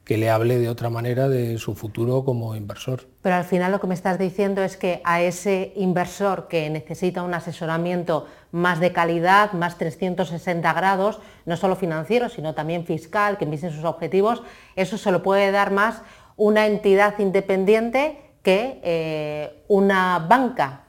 que 0.07 0.17
le 0.17 0.31
hable 0.31 0.61
de 0.61 0.69
otra 0.69 0.89
manera 0.89 1.29
de 1.29 1.59
su 1.59 1.75
futuro 1.75 2.25
como 2.25 2.55
inversor. 2.55 3.09
Pero 3.23 3.35
al 3.35 3.45
final 3.45 3.73
lo 3.73 3.81
que 3.81 3.89
me 3.89 3.95
estás 3.95 4.21
diciendo 4.21 4.63
es 4.63 4.77
que 4.77 5.01
a 5.03 5.21
ese 5.21 5.73
inversor 5.75 6.47
que 6.47 6.71
necesita 6.71 7.25
un 7.25 7.35
asesoramiento 7.35 8.29
más 8.53 8.79
de 8.79 8.93
calidad, 8.93 9.53
más 9.53 9.77
360 9.79 10.73
grados, 10.75 11.19
no 11.45 11.57
solo 11.57 11.75
financiero, 11.75 12.29
sino 12.29 12.55
también 12.55 12.87
fiscal, 12.87 13.37
que 13.37 13.47
visten 13.47 13.73
sus 13.73 13.83
objetivos, 13.83 14.45
eso 14.77 14.97
se 14.97 15.11
lo 15.11 15.25
puede 15.25 15.51
dar 15.51 15.73
más 15.73 16.03
una 16.37 16.69
entidad 16.69 17.19
independiente 17.19 18.21
que 18.45 18.81
eh, 18.85 19.65
una 19.67 20.25
banca 20.29 20.85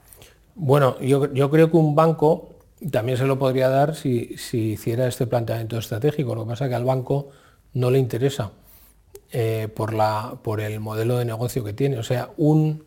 Bueno, 0.54 0.96
yo, 1.00 1.50
creo 1.50 1.72
que 1.72 1.76
un 1.76 1.96
banco 1.96 2.50
también 2.92 3.18
se 3.18 3.26
lo 3.26 3.36
podría 3.36 3.68
dar 3.68 3.96
si, 3.96 4.36
hiciera 4.52 5.08
este 5.08 5.26
planteamiento 5.26 5.76
estratégico. 5.76 6.36
Lo 6.36 6.44
que 6.44 6.50
pasa 6.50 6.66
es 6.66 6.68
que 6.68 6.76
al 6.76 6.84
banco 6.84 7.30
no 7.72 7.90
le 7.90 7.98
interesa 7.98 8.52
eh, 9.30 9.68
por, 9.74 9.92
la, 9.92 10.38
por 10.42 10.60
el 10.60 10.80
modelo 10.80 11.18
de 11.18 11.24
negocio 11.24 11.64
que 11.64 11.72
tiene. 11.72 11.98
O 11.98 12.02
sea, 12.02 12.30
un, 12.36 12.84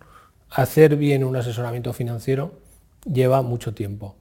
hacer 0.49 0.95
bien 0.95 1.23
un 1.23 1.35
asesoramiento 1.35 1.93
financiero 1.93 2.53
lleva 3.05 3.41
mucho 3.41 3.73
tiempo. 3.73 4.15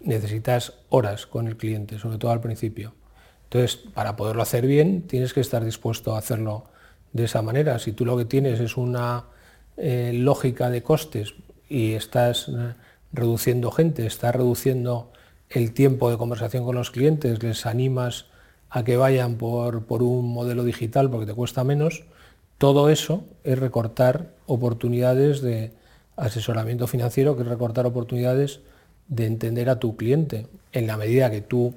Necesitas 0.00 0.74
horas 0.88 1.26
con 1.26 1.46
el 1.46 1.56
cliente, 1.56 1.98
sobre 1.98 2.18
todo 2.18 2.30
al 2.30 2.40
principio. 2.40 2.94
Entonces, 3.44 3.76
para 3.76 4.16
poderlo 4.16 4.42
hacer 4.42 4.66
bien, 4.66 5.02
tienes 5.02 5.32
que 5.32 5.40
estar 5.40 5.64
dispuesto 5.64 6.14
a 6.14 6.18
hacerlo 6.18 6.64
de 7.12 7.24
esa 7.24 7.42
manera. 7.42 7.78
Si 7.78 7.92
tú 7.92 8.04
lo 8.04 8.16
que 8.16 8.24
tienes 8.24 8.60
es 8.60 8.76
una 8.76 9.26
eh, 9.76 10.12
lógica 10.14 10.68
de 10.70 10.82
costes 10.82 11.34
y 11.68 11.92
estás 11.92 12.48
eh, 12.48 12.74
reduciendo 13.12 13.70
gente, 13.70 14.06
estás 14.06 14.34
reduciendo 14.34 15.12
el 15.48 15.72
tiempo 15.72 16.10
de 16.10 16.18
conversación 16.18 16.64
con 16.64 16.74
los 16.74 16.90
clientes, 16.90 17.42
les 17.42 17.66
animas 17.66 18.26
a 18.70 18.84
que 18.84 18.96
vayan 18.96 19.36
por, 19.36 19.84
por 19.84 20.02
un 20.02 20.32
modelo 20.32 20.64
digital 20.64 21.10
porque 21.10 21.26
te 21.26 21.34
cuesta 21.34 21.64
menos, 21.64 22.04
todo 22.58 22.88
eso 22.88 23.24
es 23.44 23.58
recortar 23.58 24.30
oportunidades 24.46 25.42
de 25.42 25.72
asesoramiento 26.16 26.86
financiero, 26.86 27.36
que 27.36 27.42
es 27.42 27.48
recortar 27.48 27.86
oportunidades 27.86 28.60
de 29.08 29.26
entender 29.26 29.68
a 29.68 29.78
tu 29.78 29.96
cliente. 29.96 30.46
En 30.72 30.86
la 30.86 30.96
medida 30.96 31.30
que 31.30 31.42
tú 31.42 31.74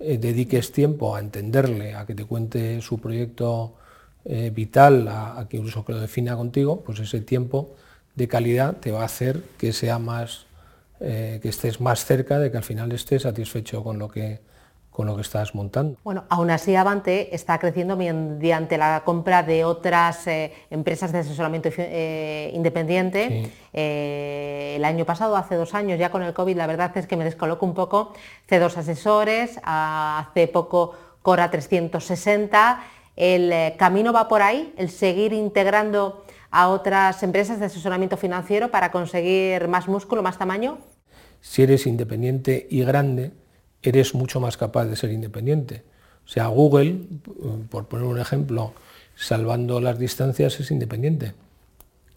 eh, 0.00 0.18
dediques 0.18 0.72
tiempo 0.72 1.16
a 1.16 1.20
entenderle, 1.20 1.94
a 1.94 2.06
que 2.06 2.14
te 2.14 2.24
cuente 2.24 2.80
su 2.82 2.98
proyecto 2.98 3.74
eh, 4.24 4.50
vital, 4.54 5.08
a, 5.08 5.46
que 5.48 5.56
incluso 5.56 5.84
que 5.84 5.92
lo 5.92 6.00
defina 6.00 6.36
contigo, 6.36 6.82
pues 6.84 7.00
ese 7.00 7.20
tiempo 7.20 7.74
de 8.14 8.28
calidad 8.28 8.76
te 8.76 8.90
va 8.92 9.02
a 9.02 9.06
hacer 9.06 9.42
que 9.56 9.72
sea 9.72 9.98
más, 9.98 10.46
eh, 11.00 11.38
que 11.42 11.48
estés 11.48 11.80
más 11.80 12.04
cerca 12.04 12.38
de 12.38 12.50
que 12.50 12.58
al 12.58 12.64
final 12.64 12.92
estés 12.92 13.22
satisfecho 13.22 13.82
con 13.82 13.98
lo 13.98 14.08
que 14.08 14.40
con 14.98 15.06
lo 15.06 15.14
que 15.14 15.22
estás 15.22 15.54
montando. 15.54 15.96
Bueno, 16.02 16.24
aún 16.28 16.50
así 16.50 16.74
Avante 16.74 17.32
está 17.32 17.60
creciendo 17.60 17.96
mediante 17.96 18.76
la 18.76 19.02
compra 19.04 19.44
de 19.44 19.64
otras 19.64 20.26
eh, 20.26 20.52
empresas 20.70 21.12
de 21.12 21.20
asesoramiento 21.20 21.68
eh, 21.78 22.50
independiente. 22.52 23.48
Eh, 23.72 24.74
el 24.74 24.84
año 24.84 25.04
pasado, 25.04 25.36
hace 25.36 25.54
dos 25.54 25.72
años, 25.74 26.00
ya 26.00 26.10
con 26.10 26.24
el 26.24 26.34
COVID, 26.34 26.56
la 26.56 26.66
verdad 26.66 26.90
es 26.96 27.06
que 27.06 27.16
me 27.16 27.24
descoloco 27.24 27.64
un 27.64 27.74
poco. 27.74 28.12
C2 28.50 28.76
Asesores, 28.76 29.60
hace 29.62 30.48
poco 30.48 30.96
Cora 31.22 31.48
360. 31.48 32.82
¿El 33.14 33.76
camino 33.76 34.12
va 34.12 34.26
por 34.26 34.42
ahí? 34.42 34.74
¿El 34.76 34.90
seguir 34.90 35.32
integrando 35.32 36.24
a 36.50 36.70
otras 36.70 37.22
empresas 37.22 37.60
de 37.60 37.66
asesoramiento 37.66 38.16
financiero 38.16 38.72
para 38.72 38.90
conseguir 38.90 39.68
más 39.68 39.86
músculo, 39.86 40.24
más 40.24 40.38
tamaño? 40.38 40.78
Si 41.40 41.62
eres 41.62 41.86
independiente 41.86 42.66
y 42.68 42.82
grande, 42.82 43.30
eres 43.82 44.14
mucho 44.14 44.40
más 44.40 44.56
capaz 44.56 44.86
de 44.86 44.96
ser 44.96 45.12
independiente. 45.12 45.82
O 46.24 46.28
sea, 46.28 46.48
Google, 46.48 46.96
por 47.70 47.88
poner 47.88 48.06
un 48.06 48.18
ejemplo, 48.18 48.74
salvando 49.16 49.80
las 49.80 49.98
distancias 49.98 50.60
es 50.60 50.70
independiente, 50.70 51.34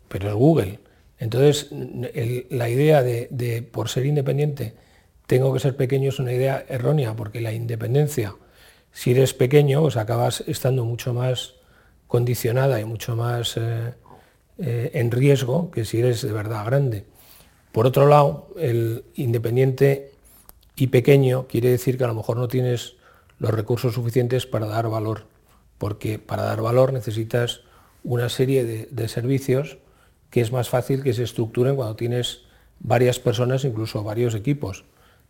pero 0.07 0.29
es 0.29 0.35
Google. 0.35 0.79
Entonces, 1.17 1.69
la 2.49 2.69
idea 2.69 3.03
de, 3.03 3.67
por 3.71 3.89
ser 3.89 4.05
independiente 4.05 4.73
tengo 5.27 5.53
que 5.53 5.59
ser 5.59 5.75
pequeño 5.75 6.09
es 6.09 6.19
una 6.19 6.33
idea 6.33 6.65
errónea, 6.67 7.15
porque 7.15 7.39
la 7.39 7.53
independencia, 7.53 8.35
si 8.91 9.11
eres 9.11 9.33
pequeño, 9.33 9.81
pues 9.81 9.95
acabas 9.95 10.43
estando 10.47 10.83
mucho 10.83 11.13
más 11.13 11.53
condicionada 12.07 12.81
y 12.81 12.85
mucho 12.85 13.15
más 13.15 13.55
eh, 13.55 13.93
eh, 14.57 14.91
en 14.93 15.09
riesgo 15.11 15.71
que 15.71 15.85
si 15.85 15.99
eres 15.99 16.21
de 16.21 16.33
verdad 16.33 16.65
grande. 16.65 17.05
Por 17.71 17.85
otro 17.87 18.07
lado, 18.07 18.49
el 18.57 19.05
independiente 19.15 20.10
y 20.75 20.87
pequeño 20.87 21.47
quiere 21.47 21.69
decir 21.69 21.97
que 21.97 22.03
a 22.03 22.07
lo 22.07 22.15
mejor 22.15 22.37
no 22.37 22.47
tienes 22.47 22.95
los 23.39 23.51
recursos 23.51 23.95
suficientes 23.95 24.45
para 24.45 24.67
dar 24.67 24.89
valor, 24.89 25.25
porque 25.77 26.19
para 26.19 26.43
dar 26.43 26.61
valor 26.61 26.93
necesitas 26.93 27.61
una 28.03 28.29
serie 28.29 28.63
de, 28.63 29.07
servicios 29.07 29.77
que 30.29 30.41
es 30.41 30.51
más 30.51 30.69
fácil 30.69 31.03
que 31.03 31.13
se 31.13 31.23
estructuren 31.23 31.75
cuando 31.75 31.95
tienes 31.95 32.43
varias 32.79 33.19
personas, 33.19 33.65
incluso 33.65 34.03
varios 34.03 34.33
equipos. 34.33 34.85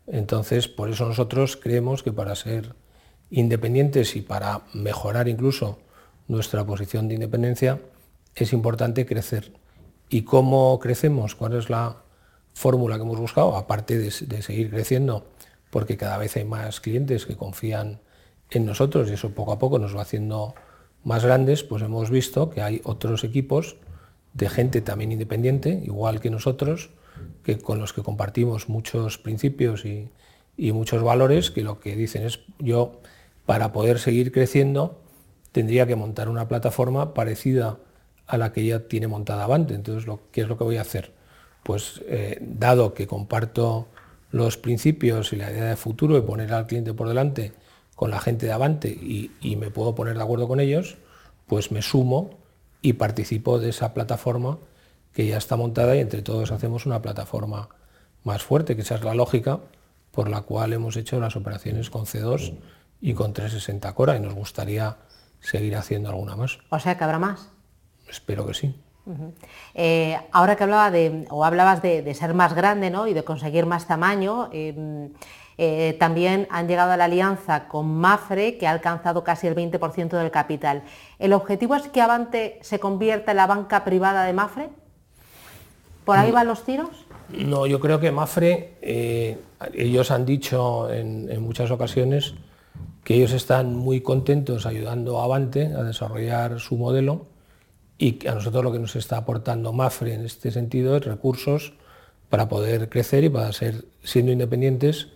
Entonces, 0.08 0.68
por 0.68 0.90
eso 0.90 1.06
nosotros 1.08 1.58
creemos 1.58 2.04
que 2.04 2.12
para 2.12 2.36
ser 2.36 2.76
independientes 3.30 4.16
y 4.16 4.22
para 4.22 4.62
mejorar 4.74 5.28
incluso 5.28 5.80
nuestra 6.28 6.66
posición 6.66 7.08
de 7.08 7.16
independencia, 7.16 7.82
es 8.36 8.54
importante 8.54 9.06
crecer. 9.06 9.54
¿Y 10.10 10.24
cómo 10.24 10.80
crecemos? 10.80 11.36
¿Cuál 11.36 11.54
es 11.54 11.70
la 11.70 12.04
fórmula 12.54 12.96
que 12.98 13.04
hemos 13.04 13.20
buscado? 13.20 13.56
Aparte 13.56 13.98
de 13.98 14.42
seguir 14.42 14.70
creciendo 14.70 15.28
porque 15.72 15.98
cada 15.98 16.18
vez 16.18 16.36
hay 16.36 16.46
más 16.46 16.80
clientes 16.82 17.26
que 17.26 17.36
confían 17.36 18.02
en 18.52 18.66
nosotros 18.66 19.10
y 19.10 19.14
eso 19.14 19.32
poco 19.32 19.54
a 19.54 19.60
poco 19.60 19.80
nos 19.80 19.96
va 19.96 20.02
haciendo 20.02 20.54
más 21.04 21.26
grandes, 21.26 21.64
pues 21.64 21.82
hemos 21.82 22.12
visto 22.12 22.52
que 22.52 22.62
hay 22.62 22.82
otros 22.84 23.24
equipos 23.24 23.78
de 24.34 24.50
gente 24.50 24.82
también 24.82 25.12
independiente, 25.12 25.82
igual 25.84 26.20
que 26.20 26.30
nosotros, 26.30 26.92
que 27.44 27.58
con 27.58 27.80
los 27.80 27.94
que 27.94 28.04
compartimos 28.04 28.70
muchos 28.70 29.18
principios 29.18 29.86
y, 29.86 30.12
muchos 30.58 31.02
valores, 31.02 31.50
que 31.50 31.64
lo 31.64 31.80
que 31.80 31.96
dicen 31.96 32.24
es 32.24 32.42
yo 32.60 33.00
para 33.48 33.72
poder 33.72 33.98
seguir 33.98 34.32
creciendo 34.32 35.02
tendría 35.52 35.88
que 35.88 35.96
montar 35.96 36.30
una 36.30 36.48
plataforma 36.48 37.16
parecida 37.16 37.80
a 38.28 38.38
la 38.38 38.54
que 38.54 38.64
ya 38.64 38.88
tiene 38.88 39.08
montada 39.08 39.46
Avante. 39.46 39.74
Entonces, 39.74 40.10
¿qué 40.32 40.42
es 40.42 40.48
lo 40.48 40.58
que 40.58 40.64
voy 40.64 40.78
a 40.78 40.82
hacer? 40.82 41.14
Pues 41.64 42.02
eh, 42.08 42.38
dado 42.42 42.94
que 42.94 43.08
comparto 43.08 43.88
los 44.32 44.58
principios 44.58 45.34
y 45.34 45.36
la 45.36 45.52
idea 45.52 45.66
de 45.66 45.76
futuro 45.76 46.18
y 46.18 46.22
poner 46.22 46.54
al 46.54 46.68
cliente 46.68 46.94
por 46.94 47.08
delante 47.08 47.54
con 47.96 48.10
la 48.10 48.20
gente 48.20 48.48
de 48.48 48.52
Avante 48.52 48.90
y, 48.90 49.56
me 49.58 49.70
puedo 49.70 49.94
poner 49.94 50.18
de 50.18 50.24
acuerdo 50.24 50.48
con 50.48 50.60
ellos, 50.60 50.98
pues 51.46 51.72
me 51.72 51.82
sumo 51.82 52.40
y 52.82 52.94
participo 52.94 53.60
de 53.60 53.70
esa 53.70 53.94
plataforma 53.94 54.58
que 55.14 55.28
ya 55.28 55.38
está 55.38 55.56
montada 55.56 55.96
y 55.96 56.00
entre 56.00 56.22
todos 56.22 56.52
hacemos 56.52 56.86
una 56.86 57.02
plataforma 57.02 57.70
más 58.24 58.42
fuerte, 58.42 58.76
que 58.76 58.82
esa 58.82 58.96
es 58.96 59.04
la 59.04 59.14
lógica 59.14 59.60
por 60.12 60.30
la 60.30 60.42
cual 60.42 60.74
hemos 60.74 60.96
hecho 60.98 61.20
las 61.20 61.36
operaciones 61.36 61.90
con 61.90 62.06
C2 62.06 62.56
y 63.02 63.14
con 63.14 63.34
360 63.34 63.94
Cora 63.94 64.16
y 64.16 64.20
nos 64.20 64.34
gustaría 64.34 64.98
seguir 65.40 65.76
haciendo 65.76 66.10
alguna 66.10 66.36
más. 66.36 66.60
O 66.70 66.80
sea 66.80 66.98
que 66.98 67.04
habrá 67.04 67.20
más. 67.20 67.50
Espero 68.08 68.46
que 68.46 68.54
sí. 68.54 68.76
Eh, 69.74 70.18
ahora 70.32 70.56
que 70.56 70.64
hablaba 70.64 70.92
de, 70.92 71.26
o 71.30 71.46
hablabas 71.46 71.82
de, 71.82 72.14
ser 72.14 72.34
más 72.34 72.54
grande 72.54 72.90
¿no? 72.90 73.08
y 73.08 73.14
de 73.14 73.24
conseguir 73.24 73.66
más 73.66 73.88
tamaño, 73.88 74.50
em, 74.52 75.10
eh, 75.58 75.96
también 76.00 76.48
han 76.50 76.68
llegado 76.68 76.92
a 76.92 76.98
la 76.98 77.06
alianza 77.06 77.68
con 77.68 77.88
Mafre, 77.88 78.58
que 78.58 78.68
ha 78.68 78.72
alcanzado 78.72 79.24
casi 79.24 79.48
el 79.48 79.56
20% 79.56 80.18
del 80.18 80.32
capital. 80.32 80.84
¿El 81.20 81.34
objetivo 81.34 81.76
es 81.76 81.88
que 81.88 82.02
Avante 82.02 82.60
se 82.62 82.80
convierta 82.80 83.32
en 83.32 83.38
la 83.38 83.48
banca 83.48 83.84
privada 83.84 84.24
de 84.24 84.34
Mafre? 84.34 84.70
¿Por 86.06 86.18
ahí 86.18 86.32
van 86.32 86.48
los 86.48 86.64
tiros? 86.64 87.06
No, 87.30 87.68
yo 87.68 87.80
creo 87.80 88.00
que 88.00 88.12
Mafre, 88.12 88.74
eh, 88.82 89.38
ellos 89.74 90.12
han 90.12 90.26
dicho 90.26 90.92
en, 90.92 91.30
en 91.30 91.42
muchas 91.42 91.70
ocasiones 91.72 92.34
que 93.04 93.16
ellos 93.16 93.32
están 93.32 93.76
muy 93.76 94.02
contentos 94.02 94.66
ayudando 94.66 95.20
a 95.20 95.26
Avante 95.26 95.68
a 95.68 95.84
desarrollar 95.84 96.60
su 96.60 96.76
modelo 96.78 97.28
y 98.02 98.28
a 98.28 98.34
nosotros 98.34 98.64
lo 98.64 98.72
que 98.72 98.80
nos 98.80 98.96
está 98.96 99.18
aportando 99.18 99.74
Mafre 99.74 100.16
en 100.16 100.26
este 100.26 100.50
sentido 100.50 100.98
es 100.98 101.06
recursos 101.06 101.74
para 102.30 102.50
poder 102.50 102.90
crecer 102.90 103.24
y 103.24 103.30
para 103.30 103.54
ser, 103.54 103.86
siendo 104.04 104.32
independientes, 104.32 105.10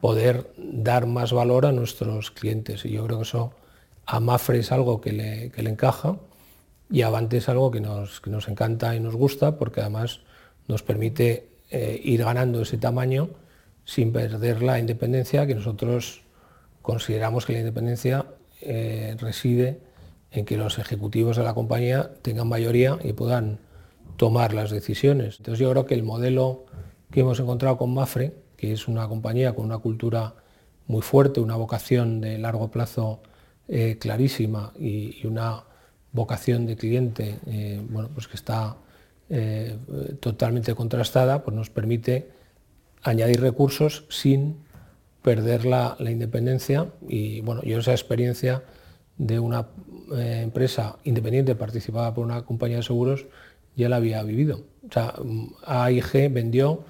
poder 0.00 0.50
dar 0.56 1.04
más 1.04 1.34
valor 1.34 1.66
a 1.66 1.72
nuestros 1.72 2.30
clientes. 2.30 2.86
Y 2.86 2.92
yo 2.92 3.04
creo 3.04 3.18
que 3.18 3.24
eso 3.24 3.52
a 4.06 4.18
Mafre 4.18 4.60
es 4.60 4.72
algo 4.72 5.02
que 5.02 5.12
le, 5.12 5.52
le 5.54 5.70
encaja 5.70 6.16
y 6.90 7.02
a 7.02 7.08
Avante 7.08 7.36
es 7.36 7.50
algo 7.50 7.70
que 7.70 7.82
nos, 7.82 8.22
que 8.22 8.30
nos, 8.30 8.48
encanta 8.48 8.96
y 8.96 9.00
nos 9.00 9.14
gusta 9.14 9.58
porque 9.58 9.82
además 9.82 10.20
nos 10.68 10.82
permite 10.82 11.48
eh, 11.70 12.00
ir 12.02 12.24
ganando 12.24 12.62
ese 12.62 12.78
tamaño 12.78 13.28
sin 13.84 14.10
perder 14.10 14.62
la 14.62 14.78
independencia 14.78 15.46
que 15.46 15.54
nosotros 15.54 16.22
consideramos 16.80 17.44
que 17.44 17.52
la 17.52 17.58
independencia 17.58 18.24
eh, 18.62 19.16
reside 19.20 19.91
en 20.32 20.44
que 20.44 20.56
los 20.56 20.78
ejecutivos 20.78 21.36
de 21.36 21.44
la 21.44 21.54
compañía 21.54 22.10
tengan 22.22 22.48
mayoría 22.48 22.98
y 23.04 23.12
puedan 23.12 23.58
tomar 24.16 24.54
las 24.54 24.70
decisiones. 24.70 25.36
Entonces 25.38 25.60
yo 25.60 25.70
creo 25.70 25.86
que 25.86 25.94
el 25.94 26.02
modelo 26.02 26.64
que 27.10 27.20
hemos 27.20 27.38
encontrado 27.38 27.76
con 27.76 27.92
Mafre, 27.92 28.32
que 28.56 28.72
es 28.72 28.88
una 28.88 29.06
compañía 29.08 29.54
con 29.54 29.66
una 29.66 29.78
cultura 29.78 30.34
muy 30.86 31.02
fuerte, 31.02 31.40
una 31.40 31.56
vocación 31.56 32.20
de 32.20 32.38
largo 32.38 32.70
plazo 32.70 33.20
eh, 33.68 33.98
clarísima 33.98 34.72
y, 34.78 35.26
una 35.26 35.64
vocación 36.12 36.66
de 36.66 36.76
cliente 36.76 37.38
eh, 37.46 37.80
bueno, 37.88 38.10
pues 38.12 38.28
que 38.28 38.36
está 38.36 38.76
eh, 39.30 39.78
totalmente 40.20 40.74
contrastada, 40.74 41.42
pues 41.42 41.56
nos 41.56 41.70
permite 41.70 42.30
añadir 43.02 43.40
recursos 43.40 44.04
sin 44.08 44.56
perder 45.22 45.64
la, 45.64 45.96
la 45.98 46.10
independencia 46.10 46.88
y 47.08 47.40
bueno, 47.40 47.62
yo 47.62 47.78
esa 47.78 47.92
experiencia 47.92 48.62
de 49.18 49.38
una 49.38 49.68
eh, 50.14 50.40
empresa 50.42 50.96
independiente 51.04 51.54
participada 51.54 52.14
por 52.14 52.24
una 52.24 52.42
compañía 52.42 52.78
de 52.78 52.82
seguros 52.82 53.26
ya 53.76 53.88
la 53.88 53.96
había 53.96 54.22
vivido. 54.22 54.60
O 54.88 54.92
sea, 54.92 55.14
AIG 55.64 56.32
vendió 56.32 56.84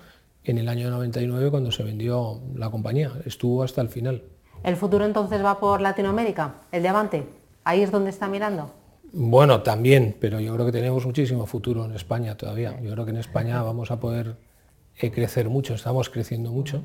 en 0.44 0.58
el 0.58 0.68
año 0.68 0.90
99 0.90 1.50
cuando 1.50 1.70
se 1.70 1.82
vendió 1.82 2.40
la 2.56 2.70
compañía. 2.70 3.12
Estuvo 3.24 3.62
hasta 3.62 3.80
el 3.80 3.88
final. 3.88 4.22
¿El 4.64 4.76
futuro 4.76 5.04
entonces 5.04 5.44
va 5.44 5.58
por 5.58 5.80
Latinoamérica, 5.80 6.54
el 6.72 6.82
de 6.82 6.88
Avante? 6.88 7.26
¿Ahí 7.64 7.82
es 7.82 7.90
donde 7.90 8.10
está 8.10 8.28
mirando? 8.28 8.72
Bueno, 9.12 9.62
también, 9.62 10.16
pero 10.20 10.40
yo 10.40 10.54
creo 10.54 10.66
que 10.66 10.72
tenemos 10.72 11.04
muchísimo 11.04 11.46
futuro 11.46 11.84
en 11.84 11.92
España 11.92 12.36
todavía. 12.36 12.80
Yo 12.80 12.92
creo 12.92 13.04
que 13.04 13.10
en 13.10 13.18
España 13.18 13.62
vamos 13.62 13.90
a 13.90 14.00
poder 14.00 14.36
eh, 14.98 15.10
crecer 15.10 15.48
mucho, 15.48 15.74
estamos 15.74 16.08
creciendo 16.08 16.50
mucho, 16.50 16.82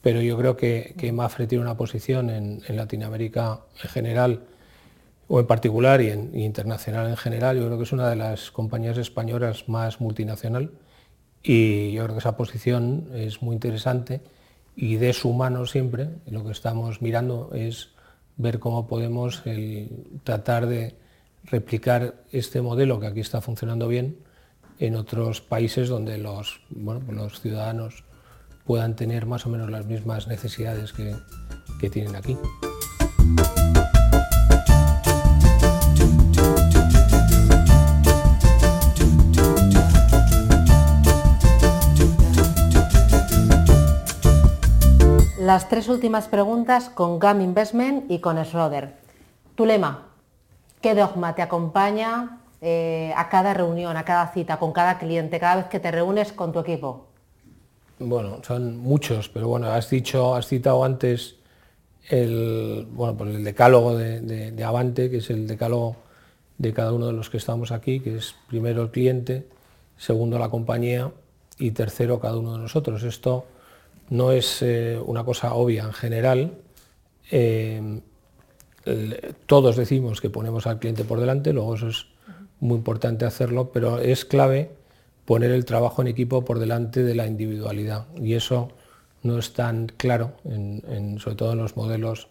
pero 0.00 0.20
yo 0.20 0.36
creo 0.38 0.56
que, 0.56 0.94
que 0.96 1.12
Mafre 1.12 1.46
tiene 1.46 1.62
una 1.62 1.76
posición 1.76 2.30
en, 2.30 2.62
Latinoamérica 2.68 3.60
en 3.82 3.90
general 3.90 4.42
o 5.28 5.40
en 5.40 5.46
particular 5.46 6.00
y, 6.00 6.10
en, 6.10 6.38
internacional 6.38 7.08
en 7.08 7.16
general. 7.16 7.58
Yo 7.58 7.66
creo 7.66 7.78
que 7.78 7.84
es 7.84 7.92
una 7.92 8.08
de 8.08 8.16
las 8.16 8.50
compañías 8.50 8.96
españolas 8.98 9.68
más 9.68 10.00
multinacional 10.00 10.72
y 11.42 11.92
yo 11.92 12.04
creo 12.04 12.16
que 12.16 12.20
esa 12.20 12.36
posición 12.36 13.08
es 13.14 13.42
muy 13.42 13.54
interesante 13.54 14.20
y 14.74 14.96
de 14.96 15.12
su 15.12 15.32
mano 15.32 15.66
siempre. 15.66 16.08
Lo 16.26 16.44
que 16.44 16.52
estamos 16.52 17.02
mirando 17.02 17.50
es 17.54 17.90
ver 18.36 18.58
cómo 18.58 18.86
podemos 18.86 19.42
tratar 20.24 20.66
de 20.66 20.94
replicar 21.44 22.14
este 22.32 22.60
modelo 22.60 23.00
que 23.00 23.06
aquí 23.06 23.20
está 23.20 23.40
funcionando 23.40 23.88
bien 23.88 24.18
en 24.78 24.94
otros 24.94 25.40
países 25.40 25.88
donde 25.88 26.18
los, 26.18 26.60
los 26.70 27.40
ciudadanos 27.40 28.04
puedan 28.64 28.96
tener 28.96 29.26
más 29.26 29.46
o 29.46 29.48
menos 29.48 29.70
las 29.70 29.86
mismas 29.86 30.28
necesidades 30.28 30.92
que 30.92 31.90
tienen 31.90 32.14
aquí. 32.14 32.36
Las 45.48 45.70
tres 45.70 45.88
últimas 45.88 46.28
preguntas 46.28 46.90
con 46.90 47.18
GAM 47.18 47.40
Investment 47.40 48.10
y 48.10 48.18
con 48.18 48.36
Schroeder. 48.44 48.96
Tu 49.54 49.64
lema, 49.64 50.08
¿qué 50.82 50.94
dogma 50.94 51.34
te 51.34 51.40
acompaña 51.40 52.40
eh, 52.60 53.14
a 53.16 53.30
cada 53.30 53.54
reunión, 53.54 53.96
a 53.96 54.04
cada 54.04 54.30
cita, 54.30 54.58
con 54.58 54.74
cada 54.74 54.98
cliente, 54.98 55.40
cada 55.40 55.56
vez 55.56 55.64
que 55.68 55.80
te 55.80 55.90
reúnes 55.90 56.34
con 56.34 56.52
tu 56.52 56.58
equipo? 56.58 57.06
Bueno, 57.98 58.40
son 58.46 58.76
muchos, 58.76 59.30
pero 59.30 59.48
bueno, 59.48 59.70
has 59.70 59.88
dicho, 59.88 60.34
has 60.34 60.46
citado 60.48 60.84
antes 60.84 61.36
el, 62.10 62.86
bueno, 62.90 63.16
pues 63.16 63.34
el 63.34 63.42
decálogo 63.42 63.96
de, 63.96 64.20
de 64.50 64.64
Avante, 64.64 65.08
que 65.08 65.16
es 65.16 65.30
el 65.30 65.46
decálogo 65.46 65.96
de 66.58 66.74
cada 66.74 66.92
uno 66.92 67.06
de 67.06 67.14
los 67.14 67.30
que 67.30 67.38
estamos 67.38 67.72
aquí, 67.72 68.00
que 68.00 68.18
es 68.18 68.34
primero 68.48 68.82
el 68.82 68.90
cliente, 68.90 69.48
segundo 69.96 70.38
la 70.38 70.50
compañía 70.50 71.10
y 71.58 71.70
tercero 71.70 72.20
cada 72.20 72.36
uno 72.36 72.52
de 72.52 72.58
nosotros. 72.58 73.02
Esto 73.02 73.46
no 74.10 74.32
es 74.32 74.62
eh, 74.62 74.98
una 75.04 75.24
cosa 75.24 75.54
obvia 75.54 75.84
en 75.84 75.92
general. 75.92 76.58
Eh, 77.30 78.00
todos 79.46 79.76
decimos 79.76 80.20
que 80.20 80.30
ponemos 80.30 80.66
al 80.66 80.78
cliente 80.78 81.04
por 81.04 81.20
delante, 81.20 81.52
luego 81.52 81.74
eso 81.74 81.88
es 81.88 82.06
muy 82.60 82.76
importante 82.78 83.26
hacerlo, 83.26 83.70
pero 83.70 83.98
es 83.98 84.24
clave 84.24 84.70
poner 85.26 85.50
el 85.50 85.66
trabajo 85.66 86.00
en 86.00 86.08
equipo 86.08 86.44
por 86.44 86.58
delante 86.58 87.02
de 87.02 87.14
la 87.14 87.26
individualidad 87.26 88.06
y 88.16 88.32
eso 88.32 88.70
no 89.22 89.38
es 89.38 89.52
tan 89.52 89.88
claro, 89.88 90.32
sobre 91.18 91.36
todo 91.36 91.52
en 91.52 91.58
los 91.58 91.76
modelos 91.76 92.28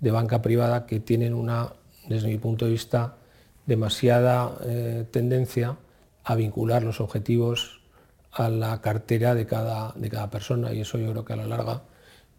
de 0.00 0.10
banca 0.10 0.42
privada 0.42 0.86
que 0.86 0.98
tienen 0.98 1.34
una, 1.34 1.74
desde 2.08 2.28
mi 2.28 2.38
punto 2.38 2.64
de 2.64 2.72
vista, 2.72 3.16
demasiada 3.66 4.56
eh, 4.64 5.04
tendencia 5.10 5.76
a 6.24 6.34
vincular 6.34 6.82
los 6.82 7.00
objetivos 7.00 7.79
a 8.32 8.48
la 8.48 8.80
cartera 8.80 9.34
de 9.34 9.46
cada, 9.46 9.92
de 9.96 10.08
cada 10.08 10.30
persona 10.30 10.72
y 10.72 10.80
eso 10.80 10.98
yo 10.98 11.10
creo 11.10 11.24
que 11.24 11.32
a 11.32 11.36
la 11.36 11.46
larga 11.46 11.82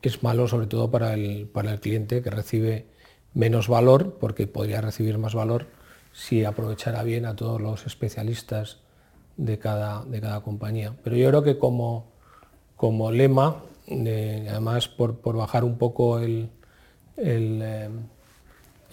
es 0.01 0.23
malo 0.23 0.47
sobre 0.47 0.67
todo 0.67 0.89
para 0.89 1.13
el, 1.13 1.47
para 1.47 1.73
el 1.73 1.79
cliente 1.79 2.21
que 2.21 2.29
recibe 2.29 2.87
menos 3.33 3.67
valor 3.67 4.17
porque 4.19 4.47
podría 4.47 4.81
recibir 4.81 5.17
más 5.17 5.33
valor 5.33 5.67
si 6.13 6.43
aprovechara 6.43 7.03
bien 7.03 7.25
a 7.25 7.35
todos 7.35 7.61
los 7.61 7.85
especialistas 7.85 8.79
de 9.37 9.57
cada, 9.57 10.03
de 10.05 10.19
cada 10.19 10.41
compañía. 10.41 10.93
Pero 11.03 11.15
yo 11.15 11.29
creo 11.29 11.43
que 11.43 11.57
como, 11.57 12.11
como 12.75 13.11
lema, 13.11 13.63
además 13.87 14.87
por, 14.87 15.21
bajar 15.23 15.63
un 15.63 15.77
poco 15.77 16.19
el, 16.19 16.49
eh, 17.17 17.89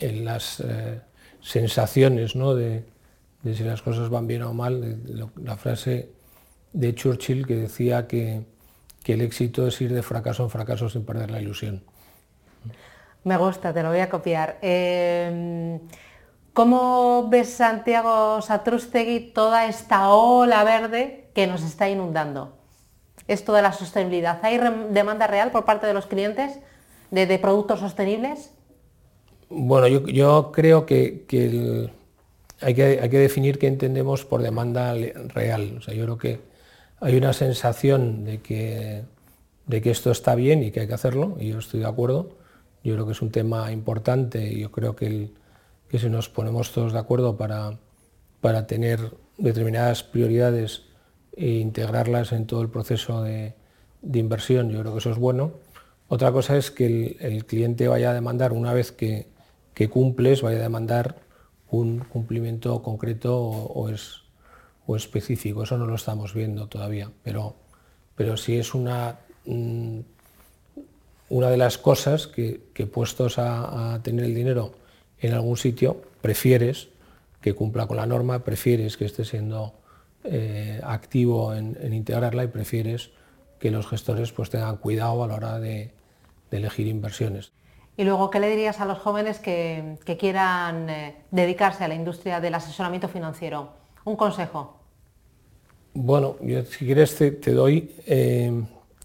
las 0.01 0.61
eh, 0.61 1.01
sensaciones 1.41 2.37
¿no? 2.37 2.55
de, 2.55 2.85
de, 3.43 3.55
si 3.55 3.65
las 3.65 3.83
cosas 3.83 4.09
van 4.09 4.27
bien 4.27 4.43
o 4.43 4.55
mal, 4.55 5.03
la 5.43 5.57
frase 5.57 6.11
de 6.73 6.95
Churchill 6.95 7.47
que 7.47 7.57
decía 7.57 8.07
que, 8.07 8.43
el 9.07 9.23
éxito 9.23 9.67
es 9.67 9.81
ir 9.81 9.95
de 9.95 10.03
fracaso 10.03 10.43
en 10.43 10.51
fracaso 10.51 10.91
sin 10.91 11.03
perder 11.03 11.31
la 11.31 11.41
ilusión. 11.41 11.83
Me 13.25 13.39
gusta, 13.39 13.73
te 13.73 13.83
lo 13.83 13.89
voy 13.89 14.01
a 14.01 14.11
copiar. 14.11 14.59
Em, 14.61 15.81
¿Cómo 16.53 17.27
ves, 17.31 17.49
Santiago 17.49 18.43
Satrustegui, 18.43 19.33
toda 19.33 19.67
esta 19.67 20.11
ola 20.11 20.63
verde 20.63 21.31
que 21.33 21.47
nos 21.47 21.63
está 21.63 21.89
inundando? 21.89 22.53
Esto 23.29 23.55
de 23.55 23.63
la 23.63 23.73
sostenibilidad. 23.73 24.41
¿Hay 24.43 24.61
demanda 24.91 25.27
real 25.27 25.53
por 25.53 25.65
parte 25.65 25.87
de 25.87 25.95
los 25.95 26.05
clientes 26.05 26.59
de, 27.11 27.39
productos 27.39 27.81
sostenibles? 27.81 28.51
Bueno, 29.49 29.89
yo, 29.89 30.53
creo 30.53 30.85
que, 30.85 31.25
hay 32.61 32.75
que, 32.75 33.01
hay 33.01 33.09
que 33.09 33.19
definir 33.19 33.59
qué 33.59 33.69
entendemos 33.69 34.27
por 34.27 34.43
demanda 34.43 34.93
real. 35.29 35.77
O 35.79 35.81
sea, 35.81 35.95
yo 35.95 36.05
creo 36.05 36.19
que 36.19 36.48
hay 37.01 37.17
una 37.17 37.33
sensación 37.33 38.25
de 38.25 38.41
que, 38.41 39.05
de 39.67 39.83
que 39.83 39.91
esto 39.91 40.11
está 40.11 40.35
bien 40.35 40.63
y 40.63 40.71
que 40.71 40.81
hay 40.81 40.89
que 40.89 40.95
hacerlo, 40.95 41.37
y 41.39 41.49
yo 41.49 41.59
estoy 41.59 41.81
de 41.81 41.87
acuerdo. 41.87 42.37
Yo 42.85 42.95
creo 42.95 43.07
que 43.07 43.13
es 43.13 43.23
un 43.23 43.31
tema 43.31 43.71
importante 43.73 44.53
y 44.53 44.61
yo 44.61 44.71
creo 44.71 44.97
que, 44.97 45.31
que 45.89 45.99
si 45.99 46.09
nos 46.09 46.29
ponemos 46.29 46.73
todos 46.73 46.93
de 46.93 46.99
acuerdo 46.99 47.37
para, 47.37 47.79
para 48.41 48.67
tener 48.67 49.13
determinadas 49.37 50.03
prioridades 50.03 50.83
e 51.37 51.49
integrarlas 51.59 52.33
en 52.33 52.47
todo 52.47 52.63
el 52.63 52.69
proceso 52.69 53.23
de, 53.23 53.55
inversión, 54.03 54.71
yo 54.71 54.81
creo 54.81 54.93
que 54.93 54.99
eso 54.99 55.11
es 55.11 55.19
bueno. 55.19 55.53
Otra 56.09 56.33
cosa 56.33 56.57
es 56.57 56.71
que 56.71 57.17
el, 57.21 57.45
cliente 57.45 57.89
vaya 57.89 58.11
a 58.11 58.15
demandar, 58.15 58.53
una 58.53 58.73
vez 58.73 58.93
que, 58.93 59.29
cumples, 59.91 60.43
vaya 60.43 60.59
a 60.59 60.63
demandar 60.63 61.17
un 61.71 62.01
cumplimiento 62.01 62.83
concreto 62.83 63.39
o 63.39 63.89
es 63.89 64.23
o 64.89 64.97
específico, 64.97 65.65
eso 65.65 65.77
no 65.77 65.87
lo 65.87 65.95
estamos 65.95 66.33
viendo 66.33 66.67
todavía, 66.67 67.11
pero, 67.23 67.57
pero 68.17 68.39
sí 68.39 68.57
es 68.57 68.73
una, 68.73 69.19
mm, 69.45 70.01
una 71.29 71.51
de 71.51 71.59
las 71.59 71.77
cosas 71.77 72.27
que, 72.27 72.59
puestos 72.91 73.39
a, 73.39 74.01
tener 74.03 74.25
el 74.25 74.35
dinero 74.35 74.73
en 75.21 75.35
algún 75.35 75.59
sitio, 75.59 76.01
prefieres 76.23 76.89
que 77.43 77.53
cumpla 77.53 77.87
con 77.87 77.99
la 77.99 78.07
norma, 78.07 78.39
prefieres 78.45 78.97
que 78.97 79.05
esté 79.05 79.27
siendo 79.27 79.75
eh, 80.25 80.81
activo 80.83 81.55
en, 81.55 81.77
integrarla 81.93 82.45
y 82.45 82.47
prefieres 82.47 83.11
que 83.61 83.71
los 83.71 83.87
gestores 83.87 84.33
pues, 84.33 84.49
tengan 84.49 84.79
cuidado 84.79 85.23
a 85.23 85.27
la 85.27 85.35
hora 85.35 85.61
de, 85.61 85.93
elegir 86.51 86.87
inversiones. 86.87 87.53
Y 87.99 88.05
luego, 88.05 88.31
¿qué 88.31 88.41
le 88.41 88.49
dirías 88.49 88.81
a 88.81 88.87
los 88.87 88.97
jóvenes 88.97 89.39
que, 89.39 89.99
quieran 90.19 90.89
eh, 90.89 91.17
dedicarse 91.31 91.85
a 91.85 91.89
la 91.89 91.95
industria 91.95 92.41
del 92.41 92.55
asesoramiento 92.55 93.09
financiero? 93.09 93.75
Un 94.07 94.17
consejo. 94.17 94.78
Bueno, 96.01 96.37
yo, 96.43 96.65
si 96.65 96.87
quieres 96.87 97.17
te, 97.17 97.53
doy 97.53 97.91
eh, 98.07 98.53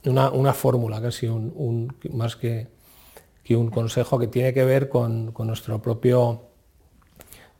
una, 0.05 0.53
fórmula, 0.53 1.01
casi 1.01 1.25
un, 1.25 1.91
más 2.11 2.35
que, 2.35 2.67
un 3.49 3.71
consejo 3.71 4.19
que 4.19 4.27
tiene 4.27 4.53
que 4.53 4.63
ver 4.63 4.89
con, 4.89 5.33
nuestro 5.39 5.81
propio 5.81 6.43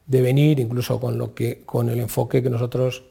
devenir, 0.05 0.59
incluso 0.59 0.99
con, 0.99 1.17
lo 1.17 1.34
que, 1.34 1.63
con 1.65 1.89
el 1.89 1.99
enfoque 1.99 2.43
que 2.43 2.51
nosotros 2.51 3.05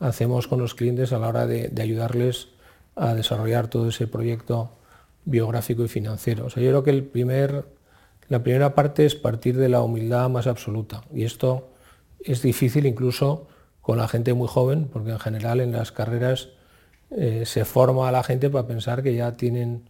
hacemos 0.00 0.48
con 0.48 0.58
los 0.58 0.74
clientes 0.74 1.12
a 1.12 1.20
la 1.20 1.28
hora 1.28 1.46
de, 1.46 1.72
ayudarles 1.80 2.48
a 2.96 3.14
desarrollar 3.14 3.68
todo 3.68 3.90
ese 3.90 4.08
proyecto 4.08 4.72
biográfico 5.26 5.84
y 5.84 5.88
financiero. 5.88 6.46
O 6.46 6.50
sea, 6.50 6.60
yo 6.60 6.70
creo 6.70 6.82
que 6.82 6.90
el 6.90 7.04
primer, 7.04 7.66
la 8.28 8.42
primera 8.42 8.74
parte 8.74 9.06
es 9.06 9.14
partir 9.14 9.56
de 9.56 9.68
la 9.68 9.80
humildad 9.80 10.28
más 10.28 10.48
absoluta 10.48 11.04
y 11.14 11.22
esto 11.22 11.68
es 12.18 12.42
difícil 12.42 12.84
incluso 12.84 13.46
con 13.88 13.96
la 13.96 14.06
gente 14.06 14.34
muy 14.34 14.48
joven, 14.48 14.86
porque 14.92 15.12
en 15.12 15.18
general 15.18 15.60
en 15.60 15.72
las 15.72 15.92
carreras 15.92 16.50
eh, 17.10 17.44
se 17.46 17.64
forma 17.64 18.06
a 18.06 18.12
la 18.12 18.22
gente 18.22 18.50
para 18.50 18.66
pensar 18.66 19.02
que 19.02 19.14
ya 19.14 19.32
tienen 19.32 19.88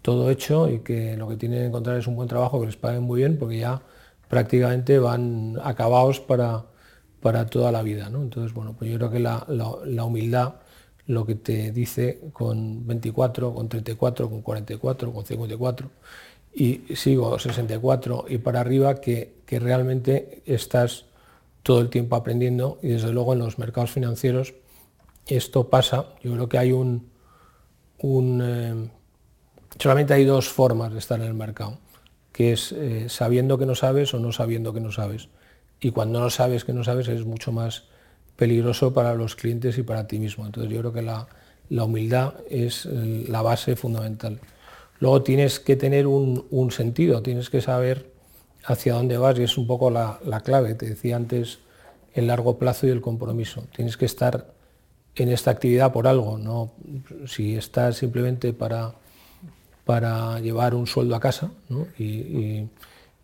todo 0.00 0.30
hecho 0.30 0.70
y 0.70 0.78
que 0.78 1.14
lo 1.18 1.28
que 1.28 1.36
tienen 1.36 1.58
que 1.58 1.66
encontrar 1.66 1.98
es 1.98 2.06
un 2.06 2.16
buen 2.16 2.26
trabajo 2.26 2.58
que 2.58 2.68
les 2.68 2.78
paguen 2.78 3.02
muy 3.02 3.18
bien, 3.18 3.36
porque 3.36 3.58
ya 3.58 3.82
prácticamente 4.30 4.98
van 4.98 5.58
acabados 5.62 6.20
para, 6.20 6.64
para 7.20 7.44
toda 7.44 7.70
la 7.70 7.82
vida. 7.82 8.06
Entonces, 8.06 8.54
bueno, 8.54 8.76
pues 8.78 8.90
yo 8.90 8.96
creo 8.96 9.10
que 9.10 9.20
la, 9.20 9.44
humildad 10.06 10.54
lo 11.06 11.26
que 11.26 11.34
te 11.34 11.70
dice 11.70 12.20
con 12.32 12.86
24, 12.86 13.52
con 13.52 13.68
34, 13.68 14.30
con 14.30 14.40
44, 14.40 15.12
con 15.12 15.26
54 15.26 15.90
y 16.54 16.80
sigo 16.96 17.38
64 17.38 18.24
y 18.26 18.38
para 18.38 18.60
arriba 18.60 19.02
que, 19.02 19.34
que 19.44 19.58
realmente 19.60 20.40
estás 20.46 21.04
todo 21.64 21.80
el 21.80 21.88
tiempo 21.90 22.14
aprendiendo 22.14 22.78
y 22.82 22.88
desde 22.88 23.12
luego 23.12 23.32
en 23.32 23.40
los 23.40 23.58
mercados 23.58 23.90
financieros 23.90 24.54
esto 25.26 25.70
pasa. 25.70 26.06
Yo 26.22 26.32
creo 26.34 26.48
que 26.48 26.58
hay 26.58 26.72
un. 26.72 27.10
Eh, 28.02 28.88
solamente 29.78 30.14
hay 30.14 30.24
dos 30.24 30.48
formas 30.48 30.92
de 30.92 30.98
estar 30.98 31.18
en 31.18 31.26
el 31.26 31.34
mercado, 31.34 31.78
que 32.32 32.52
es 32.52 32.70
eh, 32.72 33.06
sabiendo 33.08 33.58
que 33.58 33.66
no 33.66 33.74
sabes 33.74 34.12
o 34.14 34.20
no 34.20 34.30
sabiendo 34.30 34.72
que 34.72 34.80
no 34.80 34.92
sabes. 34.92 35.30
Y 35.80 35.90
cuando 35.90 36.20
no 36.20 36.30
sabes 36.30 36.64
que 36.64 36.72
no 36.72 36.84
sabes 36.84 37.08
es 37.08 37.24
mucho 37.24 37.50
más 37.50 37.84
peligroso 38.36 38.92
para 38.92 39.14
los 39.14 39.34
clientes 39.34 39.78
y 39.78 39.82
para 39.82 40.06
ti 40.06 40.18
mismo. 40.18 40.46
Entonces 40.46 40.70
yo 40.70 40.80
creo 40.80 40.92
que 40.92 41.02
la, 41.02 41.26
humildad 41.84 42.34
es 42.50 42.86
la 42.86 43.42
base 43.42 43.74
fundamental. 43.74 44.40
Luego 45.00 45.22
tienes 45.22 45.60
que 45.60 45.76
tener 45.76 46.06
un, 46.06 46.70
sentido, 46.70 47.22
tienes 47.22 47.50
que 47.50 47.60
saber 47.60 48.13
hacia 48.64 48.94
dónde 48.94 49.18
vas 49.18 49.38
y 49.38 49.42
es 49.42 49.58
un 49.58 49.66
poco 49.66 49.90
la, 49.90 50.18
la 50.24 50.40
clave. 50.40 50.74
Te 50.74 50.86
decía 50.86 51.16
antes 51.16 51.58
el 52.14 52.28
largo 52.28 52.58
plazo 52.58 52.86
y 52.86 52.90
el 52.90 53.00
compromiso. 53.00 53.64
Tienes 53.74 53.96
que 53.96 54.06
estar 54.06 54.54
en 55.16 55.28
esta 55.28 55.50
actividad 55.50 55.92
por 55.92 56.06
algo, 56.06 56.38
no 56.38 56.72
si 57.26 57.56
estás 57.56 57.96
simplemente 57.96 58.52
para, 58.52 58.94
para 59.84 60.40
llevar 60.40 60.74
un 60.74 60.86
sueldo 60.86 61.14
a 61.14 61.20
casa 61.20 61.50
Y, 61.98 62.68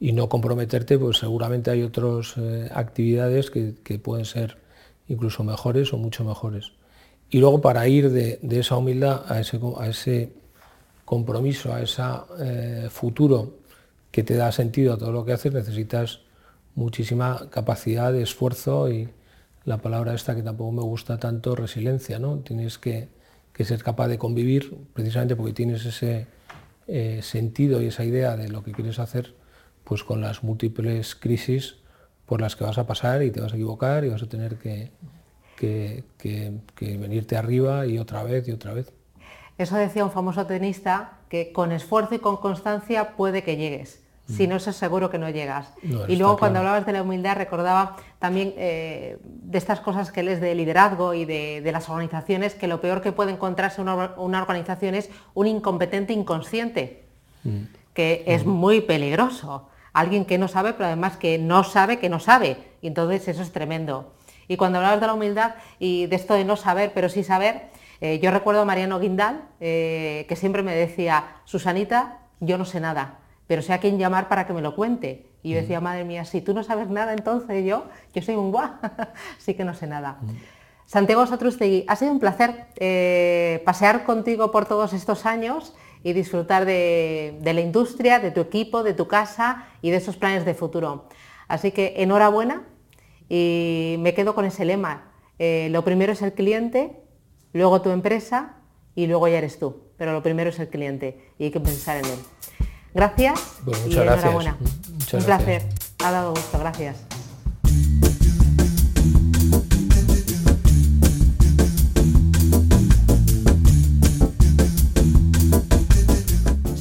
no 0.00 0.30
comprometerte, 0.30 0.98
pues 0.98 1.18
seguramente 1.18 1.70
hay 1.70 1.82
otras 1.82 2.34
eh, 2.38 2.70
actividades 2.72 3.50
que, 3.50 3.98
pueden 3.98 4.24
ser 4.24 4.56
incluso 5.08 5.44
mejores 5.44 5.92
o 5.92 5.98
mucho 5.98 6.24
mejores. 6.24 6.72
Y 7.28 7.38
luego 7.38 7.60
para 7.60 7.86
ir 7.86 8.10
de, 8.10 8.38
esa 8.50 8.76
humildad 8.76 9.24
a 9.28 9.40
ese, 9.40 9.60
a 9.78 9.88
ese, 9.88 10.32
compromiso, 11.04 11.74
a 11.74 11.82
ese 11.82 12.02
eh, 12.38 12.88
futuro 12.90 13.59
que 14.10 14.22
te 14.22 14.34
da 14.34 14.52
sentido 14.52 14.94
a 14.94 14.98
todo 14.98 15.12
lo 15.12 15.24
que 15.24 15.32
haces, 15.32 15.52
necesitas 15.52 16.20
muchísima 16.74 17.48
capacidad 17.50 18.12
de 18.12 18.22
esfuerzo 18.22 18.90
y 18.90 19.08
la 19.64 19.78
palabra 19.78 20.14
esta 20.14 20.34
que 20.34 20.42
tampoco 20.42 20.72
me 20.72 20.82
gusta 20.82 21.18
tanto, 21.18 21.54
resiliencia, 21.54 22.18
¿no? 22.18 22.38
Tienes 22.38 22.78
que, 22.78 23.08
ser 23.60 23.82
capaz 23.82 24.08
de 24.08 24.16
convivir 24.16 24.74
precisamente 24.94 25.36
porque 25.36 25.52
tienes 25.52 25.84
ese 25.84 26.26
eh, 26.86 27.20
sentido 27.22 27.82
y 27.82 27.88
esa 27.88 28.04
idea 28.04 28.34
de 28.34 28.48
lo 28.48 28.64
que 28.64 28.72
quieres 28.72 28.98
hacer 28.98 29.34
pues 29.84 30.02
con 30.02 30.22
las 30.22 30.42
múltiples 30.42 31.14
crisis 31.14 31.76
por 32.24 32.40
las 32.40 32.56
que 32.56 32.64
vas 32.64 32.78
a 32.78 32.86
pasar 32.86 33.22
y 33.22 33.30
te 33.30 33.40
vas 33.40 33.52
a 33.52 33.56
equivocar 33.56 34.06
y 34.06 34.08
vas 34.08 34.22
a 34.22 34.28
tener 34.28 34.56
que, 34.56 34.90
que, 35.58 36.04
que 36.16 36.96
venirte 36.96 37.36
arriba 37.36 37.86
y 37.86 37.98
otra 37.98 38.22
vez 38.22 38.48
y 38.48 38.52
otra 38.52 38.72
vez. 38.72 38.94
Eso 39.58 39.76
decía 39.76 40.06
un 40.06 40.10
famoso 40.10 40.46
tenista, 40.46 41.18
que 41.30 41.52
con 41.52 41.72
esfuerzo 41.72 42.16
y 42.16 42.18
con 42.18 42.36
constancia 42.36 43.16
puede 43.16 43.42
que 43.42 43.56
llegues 43.56 44.02
si 44.36 44.46
no 44.46 44.56
es 44.56 44.62
seguro 44.62 45.10
que 45.10 45.18
no 45.18 45.28
llegas. 45.30 45.72
y 45.82 46.16
luego 46.16 46.38
cuando 46.38 46.60
hablabas 46.60 46.86
de 46.86 46.92
la 46.92 47.02
humildad 47.02 47.36
recordaba 47.36 47.96
también 48.18 48.54
eh, 48.56 49.18
de 49.22 49.58
estas 49.58 49.80
cosas 49.80 50.12
que 50.12 50.22
lees 50.22 50.40
de 50.40 50.54
liderazgo 50.54 51.14
y 51.14 51.24
de, 51.24 51.68
las 51.72 51.88
organizaciones, 51.88 52.54
que 52.54 52.68
lo 52.68 52.80
peor 52.80 53.00
que 53.02 53.12
puede 53.12 53.32
encontrarse 53.32 53.80
una, 53.80 54.14
organización 54.16 54.94
es 54.94 55.10
un 55.34 55.46
incompetente 55.46 56.12
inconsciente, 56.12 57.04
mm. 57.44 57.62
que 57.94 58.24
es 58.26 58.44
mm. 58.44 58.48
muy 58.48 58.80
peligroso. 58.80 59.68
Alguien 59.92 60.24
que 60.24 60.38
no 60.38 60.46
sabe, 60.46 60.72
pero 60.74 60.86
además 60.86 61.16
que 61.16 61.38
no 61.38 61.64
sabe 61.64 61.98
que 61.98 62.08
no 62.08 62.20
sabe. 62.20 62.56
Y 62.80 62.86
entonces 62.86 63.26
eso 63.26 63.42
es 63.42 63.50
tremendo. 63.50 64.12
Y 64.46 64.56
cuando 64.56 64.78
hablabas 64.78 65.00
de 65.00 65.06
la 65.06 65.14
humildad 65.14 65.54
y 65.78 66.06
de 66.06 66.16
esto 66.16 66.34
de 66.34 66.44
no 66.44 66.56
saber, 66.56 66.92
pero 66.94 67.08
sí 67.08 67.24
saber, 67.24 67.69
eh, 68.00 68.18
yo 68.20 68.30
recuerdo 68.30 68.62
a 68.62 68.64
Mariano 68.64 68.98
Guindal, 68.98 69.42
eh, 69.60 70.26
que 70.28 70.36
siempre 70.36 70.62
me 70.62 70.74
decía, 70.74 71.36
Susanita, 71.44 72.18
yo 72.40 72.58
no 72.58 72.64
sé 72.64 72.80
nada 72.80 73.20
pero 73.50 73.62
sé 73.62 73.72
a 73.72 73.80
quién 73.80 73.98
llamar 73.98 74.28
para 74.28 74.46
que 74.46 74.52
me 74.52 74.62
lo 74.62 74.76
cuente. 74.76 75.26
Y 75.42 75.50
yo 75.50 75.56
decía, 75.56 75.80
madre 75.80 76.04
mía, 76.04 76.24
si 76.24 76.40
tú 76.40 76.54
no 76.54 76.62
sabes 76.62 76.88
nada, 76.88 77.14
entonces 77.14 77.64
yo, 77.64 77.86
yo 78.14 78.22
soy 78.22 78.36
un 78.36 78.52
guá, 78.52 78.78
sí 79.38 79.54
que 79.54 79.64
no 79.64 79.74
sé 79.74 79.88
nada. 79.88 80.18
Santiago 80.86 81.26
Satrustegui, 81.26 81.84
ha 81.88 81.96
sido 81.96 82.12
un 82.12 82.20
placer 82.20 82.66
eh, 82.76 83.60
pasear 83.66 84.04
contigo 84.04 84.52
por 84.52 84.66
todos 84.66 84.92
estos 84.92 85.26
años 85.26 85.74
y 86.04 86.12
disfrutar 86.12 86.64
de, 86.64 87.40
la 87.42 87.60
industria, 87.60 88.20
de 88.20 88.30
tu 88.30 88.40
equipo, 88.40 88.84
de 88.84 88.94
tu 88.94 89.08
casa 89.08 89.64
y 89.82 89.90
de 89.90 89.96
esos 89.96 90.16
planes 90.16 90.44
de 90.44 90.54
futuro. 90.54 91.08
Así 91.48 91.72
que 91.72 91.94
enhorabuena 91.96 92.62
y 93.28 93.96
me 93.98 94.14
quedo 94.14 94.36
con 94.36 94.44
ese 94.44 94.64
lema. 94.64 95.10
Eh, 95.40 95.70
lo 95.72 95.82
primero 95.82 96.12
es 96.12 96.22
el 96.22 96.34
cliente, 96.34 97.02
luego 97.52 97.82
tu 97.82 97.90
empresa 97.90 98.56
y 98.94 99.06
luego 99.06 99.28
ya 99.28 99.38
eres 99.38 99.58
tú. 99.58 99.82
Pero 99.96 100.12
lo 100.12 100.22
primero 100.22 100.50
es 100.50 100.58
el 100.58 100.68
cliente 100.68 101.32
y 101.38 101.44
hay 101.44 101.50
que 101.50 101.60
pensar 101.60 101.98
en 101.98 102.06
él. 102.06 102.18
Gracias 102.94 103.60
pues 103.64 103.86
y 103.86 103.96
enhorabuena. 103.96 104.56
Un 105.12 105.24
placer. 105.24 105.62
Ha 106.04 106.10
dado 106.10 106.30
gusto. 106.30 106.58
Gracias. 106.58 107.04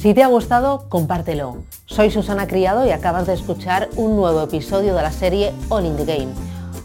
Si 0.00 0.14
te 0.14 0.22
ha 0.22 0.28
gustado, 0.28 0.88
compártelo. 0.88 1.58
Soy 1.84 2.10
Susana 2.10 2.46
Criado 2.46 2.86
y 2.86 2.90
acabas 2.90 3.26
de 3.26 3.34
escuchar 3.34 3.90
un 3.96 4.16
nuevo 4.16 4.42
episodio 4.42 4.94
de 4.94 5.02
la 5.02 5.12
serie 5.12 5.52
All 5.68 5.84
in 5.84 5.94
the 5.98 6.06
Game, 6.06 6.32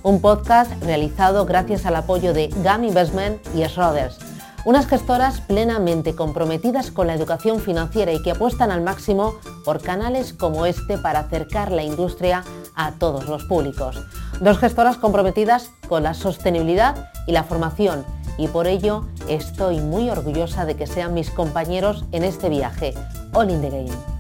un 0.05 0.21
podcast 0.21 0.71
realizado 0.83 1.47
gracias 1.47 1.87
al 1.87 1.95
apoyo 1.95 2.31
de 2.31 2.53
GAM 2.63 2.83
Investment 2.83 3.41
y 3.55 3.65
Schroders 3.65 4.19
unas 4.63 4.87
gestoras 4.87 5.41
plenamente 5.41 6.15
comprometidas 6.15 6.91
con 6.91 7.07
la 7.07 7.13
educación 7.13 7.59
financiera 7.59 8.11
y 8.11 8.21
que 8.21 8.31
apuestan 8.31 8.71
al 8.71 8.81
máximo 8.81 9.35
por 9.63 9.81
canales 9.81 10.33
como 10.33 10.65
este 10.65 10.97
para 10.97 11.19
acercar 11.19 11.71
la 11.71 11.83
industria 11.83 12.43
a 12.75 12.93
todos 12.93 13.27
los 13.27 13.43
públicos. 13.45 14.03
Dos 14.41 14.57
gestoras 14.57 14.97
comprometidas 14.97 15.69
con 15.87 16.01
la 16.01 16.15
sostenibilidad 16.15 17.11
y 17.27 17.31
la 17.31 17.43
formación 17.43 18.03
y 18.37 18.47
por 18.47 18.65
ello 18.65 19.05
estoy 19.27 19.79
muy 19.81 20.09
orgullosa 20.09 20.65
de 20.65 20.75
que 20.75 20.87
sean 20.87 21.13
mis 21.13 21.29
compañeros 21.29 22.05
en 22.11 22.23
este 22.23 22.49
viaje, 22.49 22.95
All 23.33 23.51
in 23.51 23.61
the 23.61 23.69
Game. 23.69 24.14